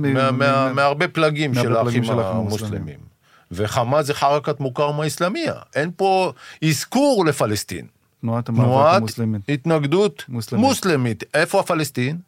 מהרבה 0.75 1.07
פלגים 1.07 1.53
של 1.53 1.75
האחים 1.75 2.03
המוסלמים. 2.09 3.08
וחמאס 3.51 4.05
זה 4.05 4.13
חרקת 4.13 4.59
מוכר 4.59 4.91
מהאסלאמיה. 4.91 5.53
אין 5.75 5.91
פה 5.95 6.33
אזכור 6.69 7.25
לפלסטין. 7.25 7.87
תנועת 8.21 8.49
המאבק 8.49 8.65
תנועת 8.65 8.97
המוסלמית. 8.97 9.41
התנגדות 9.49 10.25
מוסלמית. 10.29 10.65
מוסלמית. 10.65 11.23
איפה 11.33 11.59
הפלסטין? 11.59 12.19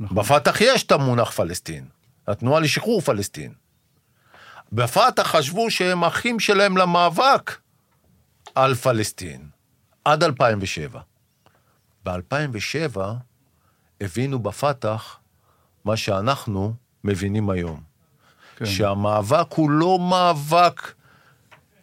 נכון. 0.00 0.16
בפתח 0.16 0.60
יש 0.60 0.82
את 0.82 0.92
המונח 0.92 1.30
פלסטין. 1.30 1.84
התנועה 2.28 2.60
לשחרור 2.60 3.00
פלסטין. 3.00 3.52
בפתח 4.72 5.22
חשבו 5.22 5.70
שהם 5.70 6.04
אחים 6.04 6.40
שלהם 6.40 6.76
למאבק 6.76 7.58
על 8.54 8.74
פלסטין. 8.74 9.48
עד 10.04 10.22
2007. 10.22 11.00
ב-2007 12.04 13.00
הבינו 14.00 14.38
בפתח 14.38 15.18
מה 15.84 15.96
שאנחנו 15.96 16.74
מבינים 17.04 17.50
היום. 17.50 17.89
כן. 18.60 18.66
שהמאבק 18.66 19.52
הוא 19.54 19.70
לא 19.70 19.98
מאבק 19.98 20.92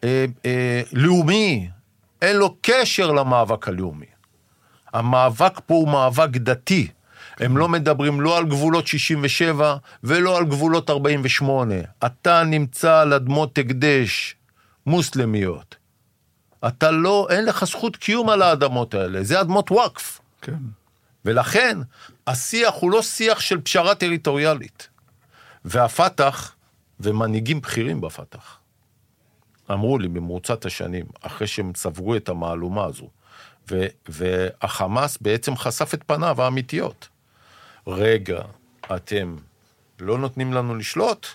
אה, 0.04 0.26
אה, 0.46 0.82
לאומי, 0.94 1.70
אין 2.22 2.36
לו 2.36 2.56
קשר 2.62 3.12
למאבק 3.12 3.68
הלאומי. 3.68 4.06
המאבק 4.94 5.60
פה 5.66 5.74
הוא 5.74 5.88
מאבק 5.88 6.30
דתי. 6.30 6.88
הם 7.40 7.58
לא 7.58 7.70
מדברים 7.70 8.22
לא 8.22 8.38
על 8.38 8.46
גבולות 8.46 8.88
67 8.88 9.76
ולא 10.04 10.38
על 10.38 10.46
גבולות 10.46 10.90
48. 10.90 11.76
אתה 12.06 12.44
נמצא 12.44 13.00
על 13.00 13.14
אדמות 13.14 13.58
הקדש 13.58 14.36
מוסלמיות. 14.86 15.76
אתה 16.68 16.92
לא, 16.92 17.28
אין 17.30 17.46
לך 17.46 17.66
זכות 17.66 17.96
קיום 17.96 18.30
על 18.30 18.42
האדמות 18.42 18.94
האלה, 18.94 19.24
זה 19.24 19.42
אדמות 19.42 19.72
וואקף. 19.72 20.20
כן. 20.42 20.58
ולכן, 21.26 21.78
השיח 22.28 22.74
הוא 22.74 22.92
לא 22.92 23.02
שיח 23.02 23.40
של 23.40 23.62
פשרה 23.62 23.96
טריטוריאלית. 23.96 24.88
והפת"ח, 25.66 26.56
ומנהיגים 27.00 27.62
בכירים 27.62 28.02
בפת"ח, 28.02 28.60
אמרו 29.72 30.00
לי 30.00 30.08
במרוצת 30.08 30.66
השנים, 30.66 31.06
אחרי 31.22 31.48
שהם 31.48 31.74
צברו 31.74 32.16
את 32.16 32.30
המהלומה 32.30 32.86
הזו, 32.86 33.10
ו- 33.72 33.88
והחמאס 34.08 35.18
בעצם 35.22 35.58
חשף 35.58 35.94
את 35.94 36.04
פניו 36.04 36.42
האמיתיות. 36.42 37.10
רגע, 37.88 38.42
אתם 38.96 39.36
לא 40.00 40.18
נותנים 40.18 40.54
לנו 40.54 40.76
לשלוט? 40.76 41.28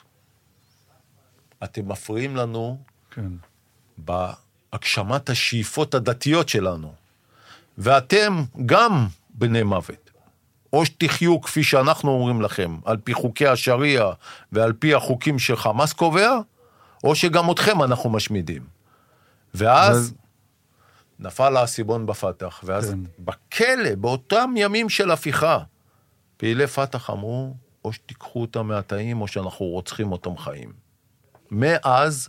אתם 1.65 1.89
מפריעים 1.89 2.37
לנו 2.37 2.79
כן. 3.11 3.29
בהגשמת 3.99 5.31
השאיפות 5.31 5.95
הדתיות 5.95 6.49
שלנו. 6.49 6.95
ואתם 7.79 8.43
גם 8.67 9.07
בני 9.31 9.63
מוות. 9.63 10.11
או 10.73 10.87
שתחיו 10.87 11.41
כפי 11.41 11.65
שאנחנו 11.65 12.11
אומרים 12.11 12.43
לכם, 12.43 12.79
על 12.85 12.97
פי 12.97 13.15
חוקי 13.15 13.47
השריעה 13.47 14.13
ועל 14.53 14.73
פי 14.73 14.95
החוקים 14.95 15.39
שחמאס 15.39 15.93
קובע, 15.93 16.39
או 17.05 17.15
שגם 17.15 17.51
אתכם 17.51 17.83
אנחנו 17.83 18.11
משמידים. 18.11 18.63
ואז 19.55 20.15
נפל 21.19 21.57
האסימון 21.57 22.07
בפתח, 22.07 22.61
ואז 22.65 22.91
כן. 22.91 22.99
בכלא, 23.19 23.95
באותם 23.99 24.55
ימים 24.57 24.89
של 24.89 25.11
הפיכה, 25.11 25.59
פעילי 26.37 26.67
פתח 26.67 27.11
אמרו, 27.11 27.55
או 27.85 27.93
שתיקחו 27.93 28.41
אותם 28.41 28.67
מהתאים, 28.67 29.21
או 29.21 29.29
שאנחנו 29.29 29.67
רוצחים 29.67 30.13
אותם 30.13 30.37
חיים. 30.37 30.73
מאז, 31.51 32.29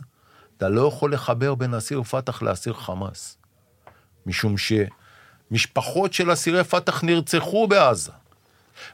אתה 0.56 0.68
לא 0.68 0.88
יכול 0.88 1.12
לחבר 1.12 1.54
בין 1.54 1.74
אסיר 1.74 2.02
פתח 2.02 2.42
לאסיר 2.42 2.74
חמאס. 2.74 3.38
משום 4.26 4.54
שמשפחות 5.50 6.12
של 6.12 6.32
אסירי 6.32 6.64
פתח 6.64 7.04
נרצחו 7.04 7.66
בעזה. 7.68 8.12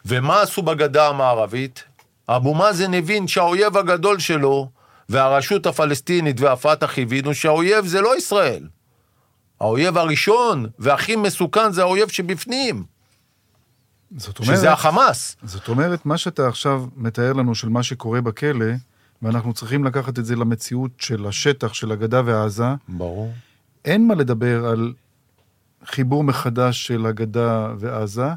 ומה 0.05 0.43
עשו 0.43 0.63
בגדה 0.63 1.09
המערבית? 1.09 1.85
אבו 2.29 2.55
מאזן 2.55 2.95
הבין 2.95 3.29
שהאויב 3.29 3.77
הגדול 3.77 4.19
שלו, 4.19 4.71
והרשות 5.09 5.67
הפלסטינית 5.67 6.41
והפתח 6.41 6.99
הבינו 6.99 7.35
שהאויב 7.35 7.87
זה 7.87 8.01
לא 8.01 8.17
ישראל. 8.17 8.69
האויב 9.61 9.99
הראשון 9.99 10.67
והכי 10.79 11.17
מסוכן 11.17 11.73
זה 11.73 11.83
האויב 11.83 12.09
שבפנים, 12.09 12.85
זאת 14.17 14.39
אומרת, 14.39 14.57
שזה 14.57 14.73
החמאס. 14.73 15.37
זאת 15.43 15.69
אומרת, 15.69 16.07
מה 16.07 16.19
שאתה 16.19 16.49
עכשיו 16.49 16.85
מתאר 16.97 17.33
לנו 17.33 17.55
של 17.55 17.69
מה 17.69 17.83
שקורה 17.83 18.21
בכלא, 18.21 18.67
ואנחנו 19.23 19.53
צריכים 19.53 19.85
לקחת 19.85 20.19
את 20.19 20.25
זה 20.25 20.37
למציאות 20.37 20.91
של 20.99 21.27
השטח, 21.27 21.75
של 21.75 21.93
הגדה 21.93 22.23
ועזה, 22.25 22.65
ברור. 22.89 23.33
אין 23.85 24.09
מה 24.09 24.15
לדבר 24.15 24.67
על 24.67 24.93
חיבור 25.85 26.25
מחדש 26.25 26.87
של 26.87 27.07
הגדה 27.07 27.69
ועזה, 27.79 28.29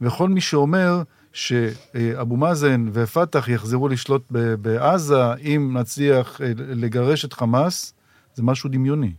וכל 0.00 0.28
מי 0.28 0.40
שאומר 0.40 1.02
שאבו 1.32 2.36
מאזן 2.36 2.86
ופת"ח 2.92 3.48
יחזרו 3.48 3.88
לשלוט 3.88 4.32
בעזה 4.60 5.34
אם 5.34 5.76
נצליח 5.78 6.40
אה, 6.40 6.52
לגרש 6.56 7.24
את 7.24 7.32
חמאס, 7.32 7.94
זה 8.34 8.42
משהו 8.42 8.70
דמיוני. 8.70 9.12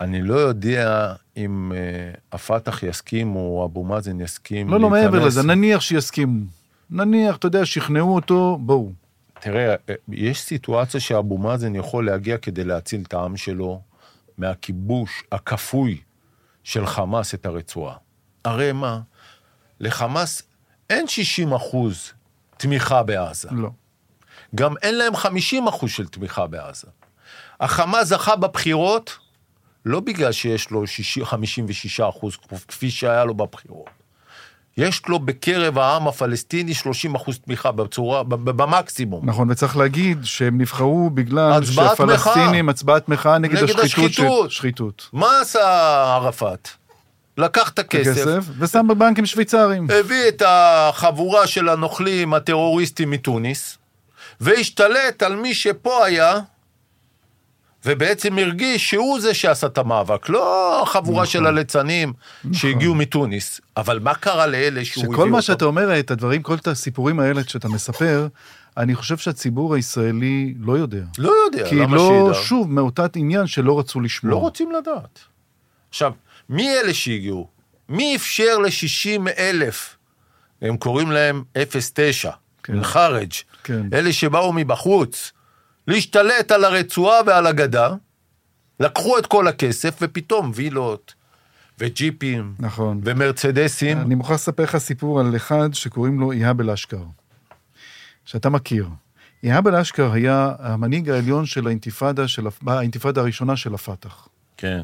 אני 0.00 0.22
לא 0.22 0.34
יודע 0.34 1.14
אם 1.36 1.72
uh, 1.72 2.18
הפתח 2.32 2.82
יסכים 2.82 3.36
או 3.36 3.64
אבו 3.64 3.84
מאזן 3.84 4.20
יסכים 4.20 4.68
לא, 4.68 4.80
לא 4.80 4.90
מעבר. 4.90 5.26
לזה, 5.26 5.42
נניח 5.42 5.80
שיסכימו. 5.80 6.44
נניח, 6.90 7.36
אתה 7.36 7.46
יודע, 7.46 7.66
שכנעו 7.66 8.14
אותו, 8.14 8.58
בואו. 8.60 8.92
תראה, 9.40 9.74
אה, 9.88 9.94
יש 10.08 10.40
סיטואציה 10.40 11.00
שאבו 11.00 11.38
מאזן 11.38 11.74
יכול 11.74 12.06
להגיע 12.06 12.38
כדי 12.38 12.64
להציל 12.64 13.02
את 13.06 13.14
העם 13.14 13.36
שלו 13.36 13.80
מהכיבוש 14.38 15.22
הכפוי 15.32 16.00
של 16.64 16.86
חמאס 16.86 17.34
את 17.34 17.46
הרצועה. 17.46 17.96
הרי 18.44 18.72
מה? 18.72 19.00
לחמאס 19.80 20.42
אין 20.90 21.08
60 21.08 21.52
אחוז 21.52 22.12
תמיכה 22.56 23.02
בעזה. 23.02 23.48
לא. 23.52 23.68
גם 24.54 24.74
אין 24.82 24.98
להם 24.98 25.16
50 25.16 25.68
אחוז 25.68 25.90
של 25.90 26.06
תמיכה 26.08 26.46
בעזה. 26.46 26.86
החמאס 27.60 28.08
זכה 28.08 28.36
בבחירות 28.36 29.18
לא 29.84 30.00
בגלל 30.00 30.32
שיש 30.32 30.70
לו 30.70 30.86
60, 30.86 31.24
56 31.24 32.00
אחוז 32.00 32.36
כפי 32.68 32.90
שהיה 32.90 33.24
לו 33.24 33.34
בבחירות. 33.34 33.90
יש 34.76 35.08
לו 35.08 35.18
בקרב 35.18 35.78
העם 35.78 36.08
הפלסטיני 36.08 36.74
30 36.74 37.14
אחוז 37.14 37.38
תמיכה 37.38 37.72
בצורה, 37.72 38.22
במקסימום. 38.24 39.28
נכון, 39.28 39.50
וצריך 39.50 39.76
להגיד 39.76 40.18
שהם 40.24 40.60
נבחרו 40.60 41.10
בגלל 41.10 41.64
שהפלסטינים, 41.64 42.68
הצבעת 42.68 43.08
מחאה 43.08 43.38
נגד 43.38 43.52
נגד 43.52 43.62
השחיתות. 43.62 43.84
השחיתות. 43.84 44.50
של- 44.50 44.56
שחיתות. 44.56 45.08
מה 45.12 45.40
עשה 45.42 45.60
ערפאת? 46.14 46.68
לקח 47.38 47.68
את 47.68 47.78
הכסף, 47.78 48.10
כסף, 48.10 48.44
ושם 48.58 48.86
בבנקים 48.88 49.26
שוויצריים. 49.26 49.86
הביא 49.90 50.28
את 50.28 50.42
החבורה 50.46 51.46
של 51.46 51.68
הנוכלים 51.68 52.34
הטרוריסטים 52.34 53.10
מתוניס, 53.10 53.78
והשתלט 54.40 55.22
על 55.22 55.36
מי 55.36 55.54
שפה 55.54 56.04
היה, 56.04 56.38
ובעצם 57.84 58.38
הרגיש 58.38 58.90
שהוא 58.90 59.20
זה 59.20 59.34
שעשה 59.34 59.66
את 59.66 59.78
המאבק, 59.78 60.28
לא 60.28 60.82
החבורה 60.82 61.22
נכון. 61.22 61.32
של 61.32 61.46
הליצנים 61.46 62.12
שהגיעו 62.52 62.94
מתוניס. 62.94 63.60
אבל 63.76 63.98
מה 63.98 64.14
קרה 64.14 64.46
לאלה 64.46 64.84
שהוא 64.84 65.04
הביא 65.04 65.12
אותם? 65.12 65.22
שכל 65.22 65.30
מה 65.30 65.42
שאתה 65.42 65.64
אומר, 65.64 66.00
את 66.00 66.10
הדברים, 66.10 66.42
כל 66.42 66.54
את 66.54 66.66
הסיפורים 66.66 67.20
האלה 67.20 67.42
שאתה 67.46 67.68
מספר, 67.68 68.28
אני 68.76 68.94
חושב 68.94 69.16
שהציבור 69.16 69.74
הישראלי 69.74 70.54
לא 70.60 70.72
יודע. 70.72 71.02
לא 71.18 71.32
יודע, 71.44 71.68
כי 71.68 71.76
למה 71.76 71.96
לא, 71.96 72.30
שידע? 72.32 72.44
שוב, 72.44 72.72
מאותת 72.72 73.16
עניין 73.16 73.46
שלא 73.46 73.78
רצו 73.78 74.00
לשמוע. 74.00 74.32
לא 74.32 74.36
רוצים 74.36 74.72
לדעת. 74.72 75.20
עכשיו, 75.88 76.12
מי 76.48 76.70
אלה 76.70 76.94
שהגיעו? 76.94 77.48
מי 77.88 78.16
אפשר 78.16 78.58
ל-60 78.58 79.30
אלף, 79.38 79.96
הם 80.62 80.76
קוראים 80.76 81.10
להם 81.10 81.44
09, 81.68 82.30
כן. 82.62 82.82
חארג', 82.84 83.32
כן. 83.64 83.86
אלה 83.92 84.12
שבאו 84.12 84.52
מבחוץ, 84.52 85.32
להשתלט 85.86 86.50
על 86.50 86.64
הרצועה 86.64 87.20
ועל 87.26 87.46
הגדה, 87.46 87.94
לקחו 88.80 89.18
את 89.18 89.26
כל 89.26 89.48
הכסף, 89.48 89.98
ופתאום 90.02 90.50
וילות, 90.54 91.14
וג'יפים, 91.78 92.54
נכון. 92.58 93.00
ומרצדסים, 93.04 93.98
אני 93.98 94.14
מוכרח 94.14 94.34
לספר 94.34 94.62
לך 94.62 94.76
סיפור 94.76 95.20
על 95.20 95.36
אחד 95.36 95.74
שקוראים 95.74 96.20
לו 96.20 96.32
איהאב 96.32 96.60
אל-אשכר, 96.60 97.04
שאתה 98.24 98.48
מכיר. 98.48 98.88
איהאב 99.42 99.68
אל-אשכר 99.68 100.12
היה 100.12 100.52
המנהיג 100.58 101.10
העליון 101.10 101.46
של 101.46 101.66
האינתיפאדה, 101.66 102.28
של, 102.28 102.46
האינתיפאדה 102.66 103.20
הראשונה 103.20 103.56
של 103.56 103.74
הפת"ח. 103.74 104.28
כן. 104.56 104.82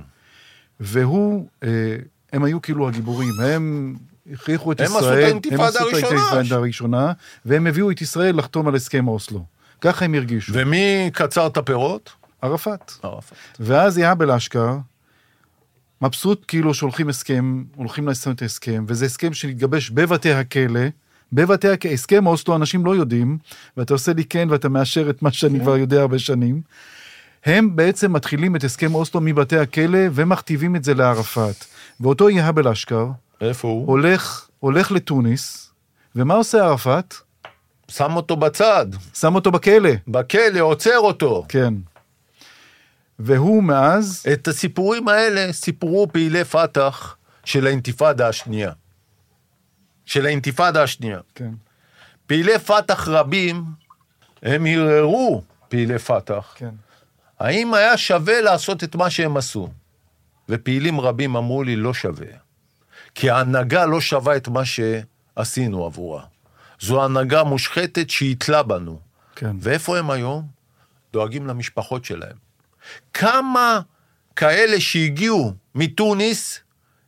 והוא, 0.80 1.46
אה, 1.62 1.96
הם 2.32 2.44
היו 2.44 2.62
כאילו 2.62 2.88
הגיבורים, 2.88 3.30
הם 3.44 3.94
הכריחו 4.32 4.72
את 4.72 4.80
הם 4.80 4.86
עשו 4.86 4.98
את 4.98 5.02
ישראל, 5.02 5.24
האינתיפאדה 5.24 5.64
הם 5.64 5.68
עשו 5.68 5.98
את. 5.98 6.04
האינתיפאדה 6.04 6.56
הראשונה, 6.56 7.12
והם 7.44 7.66
הביאו 7.66 7.90
את 7.90 8.00
ישראל 8.00 8.36
לחתום 8.36 8.68
על 8.68 8.74
הסכם 8.74 9.08
אוסלו. 9.08 9.44
ככה 9.80 10.04
הם 10.04 10.14
הרגישו. 10.14 10.52
ומי 10.54 11.10
קצר 11.12 11.46
את 11.46 11.56
הפירות? 11.56 12.10
ערפאת. 12.42 12.92
ערפאת. 13.02 13.38
ואז 13.60 13.98
יהב 13.98 14.22
אל-אשכר, 14.22 14.76
מבסוט 16.02 16.44
כאילו 16.48 16.74
שהולכים 16.74 17.08
הסכם, 17.08 17.64
הולכים 17.76 18.08
לסיים 18.08 18.34
את 18.34 18.42
ההסכם, 18.42 18.84
וזה 18.88 19.04
הסכם 19.04 19.32
שהתגבש 19.32 19.90
בבתי 19.90 20.32
הכלא. 20.32 20.80
בבתי 21.32 21.68
הכלא, 21.68 21.90
הסכם 21.90 22.26
אוסלו 22.26 22.56
אנשים 22.56 22.86
לא 22.86 22.96
יודעים, 22.96 23.38
ואתה 23.76 23.94
עושה 23.94 24.12
לי 24.12 24.24
כן 24.24 24.48
ואתה 24.50 24.68
מאשר 24.68 25.10
את 25.10 25.22
מה 25.22 25.32
שאני 25.32 25.60
כבר 25.60 25.76
יודע 25.76 26.00
הרבה 26.00 26.18
שנים. 26.18 26.62
הם 27.44 27.76
בעצם 27.76 28.12
מתחילים 28.12 28.56
את 28.56 28.64
הסכם 28.64 28.94
אוסלו 28.94 29.20
מבתי 29.20 29.58
הכלא 29.58 29.98
ומכתיבים 30.12 30.76
את 30.76 30.84
זה 30.84 30.94
לערפאת. 30.94 31.64
ואותו 32.00 32.30
יהב 32.30 32.58
אל-אשכר 32.58 33.06
איפה 33.40 33.68
הוא? 33.68 33.86
הולך, 33.86 34.48
הולך 34.58 34.92
לתוניס, 34.92 35.72
ומה 36.16 36.34
עושה 36.34 36.64
ערפאת? 36.64 37.14
שם 37.88 38.16
אותו 38.16 38.36
בצד, 38.36 38.86
שם 39.14 39.34
אותו 39.34 39.50
בכלא. 39.50 39.90
בכלא, 40.08 40.60
עוצר 40.60 40.98
אותו. 40.98 41.44
כן. 41.48 41.74
והוא 43.18 43.62
מאז, 43.62 44.22
את 44.32 44.48
הסיפורים 44.48 45.08
האלה 45.08 45.52
סיפרו 45.52 46.08
פעילי 46.12 46.44
פת"ח 46.44 47.16
של 47.44 47.66
האינתיפאדה 47.66 48.28
השנייה. 48.28 48.72
של 50.06 50.26
האינתיפאדה 50.26 50.82
השנייה. 50.82 51.18
כן, 51.34 51.50
פעילי 52.26 52.58
פת"ח 52.58 53.08
רבים, 53.08 53.64
הם 54.42 54.66
ערערו, 54.66 55.42
פעילי 55.68 55.98
פת"ח, 55.98 56.54
כן, 56.56 56.74
האם 57.42 57.74
היה 57.74 57.96
שווה 57.96 58.40
לעשות 58.40 58.84
את 58.84 58.96
מה 58.96 59.10
שהם 59.10 59.36
עשו? 59.36 59.68
ופעילים 60.48 61.00
רבים 61.00 61.36
אמרו 61.36 61.62
לי, 61.62 61.76
לא 61.76 61.94
שווה. 61.94 62.26
כי 63.14 63.30
ההנהגה 63.30 63.86
לא 63.86 64.00
שווה 64.00 64.36
את 64.36 64.48
מה 64.48 64.62
שעשינו 64.64 65.84
עבורה. 65.84 66.24
זו 66.80 67.04
הנהגה 67.04 67.44
מושחתת 67.44 68.10
שהתלה 68.10 68.62
בנו. 68.62 69.00
כן. 69.36 69.56
ואיפה 69.60 69.98
הם 69.98 70.10
היום? 70.10 70.46
דואגים 71.12 71.46
למשפחות 71.46 72.04
שלהם. 72.04 72.36
כמה 73.14 73.80
כאלה 74.36 74.80
שהגיעו 74.80 75.52
מתוניס 75.74 76.60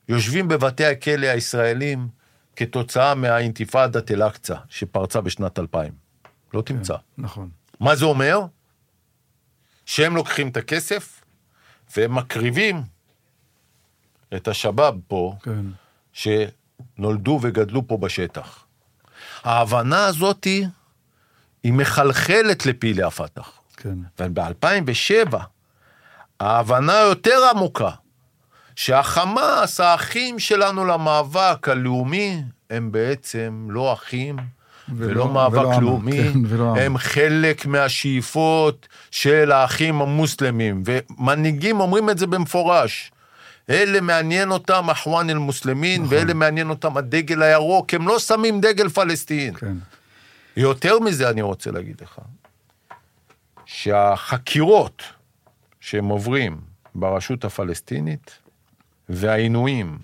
יושבים 0.09 0.49
בבתי 0.49 0.85
הכלא 0.85 1.27
הישראלים 1.27 2.09
כתוצאה 2.57 3.15
מהאינתיפאדת 3.15 4.11
אל-אקצא 4.11 4.57
שפרצה 4.69 5.21
בשנת 5.21 5.59
2000? 5.59 5.93
לא 6.55 6.63
תמצא. 6.63 6.97
נכון. 7.19 7.49
מה 7.81 7.97
זה 7.97 8.05
אומר? 8.05 8.41
שהם 9.87 10.17
לוקחים 10.17 10.49
את 10.49 10.57
הכסף 10.57 11.21
והם 11.97 12.15
מקריבים 12.15 12.83
את 14.37 14.49
השבאב 14.49 14.95
פה, 15.09 15.37
כן, 15.43 15.65
שנולדו 16.13 17.39
וגדלו 17.43 17.89
פה 17.89 17.97
בשטח. 17.97 18.65
ההבנה 19.43 20.07
הזאתי 20.07 20.67
היא 21.63 21.73
מחלחלת 21.73 22.67
לפעילי 22.67 23.03
הפת"ח. 23.03 23.61
כן, 23.77 23.99
וב-2007, 24.19 25.37
ההבנה 26.41 26.99
יותר 26.99 27.39
עמוקה, 27.51 27.91
שהחמאס, 28.77 29.81
האחים 29.81 30.39
שלנו 30.39 30.85
למאבק 30.85 31.69
הלאומי, 31.69 32.43
הם 32.71 32.93
בעצם 32.93 33.67
לא 33.71 33.93
אחים 33.93 34.37
ולא, 34.89 35.11
ולא- 35.23 35.29
מאבק 35.33 35.59
ולא 35.59 35.83
לאומי, 35.83 36.13
כן, 36.33 36.39
ולא. 36.49 36.77
הם 36.77 36.99
חלק 36.99 37.67
מהשאיפות 37.67 38.89
של 39.11 39.53
האחים 39.53 40.03
המוסלמים, 40.03 40.83
ומנהיגים 40.87 41.81
אומרים 41.81 42.11
את 42.11 42.19
זה 42.19 42.27
במפורש. 42.27 43.11
אלה 43.71 44.01
מעניין 44.01 44.51
אותם 44.51 44.91
אחואן 44.91 45.31
אל-מוסלמין, 45.31 46.03
נכון. 46.03 46.15
ואלה 46.17 46.35
מעניין 46.35 46.71
אותם 46.71 46.97
הדגל 46.97 47.43
הירוק, 47.43 47.95
הם 47.95 48.09
לא 48.09 48.19
שמים 48.19 48.61
דגל 48.61 48.89
פלסטין. 48.89 49.55
כן, 49.55 49.77
יותר 50.57 50.99
מזה 51.01 51.31
אני 51.31 51.43
רוצה 51.43 51.71
להגיד 51.71 52.01
לך, 52.03 52.19
שהחקירות 53.67 55.03
שהם 55.81 56.05
עוברים 56.09 56.61
ברשות 56.95 57.45
הפלסטינית 57.45 58.39
והעינויים 59.09 59.99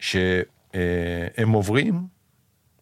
שהם 0.00 1.52
עוברים, 1.52 2.15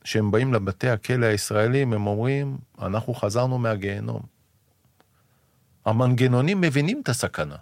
כשהם 0.05 0.31
באים 0.31 0.55
לבתי 0.55 0.89
הכלא 0.89 1.27
הישראלים, 1.27 1.93
הם 1.93 2.07
אומרים, 2.07 2.59
אנחנו 2.83 3.15
חזרנו 3.15 3.59
מהגיהנום. 3.59 4.21
המנגנונים 5.85 6.61
מבינים 6.61 7.01
את 7.03 7.09
הסכנה. 7.09 7.57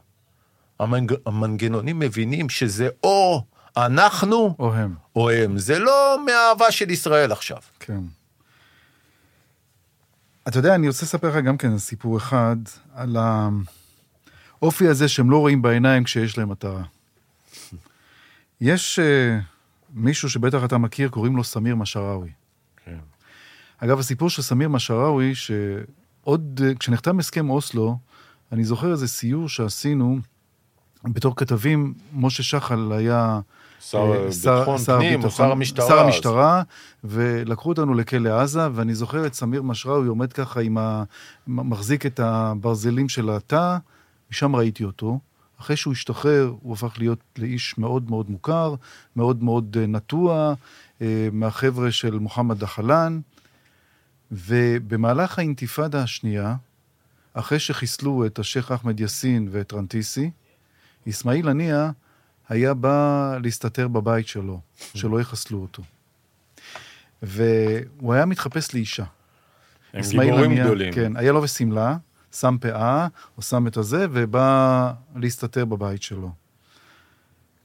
המנג... 0.78 1.12
המנגנונים 1.26 1.98
מבינים 1.98 2.48
שזה 2.48 2.88
או 3.02 3.44
אנחנו 3.76 4.56
או 4.58 4.74
הם, 4.74 4.94
או 5.16 5.30
הם. 5.30 5.58
זה 5.58 5.78
לא 5.78 6.18
מאהבה 6.26 6.70
של 6.70 6.90
ישראל 6.90 7.32
עכשיו. 7.32 7.58
כן. 7.80 8.00
אתה 10.48 10.58
יודע, 10.58 10.74
אני 10.74 10.88
רוצה 10.88 11.06
לספר 11.06 11.28
לך 11.28 11.44
גם 11.44 11.56
כן 11.56 11.78
סיפור 11.78 12.16
אחד 12.16 12.56
על 12.94 13.16
האופי 14.60 14.88
הזה 14.88 15.08
שהם 15.08 15.30
לא 15.30 15.38
רואים 15.38 15.62
בעיניים 15.62 16.04
כשיש 16.04 16.38
להם 16.38 16.48
מטרה. 16.48 16.82
יש 18.60 18.98
uh, 18.98 19.42
מישהו 19.92 20.30
שבטח 20.30 20.64
אתה 20.64 20.78
מכיר, 20.78 21.08
קוראים 21.08 21.36
לו 21.36 21.44
סמיר 21.44 21.76
משאראוי. 21.76 22.30
כן. 22.84 22.98
אגב, 23.78 23.98
הסיפור 23.98 24.30
של 24.30 24.42
סמיר 24.42 24.68
משאראוי, 24.68 25.34
שעוד, 25.34 26.60
כשנחתם 26.78 27.18
הסכם 27.18 27.50
אוסלו, 27.50 27.98
אני 28.52 28.64
זוכר 28.64 28.92
איזה 28.92 29.08
סיור 29.08 29.48
שעשינו 29.48 30.18
בתור 31.04 31.36
כתבים, 31.36 31.94
משה 32.14 32.42
שחל 32.42 32.92
היה... 32.92 33.40
שר 33.80 33.98
אה, 33.98 34.28
ביטחון 34.28 34.78
פנים, 34.78 35.24
או 35.24 35.30
שר 35.30 35.52
המשטרה. 35.52 35.88
שר 35.88 35.94
אז. 35.94 36.06
המשטרה, 36.06 36.62
ולקחו 37.04 37.68
אותנו 37.68 37.94
לכלא 37.94 38.40
עזה, 38.40 38.68
ואני 38.74 38.94
זוכר 38.94 39.26
את 39.26 39.34
סמיר 39.34 39.62
משאראוי 39.62 40.08
עומד 40.08 40.32
ככה 40.32 40.60
עם 40.60 40.78
ה... 40.78 41.04
מחזיק 41.46 42.06
את 42.06 42.20
הברזלים 42.20 43.08
של 43.08 43.30
התא, 43.30 43.76
משם 44.30 44.56
ראיתי 44.56 44.84
אותו. 44.84 45.18
אחרי 45.62 45.76
שהוא 45.76 45.92
השתחרר, 45.92 46.54
הוא 46.62 46.72
הפך 46.72 46.94
להיות 46.98 47.20
לאיש 47.38 47.78
מאוד 47.78 48.10
מאוד 48.10 48.30
מוכר, 48.30 48.74
מאוד 49.16 49.42
מאוד 49.42 49.76
אה, 49.80 49.86
נטוע, 49.86 50.54
אה, 51.02 51.28
מהחבר'ה 51.32 51.92
של 51.92 52.18
מוחמד 52.18 52.58
דחלן, 52.58 53.20
ובמהלך 54.32 55.38
האינתיפאדה 55.38 56.02
השנייה, 56.02 56.56
אחרי 57.34 57.58
שחיסלו 57.58 58.26
את 58.26 58.38
השייח' 58.38 58.72
אחמד 58.72 59.00
יאסין 59.00 59.48
ואת 59.50 59.72
רנטיסי, 59.72 60.30
אסמאעיל 61.08 61.48
הנייה 61.48 61.90
היה 62.48 62.74
בא 62.74 63.38
להסתתר 63.42 63.88
בבית 63.88 64.28
שלו, 64.28 64.60
שלא 64.94 65.20
יחסלו 65.20 65.62
אותו. 65.62 65.82
והוא 67.22 68.14
היה 68.14 68.26
מתחפש 68.26 68.74
לאישה. 68.74 69.04
הם 69.92 70.02
גיבורים 70.10 70.50
הנייה, 70.50 70.64
גדולים. 70.64 70.92
כן, 70.92 71.16
היה 71.16 71.32
לו 71.32 71.40
בשמלה, 71.40 71.96
שם 72.32 72.56
פאה, 72.60 73.06
או 73.36 73.42
שם 73.42 73.66
את 73.66 73.76
הזה, 73.76 74.06
ובא 74.12 74.92
להסתתר 75.16 75.64
בבית 75.64 76.02
שלו. 76.02 76.30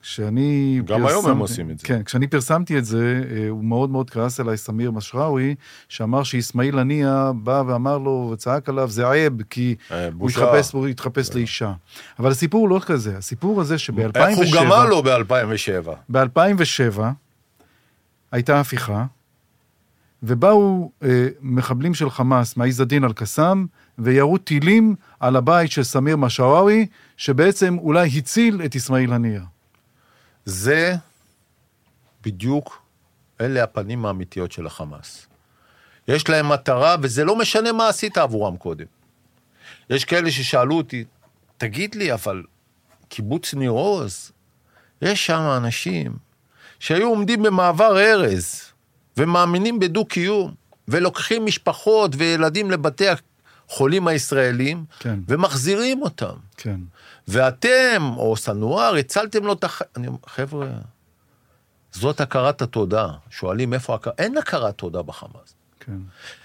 כשאני 0.01 0.81
גם 0.85 1.05
היום 1.05 1.27
הם 1.27 1.37
עושים 1.37 1.71
את 1.71 1.79
זה. 1.79 1.87
כן, 1.87 2.03
כשאני 2.03 2.27
פרסמתי 2.27 2.77
את 2.77 2.85
זה, 2.85 3.23
אה, 3.31 3.49
הוא 3.49 3.63
מאוד 3.63 3.89
מאוד 3.89 4.09
כעס 4.09 4.39
עליי, 4.39 4.57
סמיר 4.57 4.91
משראוי, 4.91 5.55
שאמר 5.89 6.23
שאסמאעיל 6.23 6.79
הנייה 6.79 7.31
בא 7.35 7.63
ואמר 7.67 7.97
לו, 7.97 8.29
וצעק 8.33 8.69
עליו, 8.69 8.89
זה 8.89 9.11
עייב, 9.11 9.33
כי 9.49 9.75
אה, 9.91 10.09
הוא. 10.17 10.29
התחפש, 10.29 10.73
הוא 10.73 10.87
התחפש 10.87 11.35
לאישה. 11.35 11.73
אבל 12.19 12.31
הסיפור 12.31 12.61
הוא 12.61 12.69
לא 12.69 12.79
כזה, 12.85 13.17
הסיפור 13.17 13.61
הזה 13.61 13.77
שב-2007... 13.77 14.17
איך 14.19 14.37
הוא 14.37 14.45
גמר 14.55 14.85
לו 14.85 15.03
ב-2007? 15.03 15.89
ב-2007 16.09 16.99
הייתה 18.31 18.59
הפיכה, 18.59 19.05
ובאו 20.23 20.91
אה, 21.03 21.27
מחבלים 21.41 21.93
של 21.93 22.09
חמאס 22.09 22.57
מעיז 22.57 22.81
א-דין 22.81 23.03
אל-קסאם, 23.03 23.65
וירו 23.99 24.37
טילים 24.37 24.95
על 25.19 25.35
הבית 25.35 25.71
של 25.71 25.83
סמיר 25.83 26.17
משאווי, 26.17 26.87
שבעצם 27.17 27.77
אולי 27.77 28.09
הציל 28.17 28.61
את 28.65 28.75
אסמאעיל 28.75 29.13
הנייה. 29.13 29.43
זה 30.45 30.95
בדיוק, 32.21 32.81
אלה 33.41 33.63
הפנים 33.63 34.05
האמיתיות 34.05 34.51
של 34.51 34.65
החמאס. 34.65 35.27
יש 36.07 36.29
להם 36.29 36.49
מטרה, 36.49 36.95
וזה 37.01 37.23
לא 37.23 37.35
משנה 37.35 37.71
מה 37.71 37.87
עשית 37.87 38.17
עבורם 38.17 38.57
קודם. 38.57 38.85
יש 39.89 40.05
כאלה 40.05 40.31
ששאלו 40.31 40.77
אותי, 40.77 41.03
תגיד 41.57 41.95
לי, 41.95 42.13
אבל 42.13 42.43
קיבוץ 43.09 43.53
ניר 43.53 43.71
עוז, 43.71 44.31
יש 45.01 45.25
שם 45.25 45.41
אנשים 45.57 46.15
שהיו 46.79 47.07
עומדים 47.07 47.43
במעבר 47.43 47.99
ארז, 47.99 48.61
ומאמינים 49.17 49.79
בדו-קיום, 49.79 50.53
ולוקחים 50.87 51.45
משפחות 51.45 52.11
וילדים 52.17 52.71
לבתי 52.71 53.05
החולים 53.69 54.07
הישראלים, 54.07 54.85
כן. 54.99 55.19
ומחזירים 55.27 56.01
אותם. 56.01 56.35
כן, 56.57 56.79
ואתם, 57.27 58.11
או 58.17 58.37
סנואר, 58.37 58.95
הצלתם 58.95 59.45
לו 59.45 59.53
את 59.53 59.63
הח... 59.63 59.81
אני 59.95 60.07
אומר, 60.07 60.17
חבר'ה, 60.27 60.67
זאת 61.91 62.21
הכרת 62.21 62.61
התודה. 62.61 63.07
שואלים 63.29 63.73
איפה 63.73 63.95
הכרת... 63.95 64.19
אין 64.19 64.37
הכרת 64.37 64.75
תודה 64.77 65.01
בחמאס. 65.01 65.53
כן, 65.79 65.97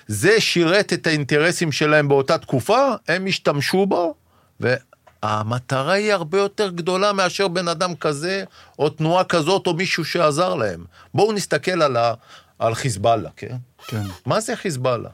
זה 0.06 0.40
שירת 0.40 0.92
את 0.92 1.06
האינטרסים 1.06 1.72
שלהם 1.72 2.08
באותה 2.08 2.38
תקופה, 2.38 2.94
הם 3.08 3.26
השתמשו 3.26 3.86
בו, 3.86 4.14
והמטרה 4.60 5.92
היא 5.92 6.12
הרבה 6.12 6.38
יותר 6.38 6.70
גדולה 6.70 7.12
מאשר 7.12 7.48
בן 7.48 7.68
אדם 7.68 7.94
כזה, 7.94 8.44
או 8.78 8.88
תנועה 8.88 9.24
כזאת, 9.24 9.66
או 9.66 9.74
מישהו 9.74 10.04
שעזר 10.04 10.54
להם. 10.54 10.84
בואו 11.14 11.32
נסתכל 11.32 11.82
על, 11.82 11.96
ה... 11.96 12.14
על 12.58 12.74
חיזבאללה, 12.74 13.30
כן? 13.36 13.56
כן, 13.86 14.02
מה 14.26 14.40
זה 14.40 14.56
חיזבאללה? 14.56 15.10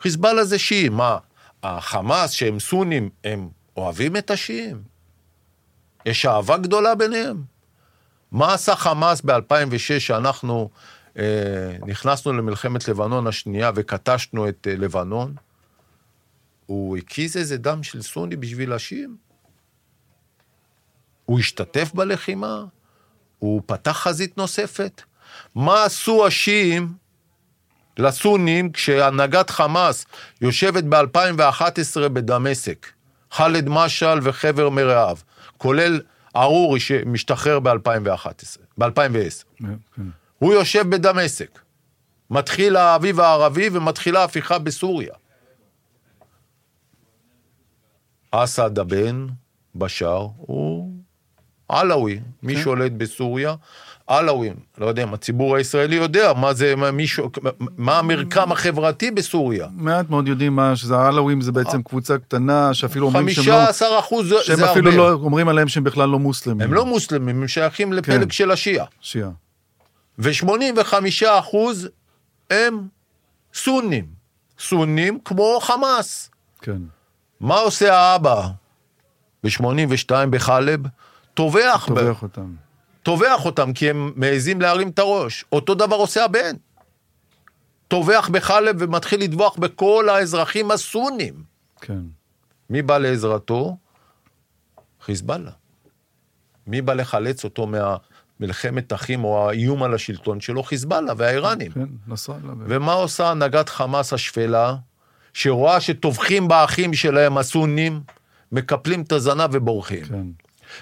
חיזבאללה 0.00 0.44
זה 0.44 0.58
שיעים. 0.58 0.92
מה, 0.92 1.18
החמאס, 1.62 2.30
שהם 2.30 2.60
סונים, 2.60 3.10
הם 3.24 3.48
אוהבים 3.76 4.16
את 4.16 4.30
השיעים? 4.30 4.82
יש 6.06 6.26
אהבה 6.26 6.56
גדולה 6.56 6.94
ביניהם? 6.94 7.42
מה 8.32 8.54
עשה 8.54 8.76
חמאס 8.76 9.20
ב-2006, 9.20 9.98
שאנחנו 9.98 10.70
אה, 11.18 11.76
נכנסנו 11.86 12.32
למלחמת 12.32 12.88
לבנון 12.88 13.26
השנייה 13.26 13.70
וכתשנו 13.74 14.48
את 14.48 14.66
אה, 14.70 14.76
לבנון? 14.76 15.34
הוא 16.66 16.96
הקיז 16.96 17.36
איזה 17.36 17.56
דם 17.56 17.82
של 17.82 18.02
סוני 18.02 18.36
בשביל 18.36 18.72
השיעים? 18.72 19.16
הוא 21.24 21.38
השתתף 21.38 21.90
בלחימה? 21.94 22.64
הוא 23.38 23.62
פתח 23.66 23.92
חזית 23.92 24.38
נוספת? 24.38 25.02
מה 25.54 25.84
עשו 25.84 26.26
השיעים 26.26 26.92
לסונים 27.98 28.72
כשהנהגת 28.72 29.50
חמאס 29.50 30.06
יושבת 30.40 30.84
ב-2011 30.84 32.08
בדמשק? 32.08 32.86
ח'אלד 33.32 33.68
משעל 33.68 34.18
וחבר 34.22 34.68
מרעיו, 34.68 35.16
כולל 35.58 36.00
ארורי 36.36 36.80
שמשתחרר 36.80 37.60
ב-2011, 37.60 38.58
ב-2010. 38.78 38.88
כן. 39.58 40.02
הוא 40.38 40.54
יושב 40.54 40.90
בדמשק. 40.90 41.58
מתחיל 42.30 42.76
האביב 42.76 43.20
הערבי 43.20 43.68
ומתחילה 43.72 44.24
הפיכה 44.24 44.58
בסוריה. 44.58 45.14
אסד 48.30 48.78
הבן, 48.78 49.26
בשאר, 49.74 50.28
הוא 50.36 50.92
עלאווי. 51.68 52.20
מי 52.42 52.54
כן. 52.54 52.62
שולט 52.62 52.92
בסוריה? 52.92 53.54
עלאווים. 54.10 54.54
לא 54.78 54.86
יודע 54.86 55.02
אם 55.02 55.14
הציבור 55.14 55.56
הישראלי 55.56 55.96
יודע 55.96 56.32
מה 56.32 56.54
זה, 56.54 56.76
מה, 56.76 56.90
מישהו, 56.90 57.30
מה 57.76 57.98
המרקם 57.98 58.52
החברתי 58.52 59.10
בסוריה. 59.10 59.68
מעט 59.72 60.10
מאוד 60.10 60.28
יודעים 60.28 60.56
מה, 60.56 60.76
שזה 60.76 60.96
העלאווים 60.96 61.40
זה 61.40 61.52
בעצם 61.52 61.82
קבוצה 61.82 62.18
קטנה, 62.18 62.74
שאפילו 62.74 63.06
אומרים 63.06 63.30
שהם 63.30 63.44
לא... 63.46 63.52
15 63.66 63.98
אחוז 63.98 64.28
זה 64.28 64.34
שהם 64.42 64.56
זה 64.56 64.70
אפילו 64.72 64.90
הרבה. 64.90 65.02
לא, 65.02 65.12
אומרים 65.12 65.48
עליהם 65.48 65.68
שהם 65.68 65.84
בכלל 65.84 66.08
לא 66.08 66.18
מוסלמים. 66.18 66.60
הם 66.60 66.74
לא 66.74 66.86
מוסלמים, 66.86 67.42
הם 67.42 67.48
שייכים 67.48 67.92
לפלג 67.92 68.22
כן. 68.22 68.30
של 68.30 68.50
השיעה. 68.50 68.86
שיעה. 69.00 69.30
ו-85 70.18 70.94
אחוז 71.28 71.88
הם 72.50 72.80
סונים. 73.54 74.04
סונים 74.58 75.18
כמו 75.24 75.58
חמאס. 75.62 76.30
כן. 76.62 76.78
מה 77.40 77.58
עושה 77.58 77.94
האבא 77.96 78.46
ב-82 79.44 80.10
בחלב? 80.30 80.80
טובח, 81.34 81.88
ב- 81.90 81.94
טובח 82.00 82.22
אותם. 82.22 82.69
טובח 83.10 83.44
אותם 83.44 83.72
כי 83.72 83.90
הם 83.90 84.12
מעזים 84.16 84.60
להרים 84.60 84.88
את 84.88 84.98
הראש. 84.98 85.44
אותו 85.52 85.74
דבר 85.74 85.96
עושה 85.96 86.24
הבן. 86.24 86.56
טובח 87.88 88.28
בחלב 88.32 88.76
ומתחיל 88.78 89.20
לטבוח 89.20 89.56
בכל 89.56 90.08
האזרחים 90.08 90.70
הסונים. 90.70 91.34
כן. 91.80 92.00
מי 92.70 92.82
בא 92.82 92.98
לעזרתו? 92.98 93.76
חיזבאללה. 95.00 95.50
מי 96.66 96.82
בא 96.82 96.94
לחלץ 96.94 97.44
אותו 97.44 97.66
מהמלחמת 97.66 98.92
אחים 98.92 99.24
או 99.24 99.48
האיום 99.48 99.82
על 99.82 99.94
השלטון 99.94 100.40
שלו? 100.40 100.62
חיזבאללה 100.62 101.12
והאיראנים. 101.16 101.72
כן, 101.72 101.86
נסראללה. 102.08 102.52
ומה 102.66 102.92
עושה 102.92 103.30
הנהגת 103.30 103.68
חמאס 103.68 104.12
השפלה, 104.12 104.76
שרואה 105.32 105.80
שטובחים 105.80 106.48
באחים 106.48 106.94
שלהם 106.94 107.38
הסונים, 107.38 108.00
מקפלים 108.52 109.02
את 109.02 109.12
הזנב 109.12 109.50
ובורחים. 109.52 110.04
כן. 110.04 110.26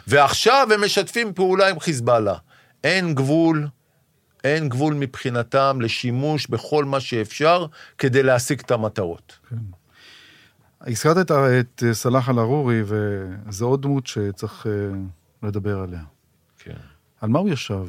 ועכשיו 0.06 0.68
הם 0.74 0.84
משתפים 0.84 1.34
פעולה 1.34 1.68
עם 1.68 1.80
חיזבאללה. 1.80 2.34
אין 2.84 3.14
גבול, 3.14 3.68
אין 4.44 4.68
גבול 4.68 4.94
מבחינתם 4.94 5.78
לשימוש 5.80 6.46
בכל 6.46 6.84
מה 6.84 7.00
שאפשר 7.00 7.66
כדי 7.98 8.22
להשיג 8.22 8.60
את 8.60 8.70
המטרות. 8.70 9.38
הזכרת 10.80 11.18
את, 11.18 11.30
את 11.30 11.82
אה, 11.86 11.94
סלאח 11.94 12.28
אל-ערורי, 12.28 12.82
וזו 12.84 13.66
עוד 13.66 13.82
דמות 13.82 14.06
שצריך 14.06 14.66
אה, 14.66 14.72
לדבר 15.42 15.78
עליה. 15.78 16.02
כן. 16.58 16.76
על 17.20 17.28
מה 17.28 17.38
הוא 17.38 17.48
ישב? 17.48 17.86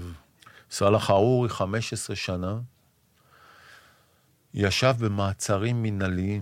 סאלח 0.72 1.10
ארורי, 1.10 1.50
15 1.50 2.16
שנה, 2.16 2.58
ישב 4.54 4.93
במעצרים 5.00 5.82
מינהליים. 5.82 6.41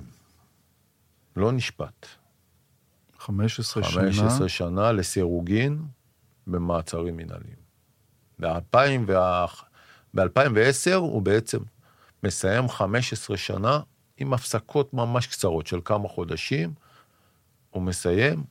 לא 1.35 1.51
נשפט. 1.51 2.05
15 3.27 3.83
שנה. 3.83 4.01
15 4.01 4.49
שנה 4.49 4.91
לסירוגין 4.91 5.81
במעצרים 6.47 7.17
מינהליים. 7.17 7.67
ב-2010 10.15 10.95
הוא 10.95 11.21
בעצם 11.21 11.59
מסיים 12.23 12.69
15 12.69 13.37
שנה 13.37 13.79
עם 14.17 14.33
הפסקות 14.33 14.93
ממש 14.93 15.27
קצרות 15.27 15.67
של 15.67 15.79
כמה 15.85 16.07
חודשים, 16.07 16.73
הוא 17.69 17.83
מסיים, 17.83 18.43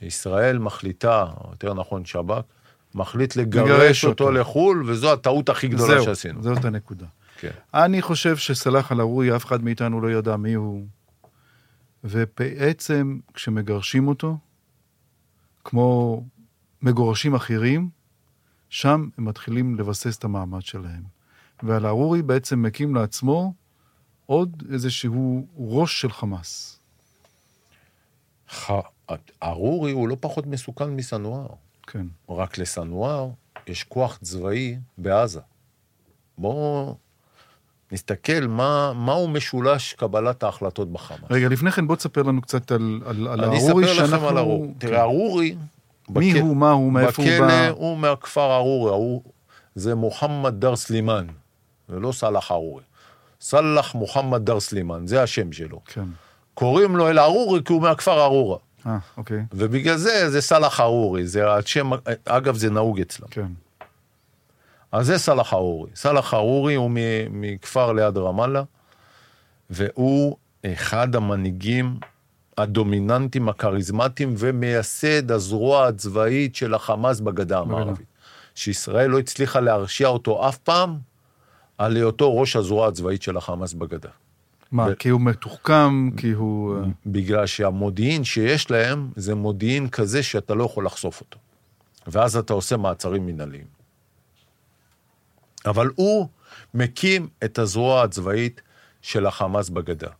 וישראל 0.00 0.58
מחליטה, 0.58 1.24
או 1.40 1.50
יותר 1.50 1.74
נכון 1.74 2.04
שב"כ, 2.04 2.44
מחליט 2.94 3.36
לגרש 3.36 3.70
לגרש 3.70 4.04
אותו 4.04 4.24
אותו. 4.24 4.36
לחו"ל, 4.36 4.84
וזו 4.86 5.12
הטעות 5.12 5.48
הכי 5.48 5.68
גדולה 5.68 5.94
זהו, 5.94 6.04
שעשינו. 6.04 6.42
זאת 6.42 6.64
הנקודה. 6.64 7.06
כן. 7.36 7.50
אני 7.74 8.02
חושב 8.02 8.36
שסלאח 8.36 8.92
אל-ערורי, 8.92 9.36
אף 9.36 9.44
אחד 9.44 9.64
מאיתנו 9.64 10.00
לא 10.00 10.10
ידע 10.10 10.36
מי 10.36 10.54
הוא. 10.54 10.86
ובעצם, 12.04 13.18
כשמגרשים 13.34 14.08
אותו, 14.08 14.38
כמו 15.64 16.22
מגורשים 16.82 17.34
אחרים, 17.34 17.90
שם 18.68 19.08
הם 19.18 19.24
מתחילים 19.24 19.74
לבסס 19.74 20.18
את 20.18 20.24
המעמד 20.24 20.62
שלהם. 20.62 21.02
ואל-ערורי 21.62 22.22
בעצם 22.22 22.62
מקים 22.62 22.94
לעצמו 22.94 23.54
עוד 24.26 24.62
איזשהו 24.72 25.46
ראש 25.56 26.00
של 26.00 26.10
חמאס. 26.10 26.80
ארורי 29.42 29.92
הוא 29.92 30.08
לא 30.08 30.16
פחות 30.20 30.46
מסוכן 30.46 30.90
מסנואר. 30.90 31.46
כן. 31.82 32.06
רק 32.28 32.58
לסנואר 32.58 33.30
יש 33.66 33.84
כוח 33.84 34.18
צבאי 34.22 34.78
בעזה. 34.98 35.40
בואו 36.38 36.96
נסתכל 37.92 38.46
מה, 38.48 38.92
מהו 38.92 39.28
משולש 39.28 39.92
קבלת 39.92 40.42
ההחלטות 40.42 40.92
בחמאס. 40.92 41.20
רגע, 41.30 41.48
לפני 41.48 41.72
כן 41.72 41.86
בוא 41.86 41.96
תספר 41.96 42.22
לנו 42.22 42.42
קצת 42.42 42.72
על, 42.72 43.00
על, 43.06 43.28
על 43.28 43.44
אני 43.44 43.56
ארורי, 43.56 43.84
אספר 43.84 43.92
לכם 44.02 44.06
שאנחנו... 44.10 44.28
על 44.28 44.38
ארורי. 44.38 44.68
כן. 44.78 44.86
תראה, 44.86 45.02
ארורי... 45.02 45.56
מי 46.08 46.34
בכ- 46.34 46.40
הוא, 46.40 46.56
מה 46.56 46.70
הוא, 46.70 46.92
מאיפה 46.92 47.22
הוא 47.22 47.30
בכלא 47.30 47.46
בא? 47.46 47.68
הוא 47.68 47.98
מהכפר 47.98 48.54
ארורי, 48.56 48.90
הוא... 48.90 49.22
זה 49.74 49.94
מוחמד 49.94 50.54
דר 50.60 50.76
סלימאן, 50.76 51.26
זה 51.88 52.00
לא 52.00 52.12
סאלח 52.12 52.50
ארורי. 52.52 52.82
סאלח 53.40 53.94
מוחמד 53.94 54.44
דר 54.44 54.60
סלימאן, 54.60 55.06
זה 55.06 55.22
השם 55.22 55.52
שלו. 55.52 55.80
כן. 55.86 56.04
קוראים 56.54 56.96
לו 56.96 57.08
אל-ארורי 57.08 57.60
כי 57.64 57.72
הוא 57.72 57.82
מהכפר 57.82 58.22
ארורה. 58.24 58.58
אה, 58.86 58.98
אוקיי. 59.16 59.44
ובגלל 59.52 59.96
זה 59.96 60.30
זה 60.30 60.40
סאלח 60.40 60.80
ארורי, 60.80 61.26
זה 61.26 61.52
השם, 61.52 61.90
אגב 62.24 62.56
זה 62.56 62.70
נהוג 62.70 63.00
אצלם. 63.00 63.28
כן. 63.30 63.46
אז 64.94 65.06
זה 65.06 65.18
סאלח 65.18 65.52
ארורי. 65.52 65.90
סאלח 65.94 66.34
ארורי 66.34 66.74
הוא 66.74 66.90
מכפר 67.30 67.92
ליד 67.92 68.16
רמאללה, 68.18 68.62
והוא 69.70 70.36
אחד 70.66 71.16
המנהיגים 71.16 71.96
הדומיננטיים, 72.58 73.48
הכריזמטיים, 73.48 74.34
ומייסד 74.38 75.30
הזרוע 75.30 75.86
הצבאית 75.86 76.54
של 76.54 76.74
החמאס 76.74 77.20
בגדה 77.20 77.58
המערבית. 77.58 78.06
שישראל 78.54 79.10
לא 79.10 79.18
הצליחה 79.18 79.60
להרשיע 79.60 80.08
אותו 80.08 80.48
אף 80.48 80.58
פעם 80.58 80.98
על 81.78 81.96
היותו 81.96 82.36
ראש 82.38 82.56
הזרוע 82.56 82.88
הצבאית 82.88 83.22
של 83.22 83.36
החמאס 83.36 83.72
בגדה. 83.72 84.10
מה, 84.72 84.86
ו- 84.90 84.98
כי 84.98 85.08
הוא 85.08 85.20
מתוחכם, 85.20 86.10
כי 86.16 86.32
הוא... 86.32 86.76
אה, 86.76 86.82
בגלל 87.06 87.46
שהמודיעין 87.46 88.24
שיש 88.24 88.70
להם 88.70 89.10
זה 89.16 89.34
מודיעין 89.34 89.88
כזה 89.88 90.22
שאתה 90.22 90.54
לא 90.54 90.64
יכול 90.64 90.86
לחשוף 90.86 91.20
אותו. 91.20 91.38
ואז 92.06 92.36
אתה 92.36 92.52
עושה 92.52 92.76
מעצרים 92.76 93.26
מינהליים. 93.26 93.73
אבל 95.66 95.90
הוא 95.94 96.28
מקים 96.74 97.28
את 97.44 97.58
הזרוע 97.58 98.02
הצבאית 98.02 98.60
של 99.02 99.26
החמאס 99.26 99.68
בגדה. 99.68 100.10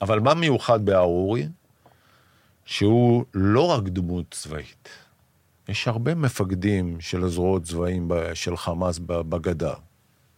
אבל 0.00 0.20
מה 0.20 0.34
מיוחד 0.34 0.84
בארורי? 0.84 1.48
שהוא 2.64 3.24
לא 3.34 3.66
רק 3.66 3.82
דמות 3.82 4.24
צבאית. 4.30 4.88
יש 5.68 5.88
הרבה 5.88 6.14
מפקדים 6.14 7.00
של 7.00 7.24
הזרועות 7.24 7.62
צבאים 7.62 8.08
ב- 8.08 8.34
של 8.34 8.56
חמאס 8.56 8.98
בגדה, 8.98 9.74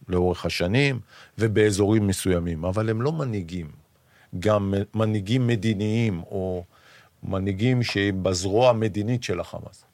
לאורך 0.07 0.45
השנים 0.45 0.99
ובאזורים 1.37 2.07
מסוימים, 2.07 2.65
אבל 2.65 2.89
הם 2.89 3.01
לא 3.01 3.11
מנהיגים. 3.11 3.71
גם 4.39 4.73
מנהיגים 4.93 5.47
מדיניים 5.47 6.21
או 6.23 6.63
מנהיגים 7.23 7.83
שבזרוע 7.83 8.69
המדינית 8.69 9.23
של 9.23 9.39
החמאס. 9.39 9.85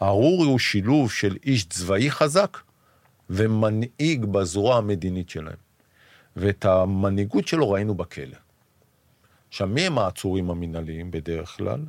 הארורי 0.00 0.46
הוא 0.46 0.58
שילוב 0.58 1.12
של 1.12 1.36
איש 1.44 1.64
צבאי 1.64 2.10
חזק 2.10 2.58
ומנהיג 3.30 4.24
בזרוע 4.24 4.76
המדינית 4.76 5.30
שלהם. 5.30 5.56
ואת 6.36 6.64
המנהיגות 6.64 7.48
שלו 7.48 7.70
ראינו 7.70 7.94
בכלא. 7.94 8.36
עכשיו, 9.48 9.66
מי 9.66 9.86
הם 9.86 9.98
העצורים 9.98 10.50
המינהליים 10.50 11.10
בדרך 11.10 11.56
כלל? 11.56 11.80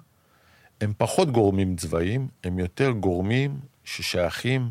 הם 0.82 0.94
פחות 0.98 1.32
גורמים 1.32 1.76
צבאיים, 1.76 2.28
הם 2.44 2.60
יותר 2.60 2.92
גורמים 2.92 3.60
ששייכים 3.84 4.70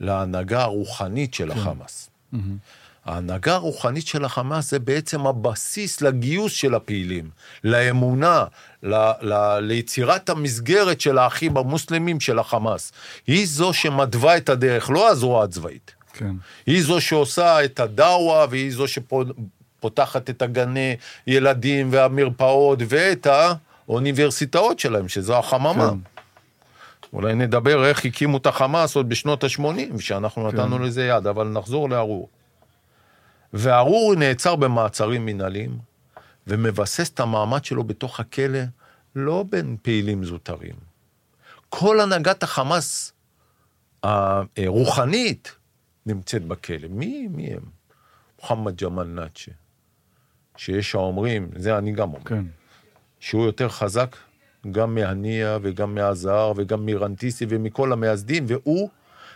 להנהגה 0.00 0.62
הרוחנית 0.62 1.34
של 1.34 1.50
החמאס. 1.50 2.10
מהמם. 2.32 2.56
ההנהגה 3.04 3.54
הרוחנית 3.54 4.06
של 4.06 4.24
החמאס 4.24 4.70
זה 4.70 4.78
בעצם 4.78 5.26
הבסיס 5.26 6.00
לגיוס 6.00 6.52
של 6.52 6.74
הפעילים, 6.74 7.30
לאמונה, 7.64 8.44
ל, 8.82 8.94
ל, 9.20 9.58
ליצירת 9.58 10.28
המסגרת 10.28 11.00
של 11.00 11.18
האחים 11.18 11.56
המוסלמים 11.56 12.20
של 12.20 12.38
החמאס. 12.38 12.92
היא 13.26 13.46
זו 13.48 13.72
שמתווה 13.72 14.36
את 14.36 14.48
הדרך, 14.48 14.90
לא 14.90 15.10
הזרוע 15.10 15.44
הצבאית. 15.44 15.95
כן. 16.18 16.34
היא 16.66 16.82
זו 16.82 17.00
שעושה 17.00 17.64
את 17.64 17.80
הדאווה, 17.80 18.46
והיא 18.50 18.72
זו 18.72 18.84
שפותחת 18.88 20.30
את 20.30 20.42
הגני 20.42 20.96
ילדים 21.26 21.88
והמרפאות 21.92 22.78
ואת 22.88 23.26
האוניברסיטאות 23.86 24.78
שלהם, 24.78 25.08
שזו 25.08 25.38
החממה. 25.38 25.90
כן. 25.90 25.98
אולי 27.12 27.34
נדבר 27.34 27.84
איך 27.86 28.04
הקימו 28.04 28.36
את 28.36 28.46
החמאס 28.46 28.96
עוד 28.96 29.08
בשנות 29.08 29.44
ה-80, 29.44 30.00
שאנחנו 30.00 30.50
כן. 30.50 30.56
נתנו 30.56 30.78
לזה 30.78 31.06
יד, 31.06 31.26
אבל 31.26 31.48
נחזור 31.48 31.90
לארור. 31.90 32.28
וארור 33.52 34.14
נעצר 34.14 34.56
במעצרים 34.56 35.26
מנהליים, 35.26 35.78
ומבסס 36.46 37.10
את 37.10 37.20
המעמד 37.20 37.64
שלו 37.64 37.84
בתוך 37.84 38.20
הכלא, 38.20 38.60
לא 39.16 39.44
בין 39.50 39.76
פעילים 39.82 40.24
זוטרים. 40.24 40.74
כל 41.68 42.00
הנהגת 42.00 42.42
החמאס 42.42 43.12
הרוחנית 44.02 45.55
נמצאת 46.06 46.44
בכלא. 46.44 46.88
מי, 46.90 47.28
מי 47.30 47.46
הם? 47.52 47.60
מוחמד 48.42 48.82
ג'מאל 48.82 49.06
נאצ'ה, 49.06 49.50
שיש 50.56 50.94
האומרים, 50.94 51.48
זה 51.56 51.78
אני 51.78 51.92
גם 51.92 52.08
אומר, 52.08 52.24
כן. 52.24 52.44
שהוא 53.20 53.46
יותר 53.46 53.68
חזק 53.68 54.16
גם 54.70 54.94
מהנייה 54.94 55.58
וגם 55.62 55.94
מהזהר 55.94 56.52
וגם 56.56 56.86
מרנטיסי 56.86 57.46
ומכל 57.48 57.92
המייסדים, 57.92 58.44
והוא... 58.48 58.88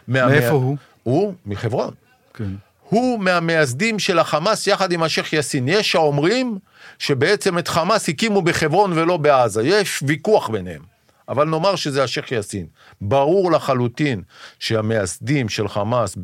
מה- 0.08 0.26
מאיפה 0.26 0.48
הוא? 0.50 0.76
הוא 1.02 1.34
מחברון. 1.46 1.94
כן. 2.34 2.50
הוא 2.88 3.20
מהמייסדים 3.20 3.98
של 3.98 4.18
החמאס 4.18 4.66
יחד 4.66 4.92
עם 4.92 5.02
השייח' 5.02 5.32
יאסין. 5.32 5.68
יש 5.68 5.94
האומרים 5.94 6.58
שבעצם 6.98 7.58
את 7.58 7.68
חמאס 7.68 8.08
הקימו 8.08 8.42
בחברון 8.42 8.92
ולא 8.92 9.16
בעזה. 9.16 9.62
יש 9.62 10.02
ויכוח 10.06 10.48
ביניהם. 10.50 10.82
אבל 11.30 11.44
נאמר 11.44 11.76
שזה 11.76 12.04
השייח' 12.04 12.32
יאסין. 12.32 12.66
ברור 13.00 13.52
לחלוטין 13.52 14.22
שהמייסדים 14.58 15.48
של 15.48 15.68
חמאס 15.68 16.16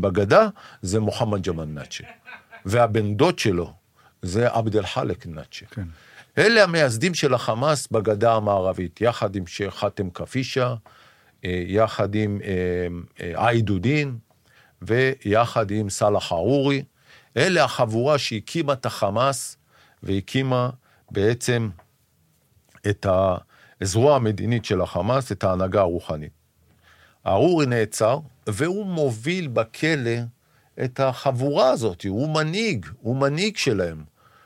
בגדה 0.00 0.48
זה 0.82 1.00
מוחמד 1.00 1.48
ג'מאל 1.48 1.64
נאצ'ה. 1.64 2.04
והבן 2.64 3.14
דוד 3.14 3.38
שלו 3.38 3.72
זה 4.22 4.48
עבד 4.48 4.76
אל 4.76 4.86
חלק 4.86 5.26
נאצ'ה. 5.26 5.66
כן. 5.66 5.84
אלה 6.38 6.62
המייסדים 6.62 7.14
של 7.14 7.34
החמאס 7.34 7.88
בגדה 7.90 8.34
המערבית, 8.34 9.00
יחד 9.00 9.36
עם 9.36 9.46
שייח' 9.46 9.74
חאתם 9.74 10.10
קפישה, 10.10 10.74
אה, 11.44 11.62
יחד 11.66 12.14
עם 12.14 12.40
אה, 12.44 12.86
אה, 13.20 13.48
עידודין 13.48 14.16
ויחד 14.82 15.70
עם 15.70 15.90
סאלח 15.90 16.32
ערורי. 16.32 16.82
אלה 17.36 17.64
החבורה 17.64 18.18
שהקימה 18.18 18.72
את 18.72 18.86
החמאס 18.86 19.56
והקימה 20.02 20.70
בעצם 21.10 21.70
את 22.86 23.06
הזרוע 23.84 24.16
המדינית 24.16 24.64
של 24.64 24.80
החמאס, 24.80 25.32
את 25.32 25.44
ההנהגה 25.44 25.80
הרוחנית. 25.80 26.32
ערורי 27.24 27.66
נעצר, 27.66 28.18
והוא 28.46 28.86
מוביל 28.86 29.48
בכלא 29.48 30.18
את 30.84 31.00
החבורה 31.00 31.70
הזאת, 31.70 32.06
הוא 32.08 32.34
מנהיג, 32.34 32.86
הוא 33.00 33.16
מנהיג 33.16 33.56
שלהם. 33.56 34.04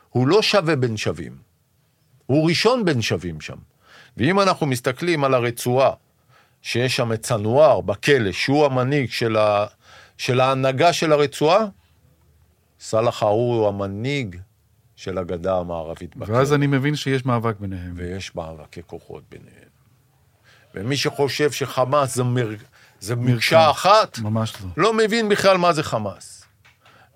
הוא 0.09 0.27
לא 0.27 0.41
שווה 0.41 0.75
בין 0.75 0.97
שווים. 0.97 1.37
הוא 2.25 2.47
ראשון 2.47 2.85
בין 2.85 3.01
שווים 3.01 3.41
שם. 3.41 3.57
ואם 4.17 4.39
אנחנו 4.39 4.65
מסתכלים 4.67 5.23
על 5.23 5.33
הרצועה, 5.33 5.91
שיש 6.61 6.95
שם 6.95 7.13
את 7.13 7.25
סנואר 7.25 7.81
בכלא, 7.81 8.31
שהוא 8.31 8.65
המנהיג 8.65 9.09
של, 9.09 9.37
ה... 9.37 9.65
של 10.17 10.39
ההנהגה 10.39 10.93
של 10.93 11.11
הרצועה, 11.11 11.65
סאלח 12.79 13.23
ערורי 13.23 13.57
הוא 13.57 13.67
המנהיג 13.67 14.35
של 14.99 15.17
הגדה 15.17 15.57
המערבית. 15.57 16.15
ואז 16.17 16.53
אני 16.53 16.67
מבין 16.67 16.95
שיש 16.95 17.25
מאבק 17.25 17.59
ביניהם. 17.59 17.93
ויש 17.95 18.35
מאבקי 18.35 18.81
כוחות 18.87 19.23
ביניהם. 19.29 19.69
ומי 20.75 20.97
שחושב 20.97 21.51
שחמאס 21.51 22.15
זה, 22.15 22.23
מר... 22.23 22.49
זה 22.99 23.15
מקשה 23.15 23.71
אחת, 23.71 24.19
ממש 24.19 24.53
לא. 24.61 24.67
לא 24.77 24.93
מבין 24.93 25.29
בכלל 25.29 25.57
מה 25.57 25.73
זה 25.73 25.83
חמאס. 25.83 26.45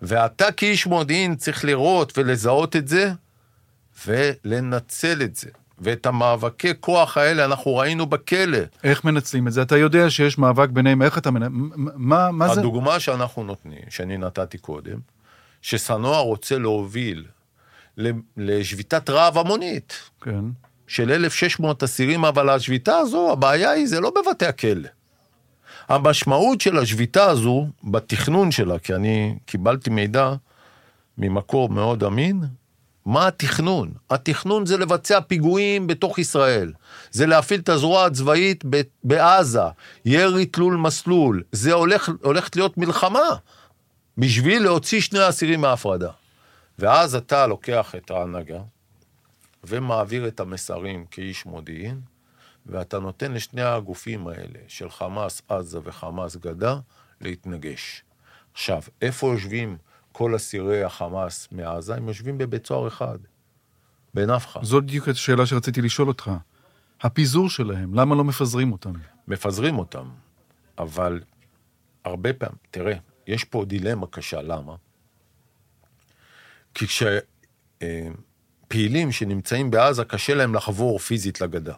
ואתה 0.01 0.51
כאיש 0.51 0.87
מודיעין 0.87 1.35
צריך 1.35 1.65
לראות 1.65 2.17
ולזהות 2.17 2.75
את 2.75 2.87
זה, 2.87 3.11
ולנצל 4.05 5.21
את 5.21 5.35
זה. 5.35 5.49
ואת 5.79 6.05
המאבקי 6.05 6.73
כוח 6.79 7.17
האלה 7.17 7.45
אנחנו 7.45 7.75
ראינו 7.75 8.05
בכלא. 8.05 8.57
איך 8.83 9.03
מנצלים 9.03 9.47
את 9.47 9.53
זה? 9.53 9.61
אתה 9.61 9.77
יודע 9.77 10.09
שיש 10.09 10.37
מאבק 10.37 10.69
ביניהם, 10.69 11.01
איך 11.01 11.17
אתה 11.17 11.31
מנ... 11.31 11.69
מה, 11.75 12.31
מה 12.31 12.53
זה? 12.53 12.59
הדוגמה 12.59 12.99
שאנחנו 12.99 13.43
נותנים, 13.43 13.81
שאני 13.89 14.17
נתתי 14.17 14.57
קודם, 14.57 14.99
שסנואר 15.61 16.19
רוצה 16.19 16.57
להוביל 16.57 17.25
לשביתת 18.37 19.09
רעב 19.09 19.37
המונית 19.37 19.93
כן. 20.21 20.45
של 20.87 21.11
1,600 21.11 21.83
אסירים, 21.83 22.25
אבל 22.25 22.49
השביתה 22.49 22.97
הזו, 22.97 23.31
הבעיה 23.31 23.71
היא, 23.71 23.87
זה 23.87 23.99
לא 23.99 24.11
בבתי 24.15 24.45
הכלא. 24.45 24.89
המשמעות 25.89 26.61
של 26.61 26.77
השביתה 26.77 27.25
הזו, 27.25 27.67
בתכנון 27.83 28.51
שלה, 28.51 28.79
כי 28.79 28.95
אני 28.95 29.35
קיבלתי 29.45 29.89
מידע 29.89 30.33
ממקור 31.17 31.69
מאוד 31.69 32.03
אמין, 32.03 32.41
מה 33.05 33.27
התכנון? 33.27 33.91
התכנון 34.09 34.65
זה 34.65 34.77
לבצע 34.77 35.21
פיגועים 35.21 35.87
בתוך 35.87 36.19
ישראל. 36.19 36.73
זה 37.11 37.25
להפעיל 37.25 37.59
את 37.59 37.69
הזרוע 37.69 38.05
הצבאית 38.05 38.63
בעזה, 39.03 39.61
ירי 40.05 40.45
תלול 40.45 40.75
מסלול. 40.75 41.43
זה 41.51 41.73
הולך, 41.73 42.11
הולכת 42.21 42.55
להיות 42.55 42.77
מלחמה 42.77 43.29
בשביל 44.17 44.63
להוציא 44.63 45.01
שני 45.01 45.29
אסירים 45.29 45.61
מההפרדה. 45.61 46.09
ואז 46.79 47.15
אתה 47.15 47.47
לוקח 47.47 47.95
את 47.95 48.11
ההנהגה 48.11 48.61
ומעביר 49.63 50.27
את 50.27 50.39
המסרים 50.39 51.05
כאיש 51.05 51.45
מודיעין, 51.45 52.01
ואתה 52.65 52.99
נותן 52.99 53.31
לשני 53.31 53.61
הגופים 53.61 54.27
האלה, 54.27 54.59
של 54.67 54.89
חמאס 54.89 55.41
עזה 55.47 55.79
וחמאס 55.83 56.35
גדה, 56.35 56.79
להתנגש. 57.21 58.03
עכשיו, 58.53 58.81
איפה 59.01 59.27
יושבים 59.27 59.77
כל 60.11 60.35
אסירי 60.35 60.83
החמאס 60.83 61.47
מעזה? 61.51 61.95
הם 61.95 62.07
יושבים 62.07 62.37
בבית 62.37 62.67
סוהר 62.67 62.87
אחד, 62.87 63.17
בנפחא. 64.13 64.59
זאת 64.63 64.83
בדיוק 64.83 65.07
השאלה 65.07 65.45
שרציתי 65.45 65.81
לשאול 65.81 66.07
אותך. 66.07 66.31
הפיזור 67.01 67.49
שלהם, 67.49 67.93
למה 67.93 68.15
לא 68.15 68.23
מפזרים 68.23 68.71
אותם? 68.71 68.93
מפזרים 69.27 69.79
אותם, 69.79 70.09
אבל 70.77 71.21
הרבה 72.03 72.33
פעמים, 72.33 72.57
תראה, 72.71 72.95
יש 73.27 73.43
פה 73.43 73.65
דילמה 73.65 74.07
קשה, 74.07 74.41
למה? 74.41 74.75
כי 76.73 76.85
כשפעילים 77.81 79.11
שנמצאים 79.11 79.71
בעזה, 79.71 80.05
קשה 80.05 80.33
להם 80.33 80.55
לחבור 80.55 80.99
פיזית 80.99 81.41
לגדה. 81.41 81.73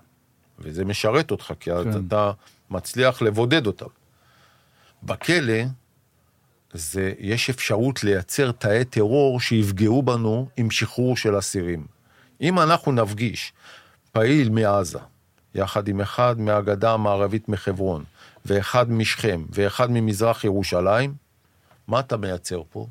וזה 0.59 0.85
משרת 0.85 1.31
אותך, 1.31 1.53
כי 1.59 1.71
כן. 1.71 1.91
כן. 1.91 2.07
אתה 2.07 2.31
מצליח 2.69 3.21
לבודד 3.21 3.67
אותם. 3.67 3.85
בכלא, 5.03 5.63
זה, 6.73 7.13
יש 7.19 7.49
אפשרות 7.49 8.03
לייצר 8.03 8.51
תאי 8.51 8.85
טרור 8.85 9.39
שיפגעו 9.39 10.03
בנו 10.03 10.49
עם 10.57 10.71
שחרור 10.71 11.17
של 11.17 11.39
אסירים. 11.39 11.87
אם 12.41 12.59
אנחנו 12.59 12.91
נפגיש 12.91 13.53
פעיל 14.11 14.49
מעזה, 14.49 14.99
יחד 15.55 15.87
עם 15.87 16.01
אחד 16.01 16.39
מהגדה 16.39 16.93
המערבית 16.93 17.49
מחברון, 17.49 18.03
ואחד 18.45 18.91
משכם, 18.91 19.45
ואחד 19.49 19.91
ממזרח 19.91 20.43
ירושלים, 20.43 21.13
מה 21.87 21.99
אתה 21.99 22.17
מייצר 22.17 22.61
פה? 22.69 22.87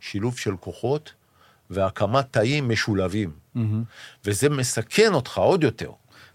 שילוב 0.00 0.38
של 0.38 0.56
כוחות 0.56 1.12
והקמת 1.74 2.24
תאים 2.30 2.68
משולבים. 2.68 3.30
וזה 4.24 4.48
מסכן 4.48 5.14
אותך 5.14 5.38
עוד 5.38 5.64
יותר. 5.64 5.90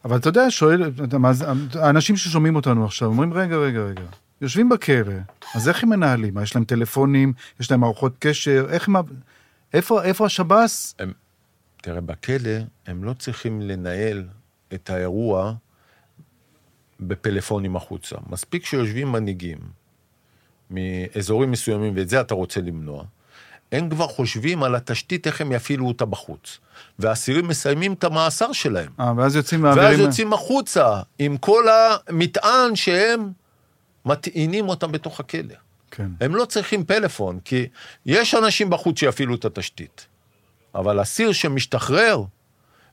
אבל 0.05 0.17
אתה 0.17 0.29
יודע, 0.29 0.45
שואל, 0.49 0.91
האנשים 1.73 2.17
ששומעים 2.17 2.55
אותנו 2.55 2.85
עכשיו 2.85 3.07
אומרים, 3.07 3.33
רגע, 3.33 3.55
רגע, 3.55 3.79
רגע, 3.79 4.01
יושבים 4.41 4.69
בכלא, 4.69 5.13
אז 5.55 5.69
איך 5.69 5.83
הם 5.83 5.89
מנהלים? 5.89 6.37
יש 6.37 6.55
להם 6.55 6.65
טלפונים, 6.65 7.33
יש 7.59 7.71
להם 7.71 7.79
מערכות 7.79 8.15
קשר, 8.19 8.67
איך 8.69 8.87
הם... 8.87 8.95
איפה, 9.73 10.03
איפה 10.03 10.25
השב"ס? 10.25 10.95
הם, 10.99 11.13
תראה, 11.81 12.01
בכלא 12.01 12.51
הם 12.87 13.03
לא 13.03 13.13
צריכים 13.13 13.61
לנהל 13.61 14.27
את 14.73 14.89
האירוע 14.89 15.53
בפלאפונים 16.99 17.75
החוצה. 17.75 18.15
מספיק 18.29 18.65
שיושבים 18.65 19.11
מנהיגים 19.11 19.57
מאזורים 20.69 21.51
מסוימים, 21.51 21.93
ואת 21.95 22.09
זה 22.09 22.21
אתה 22.21 22.33
רוצה 22.33 22.61
למנוע, 22.61 23.03
הם 23.71 23.89
כבר 23.89 24.07
חושבים 24.07 24.63
על 24.63 24.75
התשתית, 24.75 25.27
איך 25.27 25.41
הם 25.41 25.51
יפעילו 25.51 25.87
אותה 25.87 26.05
בחוץ. 26.05 26.59
והאסירים 26.99 27.47
מסיימים 27.47 27.93
את 27.93 28.03
המאסר 28.03 28.51
שלהם. 28.51 28.91
אה, 28.99 29.13
ואז 29.17 29.35
יוצאים 29.35 29.63
ואז 29.63 29.75
מעבירים... 29.75 29.99
יוצאים 29.99 30.33
החוצה 30.33 31.01
עם 31.19 31.37
כל 31.37 31.63
המטען 31.69 32.75
שהם 32.75 33.31
מטעינים 34.05 34.69
אותם 34.69 34.91
בתוך 34.91 35.19
הכלא. 35.19 35.55
כן. 35.91 36.07
הם 36.21 36.35
לא 36.35 36.45
צריכים 36.45 36.85
פלאפון, 36.85 37.39
כי 37.45 37.67
יש 38.05 38.35
אנשים 38.35 38.69
בחוץ 38.69 38.99
שיפעילו 38.99 39.35
את 39.35 39.45
התשתית. 39.45 40.05
אבל 40.75 41.01
אסיר 41.01 41.31
שמשתחרר, 41.31 42.23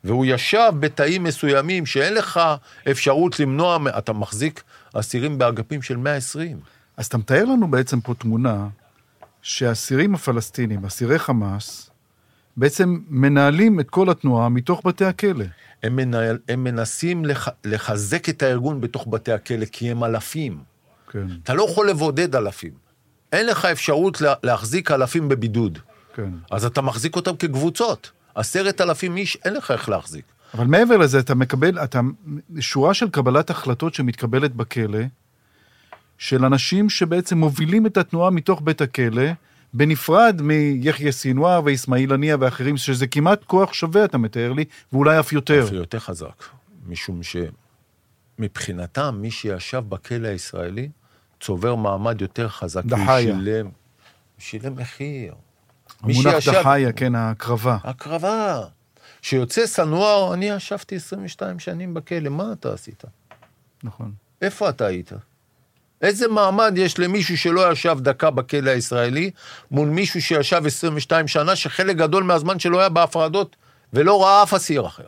והוא 0.04 0.26
ישב 0.26 0.72
בתאים 0.80 1.24
מסוימים 1.24 1.86
שאין 1.86 2.14
לך 2.14 2.40
אפשרות 2.90 3.40
למנוע, 3.40 3.78
אתה 3.98 4.12
מחזיק 4.12 4.62
אסירים 4.94 5.38
באגפים 5.38 5.82
של 5.82 5.96
120. 5.96 6.60
אז 6.96 7.06
אתה 7.06 7.18
מתאר 7.18 7.44
לנו 7.44 7.70
בעצם 7.70 8.00
פה 8.00 8.14
תמונה 8.14 8.66
שהאסירים 9.46 10.14
הפלסטינים, 10.14 10.84
אסירי 10.84 11.18
חמאס, 11.18 11.90
בעצם 12.56 12.98
מנהלים 13.08 13.80
את 13.80 13.90
כל 13.90 14.10
התנועה 14.10 14.48
מתוך 14.48 14.82
בתי 14.84 15.04
הכלא. 15.04 15.44
הם, 15.82 15.96
מנהל, 15.96 16.38
הם 16.48 16.64
מנסים 16.64 17.24
לח, 17.24 17.48
לחזק 17.64 18.28
את 18.28 18.42
הארגון 18.42 18.80
בתוך 18.80 19.06
בתי 19.10 19.32
הכלא, 19.32 19.64
כי 19.64 19.90
הם 19.90 20.04
אלפים. 20.04 20.58
כן, 21.10 21.26
אתה 21.42 21.54
לא 21.54 21.66
יכול 21.70 21.90
לבודד 21.90 22.36
אלפים. 22.36 22.70
אין 23.32 23.46
לך 23.46 23.64
אפשרות 23.64 24.20
לה, 24.20 24.34
להחזיק 24.42 24.90
אלפים 24.90 25.28
בבידוד. 25.28 25.78
כן. 26.14 26.30
אז 26.50 26.64
אתה 26.64 26.80
מחזיק 26.80 27.16
אותם 27.16 27.36
כקבוצות. 27.36 28.10
עשרת 28.34 28.80
אלפים 28.80 29.16
איש, 29.16 29.38
אין 29.44 29.54
לך 29.54 29.70
איך 29.70 29.88
להחזיק. 29.88 30.24
אבל 30.54 30.66
מעבר 30.66 30.96
לזה, 30.96 31.18
אתה 31.18 31.34
מקבל, 31.34 31.78
אתה, 31.84 32.00
שורה 32.60 32.94
של 32.94 33.10
קבלת 33.10 33.50
החלטות 33.50 33.94
שמתקבלת 33.94 34.54
בכלא, 34.54 35.00
של 36.18 36.44
אנשים 36.44 36.90
שבעצם 36.90 37.38
מובילים 37.38 37.86
את 37.86 37.96
התנועה 37.96 38.30
מתוך 38.30 38.60
בית 38.64 38.80
הכלא, 38.80 39.22
בנפרד 39.74 40.42
מיחיא 40.42 41.10
סינואר 41.10 41.60
ואיסמעיל 41.64 42.12
הנייה 42.12 42.36
ואחרים, 42.40 42.76
שזה 42.76 43.06
כמעט 43.06 43.44
כוח 43.44 43.72
שווה, 43.72 44.04
אתה 44.04 44.18
מתאר 44.18 44.52
לי, 44.52 44.64
ואולי 44.92 45.20
אף 45.20 45.32
יותר. 45.32 45.64
אפילו 45.64 45.78
יותר 45.80 45.98
חזק. 45.98 46.44
משום 46.86 47.20
שמבחינתם, 48.38 49.18
מי 49.20 49.30
שישב 49.30 49.82
בכלא 49.88 50.28
הישראלי, 50.28 50.88
צובר 51.40 51.74
מעמד 51.74 52.20
יותר 52.20 52.48
חזק. 52.48 52.84
דחיה. 52.84 53.20
שילם, 53.20 53.68
שילם 54.38 54.76
מחיר. 54.76 55.34
המונח 56.02 56.16
שישב- 56.40 56.52
דחיה, 56.60 56.92
כן, 56.92 57.14
ההקרבה. 57.14 57.78
הקרבה. 57.84 58.60
כשיוצא 59.22 59.66
סנואר, 59.66 60.34
אני 60.34 60.48
ישבתי 60.48 60.96
22 60.96 61.58
שנים 61.58 61.94
בכלא, 61.94 62.28
מה 62.28 62.52
אתה 62.52 62.72
עשית? 62.72 63.04
נכון. 63.82 64.12
איפה 64.42 64.68
אתה 64.68 64.86
היית? 64.86 65.12
איזה 66.02 66.28
מעמד 66.28 66.72
יש 66.76 66.98
למישהו 66.98 67.38
שלא 67.38 67.72
ישב 67.72 67.96
דקה 68.00 68.30
בכלא 68.30 68.70
הישראלי, 68.70 69.30
מול 69.70 69.88
מישהו 69.88 70.22
שישב 70.22 70.62
22 70.66 71.28
שנה, 71.28 71.56
שחלק 71.56 71.96
גדול 71.96 72.22
מהזמן 72.22 72.58
שלו 72.58 72.80
היה 72.80 72.88
בהפרדות, 72.88 73.56
ולא 73.92 74.22
ראה 74.22 74.42
אף 74.42 74.54
אסיר 74.54 74.86
אחר. 74.86 75.06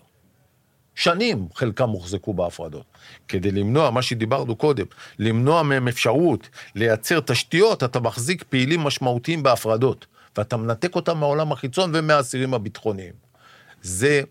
שנים 0.95 1.49
חלקם 1.55 1.89
הוחזקו 1.89 2.34
בהפרדות. 2.34 2.84
כדי 3.28 3.51
למנוע, 3.51 3.91
מה 3.91 4.03
שדיברנו 4.03 4.57
קודם, 4.57 4.86
למנוע 5.18 5.62
מהם 5.62 5.89
אפשרות 5.89 6.49
לייצר 6.74 7.20
תשתיות, 7.20 7.84
אתה 7.84 8.01
מחזיק 8.01 8.43
פעילים 8.43 8.80
משמעותיים 8.80 9.43
בהפרדות, 9.43 10.07
ואתה 10.36 10.57
מנתק 10.57 10.95
אותם 10.95 11.18
מהעולם 11.18 11.53
החיצון 11.53 11.91
ומהאסירים 11.95 12.55
הביטחוניים. 12.55 13.12
זה, 13.82 14.22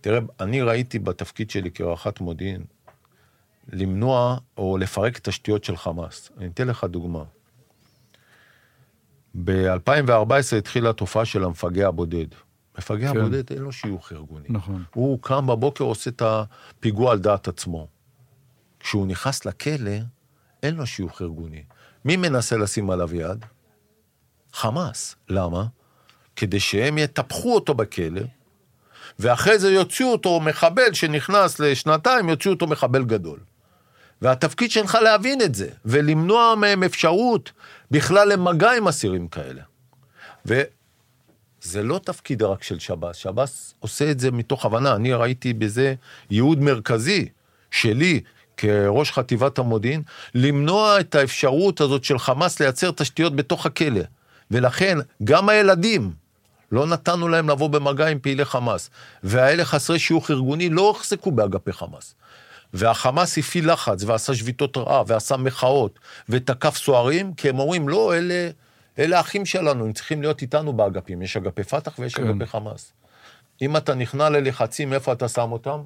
תראה, 0.00 0.18
אני 0.40 0.62
ראיתי 0.62 0.98
בתפקיד 0.98 1.50
שלי 1.50 1.70
כרח"ט 1.70 2.20
מודיעין, 2.20 2.64
למנוע 3.72 4.36
או 4.56 4.78
לפרק 4.78 5.18
תשתיות 5.18 5.64
של 5.64 5.76
חמאס. 5.76 6.30
אני 6.38 6.46
אתן 6.46 6.68
לך 6.68 6.84
דוגמה. 6.84 7.24
ב-2014 9.44 10.56
התחילה 10.58 10.90
התופעה 10.90 11.24
של 11.24 11.44
המפגע 11.44 11.88
הבודד. 11.88 12.26
מפגע 12.78 13.12
כן. 13.12 13.18
הבודד 13.18 13.52
אין 13.52 13.62
לו 13.62 13.72
שיוך 13.72 14.12
ארגוני. 14.12 14.46
נכון. 14.48 14.84
הוא 14.94 15.18
קם 15.22 15.46
בבוקר, 15.46 15.84
עושה 15.84 16.10
את 16.10 16.22
הפיגוע 16.22 17.12
על 17.12 17.18
דעת 17.18 17.48
עצמו. 17.48 17.88
כשהוא 18.80 19.06
נכנס 19.06 19.44
לכלא, 19.44 19.96
אין 20.62 20.74
לו 20.74 20.86
שיוך 20.86 21.22
ארגוני. 21.22 21.62
מי 22.04 22.16
מנסה 22.16 22.56
לשים 22.56 22.90
עליו 22.90 23.14
יד? 23.14 23.44
חמאס. 24.52 25.16
למה? 25.28 25.66
כדי 26.36 26.60
שהם 26.60 26.98
יטפחו 26.98 27.54
אותו 27.54 27.74
בכלא, 27.74 28.22
ואחרי 29.18 29.58
זה 29.58 29.70
יוציאו 29.70 30.12
אותו 30.12 30.40
מחבל 30.40 30.92
שנכנס 30.92 31.60
לשנתיים, 31.60 32.28
יוציאו 32.28 32.54
אותו 32.54 32.66
מחבל 32.66 33.04
גדול. 33.04 33.38
והתפקיד 34.22 34.70
שלך 34.70 34.94
להבין 34.94 35.42
את 35.42 35.54
זה, 35.54 35.68
ולמנוע 35.84 36.54
מהם 36.54 36.82
אפשרות 36.82 37.52
בכלל 37.90 38.32
למגע 38.32 38.72
עם 38.72 38.88
אסירים 38.88 39.28
כאלה. 39.28 39.62
וזה 40.46 41.82
לא 41.82 42.00
תפקיד 42.04 42.42
רק 42.42 42.62
של 42.62 42.78
שב"ס, 42.78 43.16
שב"ס 43.16 43.74
עושה 43.78 44.10
את 44.10 44.20
זה 44.20 44.30
מתוך 44.30 44.64
הבנה, 44.64 44.94
אני 44.94 45.12
ראיתי 45.12 45.52
בזה 45.52 45.94
ייעוד 46.30 46.60
מרכזי 46.60 47.28
שלי 47.70 48.20
כראש 48.56 49.12
חטיבת 49.12 49.58
המודיעין, 49.58 50.02
למנוע 50.34 51.00
את 51.00 51.14
האפשרות 51.14 51.80
הזאת 51.80 52.04
של 52.04 52.18
חמאס 52.18 52.60
לייצר 52.60 52.90
תשתיות 52.90 53.36
בתוך 53.36 53.66
הכלא. 53.66 54.00
ולכן, 54.50 54.98
גם 55.24 55.48
הילדים, 55.48 56.12
לא 56.72 56.86
נתנו 56.86 57.28
להם 57.28 57.50
לבוא 57.50 57.68
במגע 57.68 58.06
עם 58.06 58.18
פעילי 58.18 58.44
חמאס. 58.44 58.90
והאלה 59.22 59.64
חסרי 59.64 59.98
שיוך 59.98 60.30
ארגוני 60.30 60.68
לא 60.68 60.82
הוחזקו 60.82 61.30
באגפי 61.30 61.72
חמאס. 61.72 62.14
והחמאס 62.72 63.38
הפעיל 63.38 63.72
לחץ 63.72 64.04
ועשה 64.04 64.34
שביתות 64.34 64.76
רעב 64.76 65.06
ועשה 65.08 65.36
מחאות 65.36 65.98
ותקף 66.28 66.76
סוהרים, 66.76 67.34
כי 67.34 67.48
הם 67.48 67.58
אומרים, 67.58 67.88
לא, 67.88 68.14
אלה, 68.14 68.50
אלה 68.98 69.20
אחים 69.20 69.46
שלנו, 69.46 69.84
הם 69.84 69.92
צריכים 69.92 70.22
להיות 70.22 70.42
איתנו 70.42 70.72
באגפים. 70.72 71.22
יש 71.22 71.36
אגפי 71.36 71.64
פת"ח 71.64 71.98
ויש 71.98 72.14
כן. 72.14 72.28
אגפי 72.28 72.46
חמאס. 72.46 72.92
אם 73.62 73.76
אתה 73.76 73.94
נכנע 73.94 74.28
ללחצים, 74.28 74.92
איפה 74.92 75.12
אתה 75.12 75.28
שם 75.28 75.52
אותם? 75.52 75.80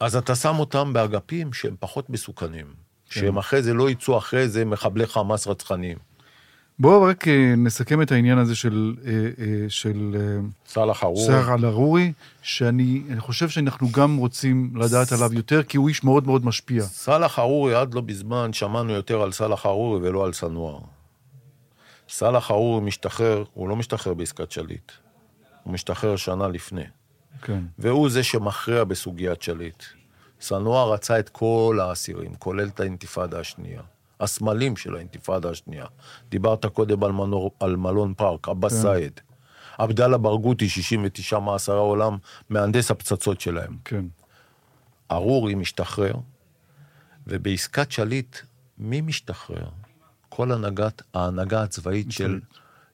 אז 0.00 0.16
אתה 0.16 0.34
שם 0.34 0.58
אותם 0.58 0.92
באגפים 0.92 1.52
שהם 1.52 1.76
פחות 1.80 2.10
מסוכנים. 2.10 2.74
שהם 3.10 3.38
אחרי 3.38 3.62
זה 3.62 3.74
לא 3.74 3.90
יצאו 3.90 4.18
אחרי 4.18 4.48
זה 4.48 4.64
מחבלי 4.64 5.06
חמאס 5.06 5.46
רצחניים. 5.46 6.09
בואו 6.80 7.02
רק 7.02 7.28
אה, 7.28 7.54
נסכם 7.56 8.02
את 8.02 8.12
העניין 8.12 8.38
הזה 8.38 8.56
של, 8.56 8.94
אה, 9.06 9.12
אה, 9.12 9.64
של 9.68 10.16
סאלח 10.66 11.04
ארור. 11.04 11.26
סער 11.26 11.54
אל-ערורי, 11.54 12.12
שאני 12.42 13.02
אני 13.10 13.20
חושב 13.20 13.48
שאנחנו 13.48 13.88
גם 13.92 14.16
רוצים 14.16 14.72
לדעת 14.76 15.12
עליו 15.12 15.32
יותר, 15.32 15.62
כי 15.62 15.76
הוא 15.76 15.88
איש 15.88 16.04
מאוד 16.04 16.26
מאוד 16.26 16.44
משפיע. 16.44 16.82
סאלח 16.82 17.38
ארורי, 17.38 17.74
עד 17.74 17.94
לא 17.94 18.00
בזמן 18.00 18.52
שמענו 18.52 18.92
יותר 18.92 19.22
על 19.22 19.32
סאלח 19.32 19.66
ארורי 19.66 20.08
ולא 20.08 20.24
על 20.24 20.32
סנואר. 20.32 20.78
סאלח 22.08 22.50
ארורי 22.50 22.80
משתחרר, 22.84 23.44
הוא 23.54 23.68
לא 23.68 23.76
משתחרר 23.76 24.14
בעסקת 24.14 24.50
שליט. 24.50 24.92
הוא 25.62 25.72
משתחרר 25.72 26.16
שנה 26.16 26.48
לפני. 26.48 26.84
כן, 27.42 27.62
והוא 27.78 28.10
זה 28.10 28.22
שמכריע 28.22 28.84
בסוגיית 28.84 29.42
שליט. 29.42 29.82
סנואר 30.40 30.92
רצה 30.92 31.18
את 31.18 31.28
כל 31.28 31.78
האסירים, 31.82 32.34
כולל 32.34 32.68
את 32.68 32.80
האינתיפאדה 32.80 33.40
השנייה. 33.40 33.82
הסמלים 34.20 34.76
של 34.76 34.96
האינתיפאדה 34.96 35.50
השנייה. 35.50 35.86
דיברת 36.28 36.66
קודם 36.66 37.04
על, 37.04 37.12
מנור, 37.12 37.50
על 37.60 37.76
מלון 37.76 38.14
פארק, 38.14 38.48
עבאס 38.48 38.72
כן. 38.72 38.82
סייד. 38.82 39.20
עבדאללה 39.78 40.18
ברגותי, 40.18 40.68
69 40.68 41.38
מאסרי 41.38 41.78
עולם, 41.78 42.16
מהנדס 42.50 42.90
הפצצות 42.90 43.40
שלהם. 43.40 43.76
כן. 43.84 44.04
ארורי 45.10 45.54
משתחרר, 45.54 46.12
ובעסקת 47.26 47.92
שליט, 47.92 48.36
מי 48.78 49.00
משתחרר? 49.00 49.68
כל 50.28 50.52
הנהגת, 50.52 51.02
ההנהגה 51.14 51.62
הצבאית 51.62 52.12
של, 52.12 52.40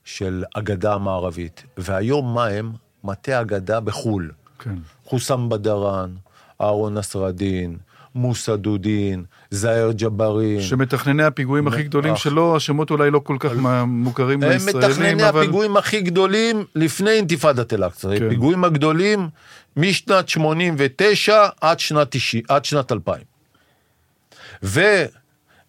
של 0.04 0.44
הגדה 0.54 0.94
המערבית. 0.94 1.64
והיום 1.76 2.34
מה 2.34 2.46
הם? 2.46 2.72
מטה 3.04 3.38
הגדה 3.38 3.80
בחו"ל. 3.80 4.32
כן. 4.58 4.74
חוסם 5.04 5.48
בדראן, 5.48 6.14
אהרון 6.60 6.98
נסרדין, 6.98 7.78
מוסא 8.16 8.56
דודין, 8.56 9.24
זאהר 9.50 9.92
ג'בארין. 9.92 10.60
שמתכנני 10.60 11.24
הפיגועים 11.24 11.68
הכי 11.68 11.82
גדולים. 11.82 12.16
שלו, 12.16 12.56
השמות 12.56 12.90
אולי 12.90 13.10
לא 13.10 13.18
כל 13.18 13.36
כך 13.40 13.52
מוכרים 13.86 14.42
הם 14.42 14.50
לישראלים, 14.50 14.88
מתכנני 14.88 15.28
אבל... 15.28 15.42
הפיגועים 15.42 15.76
הכי 15.76 16.00
גדולים 16.00 16.64
לפני 16.74 17.10
אינתיפאדת 17.10 17.72
אל-אקצא. 17.72 18.18
כן. 18.18 18.26
הפיגועים 18.26 18.64
הגדולים 18.64 19.28
משנת 19.76 20.28
89 20.28 21.46
עד 21.60 21.80
שנת 21.80 22.06
90, 22.10 22.42
עד 22.48 22.64
שנת 22.64 22.92
2000. 22.92 23.22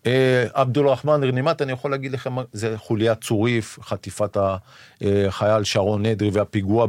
ועבדול 0.06 0.90
רחמן 0.90 1.24
רנימת, 1.24 1.62
אני 1.62 1.72
יכול 1.72 1.92
להגיד 1.92 2.12
לכם, 2.12 2.36
זה 2.54 2.78
חוליית 2.78 3.22
צוריף, 3.22 3.80
חטיפת 3.82 4.38
החייל 5.02 5.64
שרון 5.64 6.06
נדרי 6.06 6.30
והפיגוע, 6.34 6.88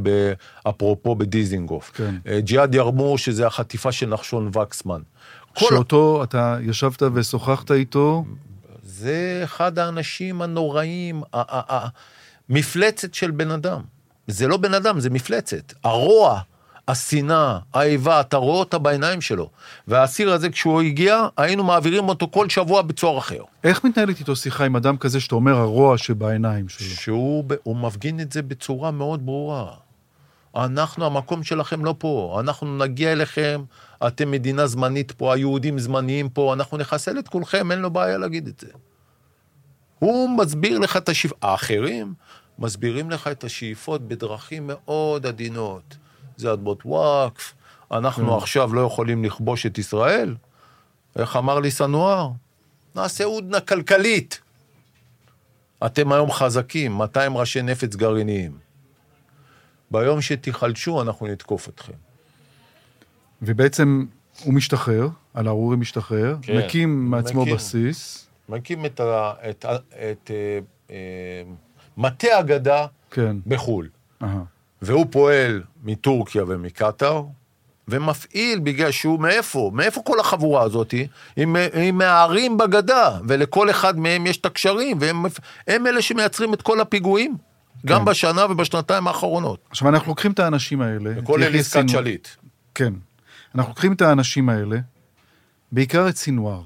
אפרופו 0.69 1.15
בדיזינגוף. 1.15 1.91
כן. 1.95 2.15
אה, 2.27 2.41
ג'יהאד 2.41 2.75
ירמור, 2.75 3.19
שזה 3.19 3.47
החטיפה 3.47 3.93
של 3.93 4.07
נחשון 4.07 4.51
וקסמן. 4.53 5.01
כל 5.59 5.67
שאותו 5.69 6.25
אתה 6.25 6.57
ישבת 6.63 7.03
ושוחחת 7.15 7.71
איתו, 7.71 8.25
זה 8.83 9.41
אחד 9.45 9.79
האנשים 9.79 10.43
הנוראים, 10.43 11.23
ה- 11.33 11.59
ה- 11.59 11.75
ה- 11.77 11.89
מפלצת 12.49 13.15
של 13.15 13.31
בן 13.31 13.51
אדם. 13.51 13.81
זה 14.27 14.47
לא 14.49 14.57
בן 14.57 14.75
אדם, 14.75 15.01
זה 15.01 15.11
מפלצת. 15.11 15.73
הרוע, 15.85 16.41
השנאה, 16.89 17.59
האיבה, 17.75 18.21
אתה 18.21 18.37
רואה 18.37 18.59
אותה 18.59 18.79
בעיניים 18.79 19.21
שלו. 19.21 19.51
והאסיר 19.89 20.33
הזה, 20.33 20.51
כשהוא 20.51 20.83
הגיע, 20.83 21.27
היינו 21.37 21.65
מעבירים 21.65 22.09
אותו 22.09 22.29
כל 22.31 22.49
שבוע 22.49 22.83
בצוהר 22.83 23.19
אחר. 23.19 23.43
איך 23.65 23.85
מתנהלת 23.85 24.21
איתו 24.21 24.37
שיחה 24.37 24.65
עם 24.65 24.77
אדם 24.77 24.97
כזה 24.97 25.21
שאתה 25.21 25.35
אומר 25.35 25.57
הרוע 25.57 25.99
שבעיניים 25.99 26.69
שלו? 26.69 26.87
שהוא 26.89 27.45
הוא 27.63 27.77
מפגין 27.77 28.21
את 28.21 28.33
זה 28.33 28.43
בצורה 28.43 28.91
מאוד 28.91 29.27
ברורה. 29.27 29.67
אנחנו, 30.57 31.07
המקום 31.07 31.43
שלכם 31.43 31.85
לא 31.85 31.95
פה, 31.99 32.37
אנחנו 32.41 32.79
נגיע 32.79 33.13
אליכם, 33.13 33.65
אתם 34.07 34.31
מדינה 34.31 34.67
זמנית 34.67 35.13
פה, 35.13 35.35
היהודים 35.35 35.79
זמניים 35.79 36.29
פה, 36.29 36.55
אנחנו 36.55 36.77
נחסל 36.77 37.19
את 37.19 37.29
כולכם, 37.29 37.73
אין 37.73 37.79
לו 37.79 37.91
בעיה 37.91 38.19
להגיד 38.19 38.49
את 38.49 38.61
זה. 38.61 38.69
הוא 39.99 40.39
מסביר 40.39 40.79
לך 40.79 40.97
את 40.97 41.09
השאיפות, 41.09 41.39
האחרים 41.43 42.15
מסבירים 42.59 43.11
לך 43.11 43.29
את 43.29 43.45
השאיפות 43.45 44.09
בדרכים 44.09 44.67
מאוד 44.67 45.27
עדינות. 45.27 45.97
זה 46.37 46.53
אדמות 46.53 46.81
וואקף, 46.85 47.55
אנחנו 47.93 48.37
עכשיו 48.37 48.75
לא 48.75 48.81
יכולים 48.81 49.25
לכבוש 49.25 49.67
את 49.67 49.79
ישראל. 49.79 50.35
איך 51.19 51.37
אמר 51.37 51.59
לי 51.59 51.71
סנואר? 51.71 52.31
נעשה 52.95 53.25
הודנה 53.25 53.61
כלכלית. 53.61 54.41
אתם 55.87 56.13
היום 56.13 56.31
חזקים, 56.31 56.93
200 56.93 57.37
ראשי 57.37 57.63
נפץ 57.63 57.97
גרעיניים. 57.97 58.68
ביום 59.91 60.21
שתיחלשו, 60.21 61.03
אנחנו 61.03 61.27
נתקוף 61.27 61.69
אתכם. 61.69 61.93
ובעצם 63.43 64.05
הוא 64.45 64.55
משתחרר, 64.55 65.09
אל-ערורי 65.37 65.77
משתחרר, 65.77 66.37
כן, 66.43 66.59
מקים 66.59 67.11
מעצמו 67.11 67.43
מקים. 67.43 67.55
בסיס, 67.55 68.29
מקים 68.49 68.87
את, 68.87 69.01
ה, 69.01 69.33
את, 69.51 69.65
ה- 69.65 69.77
את 70.11 70.31
אה, 70.31 70.59
אה, 70.91 71.43
מטה 71.97 72.41
אגדה 72.41 72.87
כן, 73.11 73.37
בחו"ל. 73.47 73.89
אהה. 74.23 74.43
והוא 74.83 75.07
פועל 75.11 75.63
מטורקיה 75.85 76.45
ומקטאר, 76.47 77.23
ומפעיל 77.89 78.59
בגלל 78.59 78.91
שהוא 78.91 79.21
מאיפה? 79.21 79.71
מאיפה 79.75 80.03
כל 80.05 80.21
החבורה 80.21 80.63
הזאת? 80.63 80.91
היא, 80.91 81.09
היא 81.73 81.93
מהערים 81.93 82.57
בגדה, 82.57 83.19
ולכל 83.29 83.71
אחד 83.71 83.99
מהם 83.99 84.27
יש 84.27 84.37
את 84.37 84.47
הקשרים, 84.47 84.97
והם 85.01 85.25
הם 85.67 85.87
אלה 85.87 86.03
שמייצרים 86.03 86.55
את 86.55 86.63
כל 86.63 86.81
הפיגועים, 86.81 87.37
גם 87.87 88.01
כן. 88.01 88.05
בשנה 88.05 88.47
ובשנתיים 88.51 89.07
האחרונות. 89.07 89.61
עכשיו 89.71 89.89
אנחנו 89.89 90.09
לוקחים 90.09 90.33
את 90.33 90.39
האנשים 90.39 90.81
האלה, 90.81 91.23
כולל 91.25 91.43
יחיא 91.43 91.61
עסקת 91.61 91.89
שליט. 91.89 92.29
כן. 92.75 92.95
אנחנו 93.55 93.71
לוקחים 93.71 93.93
את 93.93 94.03
האנשים 94.03 94.49
האלה, 94.49 94.79
בעיקר 95.73 96.09
את 96.09 96.17
סינואר, 96.17 96.63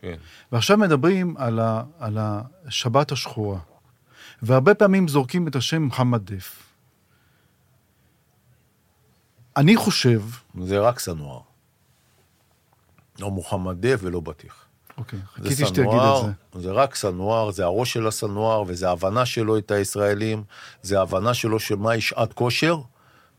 כן. 0.00 0.16
ועכשיו 0.52 0.76
מדברים 0.76 1.34
על, 1.36 1.58
ה, 1.58 1.82
על 1.98 2.18
השבת 2.20 3.12
השחורה, 3.12 3.58
והרבה 4.42 4.74
פעמים 4.74 5.08
זורקים 5.08 5.48
את 5.48 5.56
השם 5.56 5.82
מוחמד 5.82 6.32
דף. 6.32 6.62
אני 9.56 9.76
חושב, 9.76 10.22
זה 10.62 10.78
רק 10.78 10.98
סנואר. 10.98 11.40
לא 13.18 13.30
מוחמד 13.30 13.86
דף 13.86 14.00
ולא 14.02 14.20
בטיח. 14.20 14.65
אוקיי, 14.98 15.18
זה 15.36 15.42
חיכיתי 15.42 15.66
שתגיד 15.66 15.86
את 15.86 16.24
זה. 16.54 16.60
זה 16.60 16.72
רק 16.72 16.94
סנואר, 16.94 17.50
זה 17.50 17.64
הראש 17.64 17.92
של 17.92 18.06
הסנואר, 18.06 18.62
וזה 18.66 18.88
ההבנה 18.88 19.26
שלו 19.26 19.58
את 19.58 19.70
הישראלים, 19.70 20.42
זה 20.82 20.98
ההבנה 20.98 21.34
שלו 21.34 21.60
שמהי 21.60 22.00
שעת 22.00 22.32
כושר, 22.32 22.80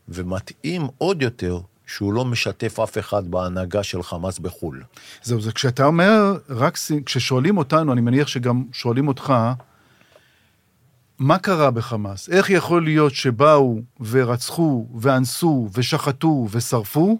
ומתאים 0.08 0.88
עוד 0.98 1.22
יותר 1.22 1.60
שהוא 1.86 2.12
לא 2.12 2.24
משתף 2.24 2.80
אף 2.80 2.98
אחד 2.98 3.30
בהנהגה 3.30 3.82
של 3.82 4.02
חמאס 4.02 4.38
בחו"ל. 4.38 4.82
זהו, 5.22 5.40
זה 5.40 5.52
כשאתה 5.52 5.84
אומר, 5.84 6.38
רק 6.48 6.78
כששואלים 7.06 7.58
אותנו, 7.58 7.92
אני 7.92 8.00
מניח 8.00 8.28
שגם 8.28 8.64
שואלים 8.72 9.08
אותך, 9.08 9.34
מה 11.18 11.38
קרה 11.38 11.70
בחמאס? 11.70 12.28
איך 12.28 12.50
יכול 12.50 12.84
להיות 12.84 13.14
שבאו 13.14 13.80
ורצחו 14.00 14.86
ואנסו 15.00 15.68
ושחטו 15.72 16.48
ושרפו? 16.50 17.18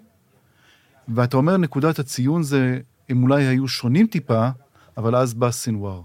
ואתה 1.07 1.37
אומר, 1.37 1.57
נקודת 1.57 1.99
הציון 1.99 2.43
זה, 2.43 2.79
הם 3.09 3.23
אולי 3.23 3.43
היו 3.45 3.67
שונים 3.67 4.07
טיפה, 4.07 4.49
אבל 4.97 5.15
אז 5.15 5.33
בא 5.33 5.51
סינואר. 5.51 6.01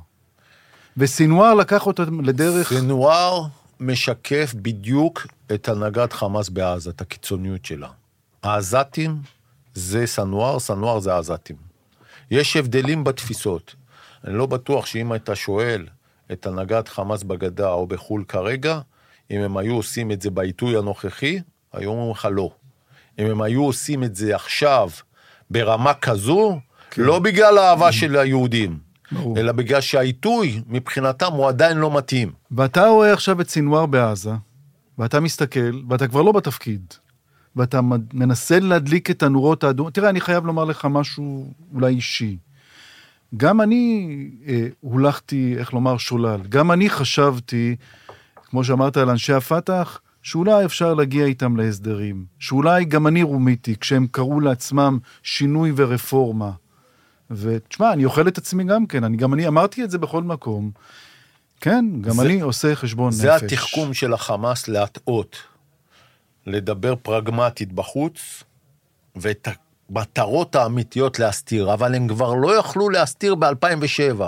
וסינואר 0.96 1.55
לקח 1.55 1.86
אותם 1.86 2.20
לדרך... 2.20 2.72
סנואר 2.72 3.42
משקף 3.80 4.55
בדיוק 4.57 5.26
את 5.55 5.68
הנהגת 5.68 6.12
חמאס 6.12 6.48
בעזה, 6.48 6.90
את 6.90 7.00
הקיצוניות 7.00 7.64
שלה. 7.64 7.88
העזתים 8.42 9.16
זה 9.74 10.07
סנואר, 10.07 10.59
סנואר 10.59 11.00
זה 11.00 11.14
העזתים. 11.14 11.57
יש 12.30 12.57
הבדלים 12.57 13.05
בתפיסות. 13.05 13.74
אני 14.24 14.34
לא 14.34 14.46
בטוח 14.46 14.86
שאם 14.86 15.14
אתה 15.14 15.34
שואל 15.34 15.86
את 16.32 16.46
הנהגת 16.46 16.88
חמאס 16.88 17.22
בגדה 17.22 17.70
או 17.70 17.86
בחו"ל 17.86 18.24
כרגע, 18.28 18.80
אם 19.30 19.40
הם 19.40 19.57
היו 19.57 19.74
עושים 19.74 20.12
את 20.12 20.22
זה 20.22 20.30
בעיתוי 20.30 20.78
הנוכחי, 20.78 21.40
היו 21.72 21.90
אומרים 21.90 22.11
לך 22.11 22.28
לא. 22.30 22.50
אם 23.18 23.26
הם 23.26 23.42
היו 23.42 23.64
עושים 23.64 24.05
את 24.05 24.16
זה 24.16 24.34
עכשיו 24.34 24.90
ברמה 25.50 25.94
כזו, 25.94 26.61
כן. 26.95 27.03
לא 27.03 27.18
בגלל 27.18 27.59
האהבה 27.59 27.92
של 27.92 28.16
היהודים, 28.16 28.78
ברור. 29.12 29.38
אלא 29.38 29.53
בגלל 29.53 29.80
שהעיתוי 29.80 30.61
מבחינתם 30.66 31.32
הוא 31.32 31.49
עדיין 31.49 31.78
לא 31.78 31.97
מתאים. 31.97 32.32
ואתה 32.51 32.86
רואה 32.86 33.12
עכשיו 33.12 33.40
את 33.40 33.49
סינואר 33.49 33.86
בעזה, 33.86 34.32
ואתה 34.99 35.20
מסתכל, 35.20 35.80
ואתה 35.88 36.09
כבר 36.09 36.22
לא 36.22 36.32
בתפקיד, 36.32 36.95
ואתה 37.57 37.80
מנסה 38.12 38.61
להדליק 38.61 39.11
את 39.11 39.22
הנורות 39.22 39.64
האדומות. 39.64 39.95
תראה, 39.95 40.11
אני 40.11 40.20
חייב 40.20 40.47
לומר 40.47 40.64
לך 40.64 40.84
משהו 40.90 41.53
אולי 41.74 41.95
אישי. 41.95 42.36
גם 43.36 43.61
אני 43.61 44.09
אה, 44.49 44.66
הולכתי, 44.80 45.55
איך 45.59 45.72
לומר, 45.72 45.97
שולל. 45.97 46.40
גם 46.49 46.70
אני 46.72 46.90
חשבתי, 46.90 47.76
כמו 48.45 48.64
שאמרת 48.64 48.97
על 48.97 49.11
אנשי 49.11 49.32
הפת"ח, 49.32 50.01
שאולי 50.22 50.64
אפשר 50.64 50.95
להגיע 50.95 51.26
איתם 51.26 51.57
להסדרים. 51.57 52.24
שאולי 52.38 52.84
גם 52.84 53.07
אני 53.07 53.22
רומיתי, 53.22 53.76
כשהם 53.76 54.07
קראו 54.11 54.40
לעצמם 54.40 54.99
שינוי 55.22 55.72
ורפורמה. 55.76 56.51
ותשמע, 57.31 57.93
אני 57.93 58.05
אוכל 58.05 58.29
את 58.29 58.39
עצמי 58.39 58.64
גם 58.64 58.87
כן, 58.87 59.05
אני, 59.05 59.16
גם 59.16 59.35
אני 59.35 59.47
אמרתי 59.49 59.85
את 59.85 59.91
זה 59.91 59.99
בכל 59.99 60.22
מקום. 60.22 60.70
כן, 61.61 61.85
גם 62.01 62.12
זה- 62.14 62.22
אני 62.22 62.41
עושה 62.41 62.75
חשבון 62.75 63.12
זה 63.12 63.35
נפש. 63.35 63.43
התחכום 63.53 63.95
של 63.95 64.12
החמאס 64.14 64.68
להטעות, 64.68 65.37
לדבר 66.47 66.95
פרגמטית 67.03 67.72
בחוץ, 67.72 68.45
ואת 69.16 69.49
המטרות 69.91 70.55
האמיתיות 70.57 71.18
להסתיר, 71.18 71.72
אבל 71.75 71.95
הם 71.95 72.09
כבר 72.09 72.35
לא 72.35 72.59
יכלו 72.59 72.91
להסתיר 72.91 73.35
ב-2007. 73.35 74.22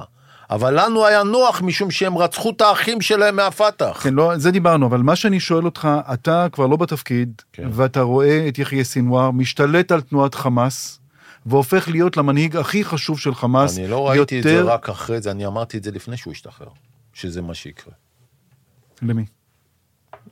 אבל 0.50 0.80
לנו 0.84 1.06
היה 1.06 1.22
נוח 1.22 1.62
משום 1.62 1.90
שהם 1.90 2.18
רצחו 2.18 2.50
את 2.50 2.60
האחים 2.60 3.00
שלהם 3.00 3.36
מהפת"ח. 3.36 4.00
כן, 4.02 4.14
לא, 4.14 4.38
זה 4.38 4.50
דיברנו, 4.50 4.86
אבל 4.86 4.98
מה 5.00 5.16
שאני 5.16 5.40
שואל 5.40 5.64
אותך, 5.64 5.88
אתה 6.14 6.46
כבר 6.52 6.66
לא 6.66 6.76
בתפקיד, 6.76 7.42
כן. 7.52 7.68
ואתה 7.72 8.00
רואה 8.00 8.48
את 8.48 8.58
יחיא 8.58 8.84
סינואר 8.84 9.30
משתלט 9.30 9.92
על 9.92 10.00
תנועת 10.00 10.34
חמאס, 10.34 11.00
והופך 11.46 11.88
להיות 11.88 12.16
למנהיג 12.16 12.56
הכי 12.56 12.84
חשוב 12.84 13.18
של 13.20 13.34
חמאס. 13.34 13.78
אני 13.78 13.88
לא 13.88 14.08
ראיתי 14.08 14.38
את 14.38 14.42
זה 14.42 14.52
יותר- 14.52 14.70
רק 14.72 14.88
אחרי 14.88 15.20
זה, 15.20 15.30
אני 15.30 15.46
אמרתי 15.46 15.78
את 15.78 15.82
זה 15.84 15.90
לפני 15.90 16.16
שהוא 16.16 16.32
השתחרר, 16.32 16.68
שזה 17.12 17.42
מה 17.42 17.54
שיקרה. 17.54 17.94
למי? 19.02 19.24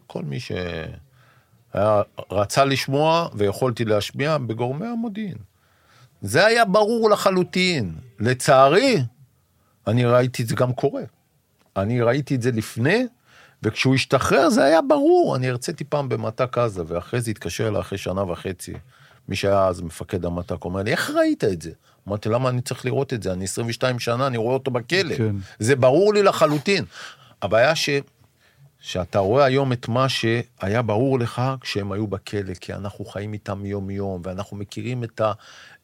כל 0.06 0.22
מי 0.22 0.40
שהיה, 0.40 2.02
רצה 2.30 2.64
לשמוע 2.64 3.28
ויכולתי 3.34 3.84
להשמיע 3.84 4.38
בגורמי 4.38 4.86
המודיעין. 4.86 5.36
זה 6.22 6.46
היה 6.46 6.64
ברור 6.64 7.10
לחלוטין. 7.10 7.94
לצערי, 8.20 8.96
אני 9.86 10.04
ראיתי 10.04 10.42
את 10.42 10.48
זה 10.48 10.54
גם 10.54 10.72
קורה. 10.72 11.02
אני 11.76 12.00
ראיתי 12.00 12.34
את 12.34 12.42
זה 12.42 12.50
לפני, 12.50 13.06
וכשהוא 13.62 13.94
השתחרר 13.94 14.50
זה 14.50 14.64
היה 14.64 14.80
ברור. 14.88 15.36
אני 15.36 15.48
הרציתי 15.48 15.84
פעם 15.84 16.08
במטק 16.08 16.58
עזה, 16.58 16.82
ואחרי 16.86 17.20
זה 17.20 17.30
התקשר 17.30 17.68
אליי 17.68 17.80
אחרי 17.80 17.98
שנה 17.98 18.22
וחצי, 18.22 18.72
מי 19.28 19.36
שהיה 19.36 19.66
אז 19.66 19.80
מפקד 19.80 20.24
המטק, 20.24 20.64
אומר 20.64 20.82
לי, 20.82 20.90
איך 20.90 21.10
ראית 21.10 21.44
את 21.44 21.62
זה? 21.62 21.70
אמרתי, 22.08 22.28
למה 22.28 22.48
אני 22.48 22.60
צריך 22.60 22.84
לראות 22.84 23.12
את 23.12 23.22
זה? 23.22 23.32
אני 23.32 23.44
22 23.44 23.98
שנה, 23.98 24.26
אני 24.26 24.36
רואה 24.36 24.54
אותו 24.54 24.70
בכלא. 24.70 25.16
כן. 25.16 25.36
זה 25.58 25.76
ברור 25.76 26.14
לי 26.14 26.22
לחלוטין. 26.22 26.84
הבעיה 27.42 27.74
ש... 27.74 27.88
שאתה 28.84 29.18
רואה 29.18 29.44
היום 29.44 29.72
את 29.72 29.88
מה 29.88 30.08
שהיה 30.08 30.82
ברור 30.82 31.18
לך 31.18 31.42
כשהם 31.60 31.92
היו 31.92 32.06
בכלא, 32.06 32.54
כי 32.60 32.74
אנחנו 32.74 33.04
חיים 33.04 33.32
איתם 33.32 33.66
יום-יום, 33.66 34.22
ואנחנו 34.24 34.56
מכירים 34.56 35.04
את, 35.04 35.20
ה, 35.20 35.32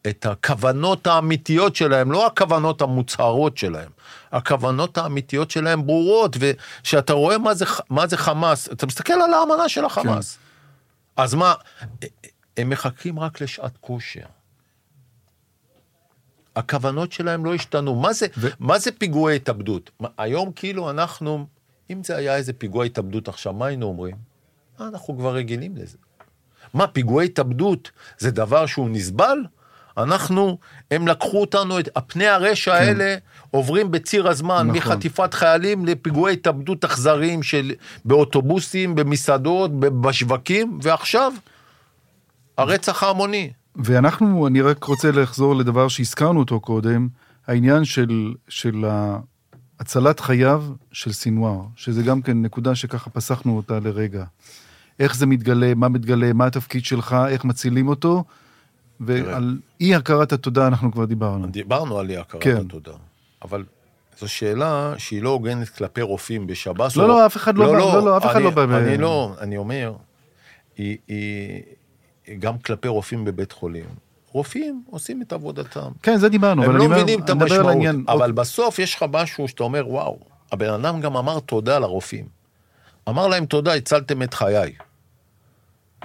את 0.07 0.25
הכוונות 0.25 1.07
האמיתיות 1.07 1.75
שלהם, 1.75 2.11
לא 2.11 2.27
הכוונות 2.27 2.81
המוצהרות 2.81 3.57
שלהם, 3.57 3.89
הכוונות 4.31 4.97
האמיתיות 4.97 5.51
שלהם 5.51 5.85
ברורות, 5.85 6.37
ושאתה 6.39 7.13
רואה 7.13 7.37
מה 7.37 7.53
זה, 7.53 7.65
מה 7.89 8.07
זה 8.07 8.17
חמאס, 8.17 8.69
אתה 8.71 8.85
מסתכל 8.85 9.13
על 9.13 9.33
האמנה 9.33 9.69
של 9.69 9.85
החמאס. 9.85 10.35
כן. 10.35 11.23
אז 11.23 11.33
מה, 11.33 11.53
הם 12.57 12.69
מחכים 12.69 13.19
רק 13.19 13.41
לשעת 13.41 13.77
כושר. 13.81 14.25
הכוונות 16.55 17.11
שלהם 17.11 17.45
לא 17.45 17.53
השתנו. 17.55 17.95
מה 17.95 18.13
זה, 18.13 18.27
ו- 18.37 18.47
מה 18.59 18.79
זה 18.79 18.91
פיגועי 18.91 19.35
התאבדות? 19.35 19.91
היום 20.17 20.51
כאילו 20.51 20.89
אנחנו, 20.89 21.45
אם 21.89 22.03
זה 22.03 22.15
היה 22.15 22.35
איזה 22.35 22.53
פיגוע 22.53 22.85
התאבדות 22.85 23.27
עכשיו, 23.27 23.53
מה 23.53 23.65
היינו 23.65 23.85
אומרים? 23.85 24.15
"אה, 24.81 24.87
אנחנו 24.87 25.17
כבר 25.17 25.33
רגילים 25.35 25.77
לזה. 25.77 25.97
מה, 26.73 26.87
פיגועי 26.87 27.25
התאבדות 27.25 27.91
זה 28.17 28.31
דבר 28.31 28.65
שהוא 28.65 28.89
נסבל? 28.89 29.37
אנחנו, 29.97 30.57
הם 30.91 31.07
לקחו 31.07 31.41
אותנו, 31.41 31.79
את 31.79 31.89
הפני 31.95 32.27
הרשע 32.27 32.71
כן. 32.71 32.83
האלה 32.83 33.15
עוברים 33.51 33.91
בציר 33.91 34.27
הזמן, 34.27 34.67
נכון. 34.67 34.77
מחטיפת 34.77 35.33
חיילים 35.33 35.85
לפיגועי 35.85 36.33
התאבדות 36.33 36.83
אכזריים 36.85 37.43
של, 37.43 37.71
באוטובוסים, 38.05 38.95
במסעדות, 38.95 39.79
בשווקים, 39.79 40.79
ועכשיו, 40.83 41.33
הרצח 42.61 43.03
ההמוני. 43.03 43.51
ואנחנו, 43.75 44.47
אני 44.47 44.61
רק 44.61 44.83
רוצה 44.83 45.11
לחזור 45.11 45.55
לדבר 45.55 45.87
שהזכרנו 45.87 46.39
אותו 46.39 46.59
קודם, 46.59 47.07
העניין 47.47 47.85
של, 47.85 48.33
של 48.49 48.85
הצלת 49.79 50.19
חייו 50.19 50.63
של 50.91 51.11
סינואר, 51.11 51.61
שזה 51.75 52.03
גם 52.03 52.21
כן 52.21 52.41
נקודה 52.41 52.75
שככה 52.75 53.09
פסחנו 53.09 53.57
אותה 53.57 53.79
לרגע. 53.79 54.23
איך 54.99 55.15
זה 55.15 55.25
מתגלה, 55.25 55.73
מה 55.75 55.89
מתגלה, 55.89 56.33
מה 56.33 56.45
התפקיד 56.45 56.85
שלך, 56.85 57.15
איך 57.27 57.45
מצילים 57.45 57.87
אותו, 57.87 58.23
ועל 58.99 59.57
אי 59.81 59.95
הכרת 59.95 60.33
התודה 60.33 60.67
אנחנו 60.67 60.91
כבר 60.91 61.05
דיברנו. 61.05 61.47
דיברנו 61.47 61.99
על 61.99 62.09
אי 62.09 62.17
הכרת 62.17 62.43
כן. 62.43 62.57
התודה, 62.57 62.91
אבל 63.41 63.63
זו 64.19 64.27
שאלה 64.29 64.93
שהיא 64.97 65.21
לא 65.23 65.29
הוגנת 65.29 65.69
כלפי 65.69 66.01
רופאים 66.01 66.47
בשב"ס. 66.47 66.95
לא, 66.95 67.03
או- 67.03 67.07
לא, 67.07 67.25
אף 67.25 67.37
אחד 67.37 67.57
לא 67.57 67.71
בא- 67.71 67.77
לא, 67.77 68.05
לא, 68.05 68.17
אף 68.17 68.25
אחד 68.25 68.35
אני- 68.35 68.43
לא 68.43 68.49
בא 68.49 68.63
אני 68.63 68.97
לא, 68.97 69.33
אני 69.41 69.57
אומר, 69.57 69.93
היא, 70.77 70.97
היא 71.07 71.61
גם 72.39 72.57
כלפי 72.57 72.87
רופאים 72.87 73.25
בבית 73.25 73.51
חולים. 73.51 73.85
רופאים 74.31 74.83
עושים 74.89 75.21
את 75.21 75.33
עבודתם. 75.33 75.91
כן, 76.03 76.17
זה 76.17 76.29
דיברנו, 76.29 76.65
אבל 76.65 76.71
לא 76.71 76.77
אני 76.77 76.85
אומר, 76.85 76.97
מבינים 76.97 77.19
את 77.19 77.29
המשמעות. 77.29 77.75
אוקיי. 77.75 77.89
אבל 78.07 78.31
בסוף 78.31 78.79
יש 78.79 78.95
לך 78.95 79.05
משהו 79.11 79.47
שאתה 79.47 79.63
אומר, 79.63 79.87
וואו, 79.87 80.19
הבן 80.51 80.69
אדם 80.69 81.01
גם 81.01 81.17
אמר 81.17 81.39
תודה 81.39 81.79
לרופאים. 81.79 82.25
אמר 83.09 83.27
להם 83.27 83.45
תודה, 83.45 83.73
הצלתם 83.73 84.23
את 84.23 84.33
חיי. 84.33 84.73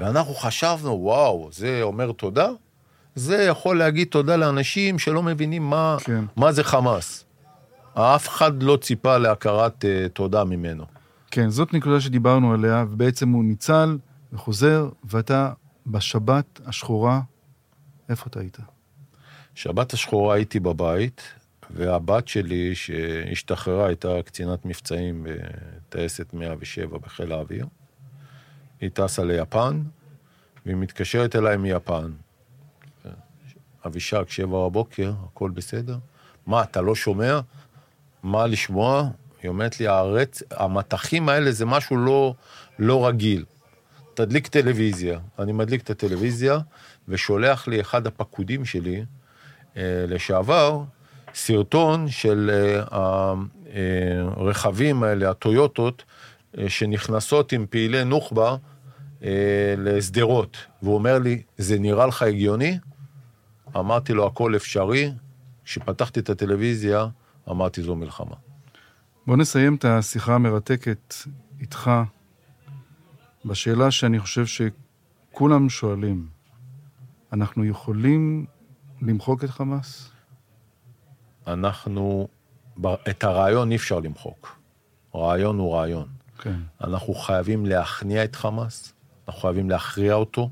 ואנחנו 0.01 0.35
חשבנו, 0.35 0.91
וואו, 0.91 1.49
זה 1.53 1.79
אומר 1.83 2.13
תודה? 2.13 2.49
זה 3.15 3.43
יכול 3.43 3.79
להגיד 3.79 4.09
תודה 4.09 4.37
לאנשים 4.37 4.99
שלא 4.99 5.23
מבינים 5.23 5.71
מה, 5.71 5.97
כן. 6.01 6.25
מה 6.37 6.53
זה 6.53 6.65
חמאס. 6.65 7.25
אף 7.95 8.29
אחד 8.29 8.63
לא 8.63 8.79
ציפה 8.81 9.19
להכרת 9.19 9.85
uh, 9.85 10.09
תודה 10.09 10.45
ממנו. 10.45 10.85
כן, 11.31 11.51
זאת 11.51 11.75
נקודה 11.75 12.01
שדיברנו 12.01 12.53
עליה, 12.53 12.85
ובעצם 12.91 13.29
הוא 13.29 13.45
ניצל 13.45 13.99
וחוזר, 14.33 14.89
ואתה 15.05 15.51
בשבת 15.87 16.61
השחורה, 16.67 17.21
איפה 18.09 18.25
אתה 18.27 18.41
היית? 18.41 18.59
שבת 19.55 19.93
השחורה 19.93 20.35
הייתי 20.35 20.61
בבית, 20.61 21.23
והבת 21.71 22.29
שלי, 22.29 22.75
שהשתחררה, 22.75 23.87
הייתה 23.87 24.09
קצינת 24.25 24.65
מבצעים 24.65 25.27
בטייסת 25.89 26.35
107 26.35 26.99
בחיל 26.99 27.33
האוויר. 27.33 27.67
היא 28.81 28.91
טסה 28.95 29.25
ליפן, 29.25 29.83
והיא 30.67 30.77
מתקשרת 30.77 31.37
אליי 31.37 31.57
מיפן. 31.57 32.13
אבישג, 33.87 34.25
שבע 34.29 34.69
בבוקר, 34.69 35.13
הכל 35.25 35.51
בסדר? 35.51 35.99
מה, 36.47 36.63
אתה 36.63 36.81
לא 36.81 36.95
שומע? 36.95 37.41
מה 38.23 38.47
לשמוע? 38.47 39.11
היא 39.43 39.49
אומרת 39.49 39.81
לי, 39.81 39.87
הרצ... 39.87 40.43
המטחים 40.51 41.29
האלה 41.29 41.53
זה 41.53 41.67
משהו 41.67 41.97
לא, 41.97 42.35
לא 42.79 43.07
רגיל. 43.07 43.45
תדליק 44.17 44.47
טלוויזיה. 44.47 45.19
אני 45.39 45.53
מדליק 45.53 45.83
את 45.83 45.91
הטלוויזיה, 45.91 46.59
ושולח 47.09 47.69
לי 47.69 47.81
אחד 47.81 48.07
הפקודים 48.07 48.65
שלי, 48.65 49.05
אה, 49.77 50.05
לשעבר, 50.09 50.83
סרטון 51.35 52.09
של 52.09 52.51
אה, 52.53 53.35
הרכבים 54.37 55.03
האלה, 55.03 55.31
הטויוטות, 55.31 56.05
אה, 56.59 56.69
שנכנסות 56.69 57.53
עם 57.53 57.67
פעילי 57.71 58.05
נוח'בה 58.05 58.57
אה, 59.23 59.75
לשדרות. 59.79 60.57
והוא 60.83 60.95
אומר 60.95 61.19
לי, 61.19 61.43
זה 61.59 61.79
נראה 61.79 62.07
לך 62.07 62.23
הגיוני? 62.23 62.79
אמרתי 63.77 64.13
לו, 64.13 64.27
הכל 64.27 64.57
אפשרי. 64.57 65.13
כשפתחתי 65.65 66.21
את 66.21 66.31
הטלוויזיה, 66.31 67.07
אמרתי, 67.51 67.83
זו 67.83 67.97
מלחמה. 67.97 68.35
בוא 69.27 69.37
נסיים 69.37 69.75
את 69.75 69.85
השיחה 69.85 70.35
המרתקת 70.35 71.15
איתך 71.61 71.91
בשאלה 73.47 73.91
שאני 73.91 74.21
חושב 74.21 74.45
שכולם 74.47 75.69
שואלים. 75.69 76.29
אנחנו 77.33 77.65
יכולים 77.65 78.47
למחוק 79.03 79.45
את 79.45 79.51
חמאס? 79.51 80.11
אנחנו, 81.47 82.29
את 83.11 83.25
הרעיון 83.25 83.71
אי 83.71 83.77
אפשר 83.77 84.01
למחוק. 84.01 84.59
רעיון 85.15 85.59
הוא 85.59 85.75
רעיון. 85.75 86.09
כן. 86.39 86.57
אנחנו 86.81 87.15
חייבים 87.15 87.67
להכניע 87.67 88.25
את 88.25 88.37
חמאס, 88.37 88.93
אנחנו 89.29 89.41
חייבים 89.41 89.71
להכריע 89.71 90.15
אותו, 90.15 90.51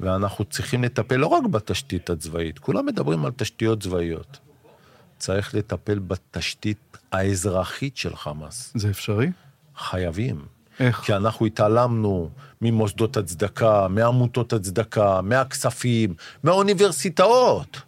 ואנחנו 0.00 0.44
צריכים 0.44 0.84
לטפל 0.84 1.16
לא 1.16 1.26
רק 1.26 1.44
בתשתית 1.44 2.10
הצבאית, 2.10 2.58
כולם 2.58 2.86
מדברים 2.86 3.24
על 3.24 3.32
תשתיות 3.36 3.82
צבאיות. 3.82 4.38
צריך 5.18 5.54
לטפל 5.54 5.98
בתשתית 5.98 6.96
האזרחית 7.12 7.96
של 7.96 8.16
חמאס. 8.16 8.72
זה 8.76 8.90
אפשרי? 8.90 9.30
חייבים. 9.76 10.44
איך? 10.82 11.00
כי 11.00 11.12
אנחנו 11.12 11.46
התעלמנו 11.46 12.30
ממוסדות 12.62 13.16
הצדקה, 13.16 13.88
מעמותות 13.88 14.52
הצדקה, 14.52 15.20
מהכספים, 15.22 16.14
מהאוניברסיטאות, 16.42 17.80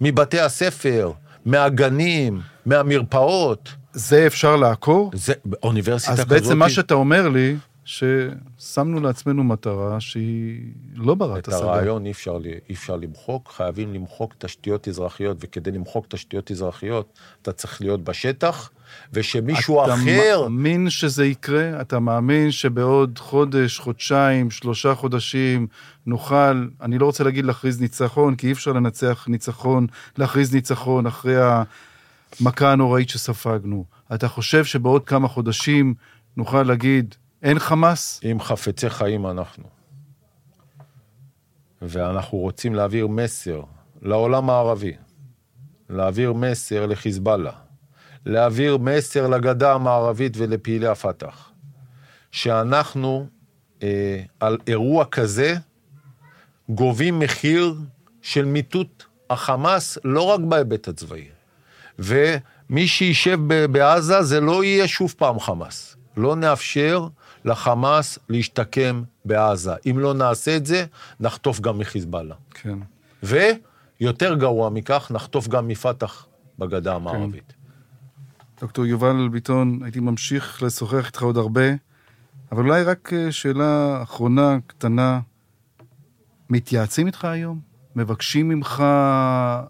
מבתי 0.00 0.40
הספר, 0.40 1.12
מהגנים, 1.44 2.40
מהמרפאות. 2.66 3.68
זה 3.92 4.26
אפשר 4.26 4.56
לעקור? 4.56 5.10
זה, 5.14 5.32
אוניברסיטה 5.62 6.12
אז 6.12 6.18
כזאת... 6.18 6.28
בעצם 6.28 6.58
מה 6.58 6.70
שאתה 6.70 6.94
אומר 6.94 7.28
לי, 7.28 7.56
ששמנו 7.84 9.00
לעצמנו 9.00 9.44
מטרה 9.44 10.00
שהיא 10.00 10.60
לא 10.94 11.14
ברת 11.14 11.38
את 11.38 11.48
השגה. 11.48 11.66
הרעיון 11.66 12.06
אי 12.06 12.10
אפשר, 12.10 12.38
אי 12.68 12.74
אפשר 12.74 12.96
למחוק, 12.96 13.52
חייבים 13.56 13.94
למחוק 13.94 14.34
תשתיות 14.38 14.88
אזרחיות, 14.88 15.36
וכדי 15.40 15.70
למחוק 15.70 16.06
תשתיות 16.08 16.50
אזרחיות, 16.50 17.18
אתה 17.42 17.52
צריך 17.52 17.80
להיות 17.80 18.04
בשטח, 18.04 18.70
ושמישהו 19.12 19.84
אתה 19.84 19.94
אחר... 19.94 20.42
מאמין 20.42 20.90
שזה 20.90 21.26
יקרה? 21.26 21.80
אתה 21.80 21.98
מאמין 21.98 22.50
שבעוד 22.50 23.18
חודש, 23.18 23.78
חודשיים, 23.78 24.50
שלושה 24.50 24.94
חודשים 24.94 25.66
נוכל, 26.06 26.66
אני 26.80 26.98
לא 26.98 27.06
רוצה 27.06 27.24
להגיד 27.24 27.44
להכריז 27.44 27.80
ניצחון, 27.80 28.34
כי 28.34 28.46
אי 28.46 28.52
אפשר 28.52 28.72
לנצח 28.72 29.24
ניצחון, 29.28 29.86
להכריז 30.18 30.54
ניצחון 30.54 31.06
אחרי 31.06 31.36
המכה 32.40 32.72
הנוראית 32.72 33.08
שספגנו. 33.08 33.84
אתה 34.14 34.28
חושב 34.28 34.64
שבעוד 34.64 35.04
כמה 35.04 35.28
חודשים 35.28 35.94
נוכל 36.36 36.62
להגיד, 36.62 37.14
אין 37.42 37.58
חמאס? 37.58 38.20
אם 38.24 38.40
חפצי 38.40 38.90
חיים 38.90 39.26
אנחנו. 39.26 39.64
ואנחנו 41.82 42.38
רוצים 42.38 42.74
להעביר 42.74 43.06
מסר 43.06 43.62
לעולם 44.02 44.50
הערבי, 44.50 44.92
להעביר 45.90 46.32
מסר 46.32 46.86
לחיזבאללה, 46.86 47.52
להעביר 48.26 48.76
מסר 48.76 49.26
לגדה 49.26 49.72
המערבית 49.72 50.32
ולפעילי 50.36 50.86
הפת"ח, 50.86 51.50
שאנחנו 52.32 53.26
אה, 53.82 54.22
על 54.40 54.58
אירוע 54.66 55.04
כזה 55.04 55.54
גובים 56.68 57.18
מחיר 57.18 57.74
של 58.22 58.44
מיטוט 58.44 59.04
החמאס 59.30 59.98
לא 60.04 60.22
רק 60.22 60.40
בהיבט 60.40 60.88
הצבאי. 60.88 61.28
ומי 61.98 62.86
שישב 62.86 63.38
בעזה 63.72 64.22
זה 64.22 64.40
לא 64.40 64.64
יהיה 64.64 64.88
שוב 64.88 65.14
פעם 65.18 65.40
חמאס. 65.40 65.96
לא 66.16 66.36
נאפשר 66.36 67.08
לחמאס 67.44 68.18
להשתקם 68.28 69.02
בעזה. 69.24 69.74
אם 69.90 69.98
לא 69.98 70.14
נעשה 70.14 70.56
את 70.56 70.66
זה, 70.66 70.84
נחטוף 71.20 71.60
גם 71.60 71.78
מחיזבאללה. 71.78 72.34
כן. 72.50 72.78
ויותר 73.22 74.34
גרוע 74.34 74.70
מכך, 74.70 75.10
נחטוף 75.14 75.48
גם 75.48 75.68
מפת"ח 75.68 76.26
בגדה 76.58 76.94
המערבית. 76.94 77.52
דוקטור 78.60 78.86
יובל 78.86 79.28
ביטון, 79.28 79.82
הייתי 79.82 80.00
ממשיך 80.00 80.62
לשוחח 80.62 81.06
איתך 81.06 81.22
עוד 81.22 81.36
הרבה, 81.36 81.62
אבל 82.52 82.62
אולי 82.64 82.82
רק 82.82 83.12
אה, 83.12 83.32
שאלה 83.32 84.02
אחרונה, 84.02 84.58
קטנה. 84.66 85.20
מתייעצים 86.50 87.06
איתך 87.06 87.24
היום? 87.24 87.60
מבקשים 87.96 88.48
ממך 88.48 88.80
אה, 88.80 89.62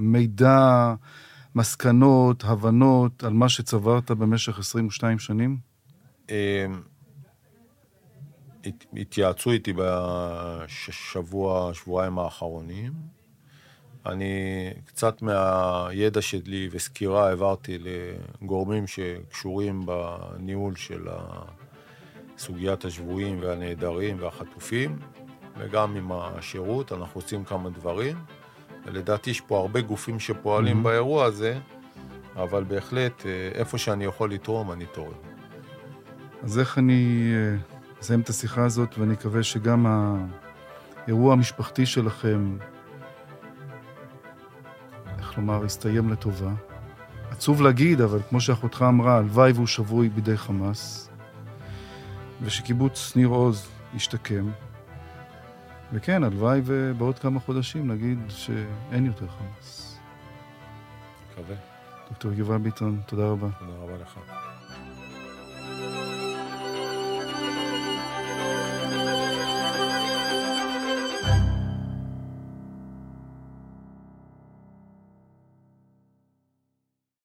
מידע, 0.00 0.94
מסקנות, 1.54 2.44
הבנות 2.44 3.24
על 3.24 3.32
מה 3.32 3.48
שצברת 3.48 4.10
במשך 4.10 4.58
22 4.58 5.18
שנים? 5.18 5.56
אה, 6.30 6.66
הת- 8.64 8.84
התייעצו 8.96 9.50
איתי 9.50 9.72
בשבוע, 9.76 11.70
שבועיים 11.74 12.18
האחרונים. 12.18 12.92
אני 14.06 14.70
קצת 14.86 15.22
מהידע 15.22 16.22
שלי 16.22 16.68
וסקירה 16.72 17.28
העברתי 17.28 17.78
לגורמים 18.42 18.86
שקשורים 18.86 19.86
בניהול 19.86 20.76
של 20.76 21.08
סוגיית 22.38 22.84
השבויים 22.84 23.38
והנעדרים 23.42 24.16
והחטופים, 24.20 24.98
וגם 25.58 25.96
עם 25.96 26.12
השירות, 26.12 26.92
אנחנו 26.92 27.20
עושים 27.20 27.44
כמה 27.44 27.70
דברים. 27.70 28.16
ולדעתי 28.84 29.30
יש 29.30 29.40
פה 29.40 29.58
הרבה 29.58 29.80
גופים 29.80 30.20
שפועלים 30.20 30.76
מהמם. 30.76 30.84
באירוע 30.84 31.24
הזה, 31.24 31.58
אבל 32.36 32.64
בהחלט, 32.64 33.26
אה, 33.26 33.48
איפה 33.54 33.78
שאני 33.78 34.04
יכול 34.04 34.32
לתרום, 34.32 34.72
אני 34.72 34.86
תורם. 34.86 35.12
אז 36.42 36.58
איך 36.58 36.78
אני 36.78 37.32
אה, 37.34 37.56
אסיים 38.00 38.20
את 38.20 38.28
השיחה 38.28 38.64
הזאת, 38.64 38.98
ואני 38.98 39.12
מקווה 39.12 39.42
שגם 39.42 39.86
האירוע 41.06 41.32
המשפחתי 41.32 41.86
שלכם, 41.86 42.56
איך 45.34 45.38
לומר, 45.38 45.64
יסתיים 45.64 46.10
לטובה. 46.10 46.52
עצוב 47.30 47.62
להגיד, 47.62 48.00
אבל 48.00 48.18
כמו 48.28 48.40
שאחותך 48.40 48.84
אמרה, 48.88 49.16
הלוואי 49.16 49.52
והוא 49.52 49.66
שבוי 49.66 50.08
בידי 50.08 50.36
חמאס, 50.36 51.10
ושקיבוץ 52.42 53.12
ניר 53.16 53.28
עוז 53.28 53.68
ישתקם. 53.94 54.50
וכן, 55.92 56.24
הלוואי 56.24 56.60
ובעוד 56.64 57.18
כמה 57.18 57.40
חודשים 57.40 57.90
נגיד 57.90 58.18
שאין 58.28 59.06
יותר 59.06 59.26
חמאס. 59.28 59.98
מקווה. 61.32 61.56
דוקטור 62.08 62.32
יובל 62.32 62.58
ביטון, 62.58 63.00
תודה 63.06 63.26
רבה. 63.26 63.48
תודה 63.58 63.72
רבה 63.82 63.96
לך. 64.02 64.18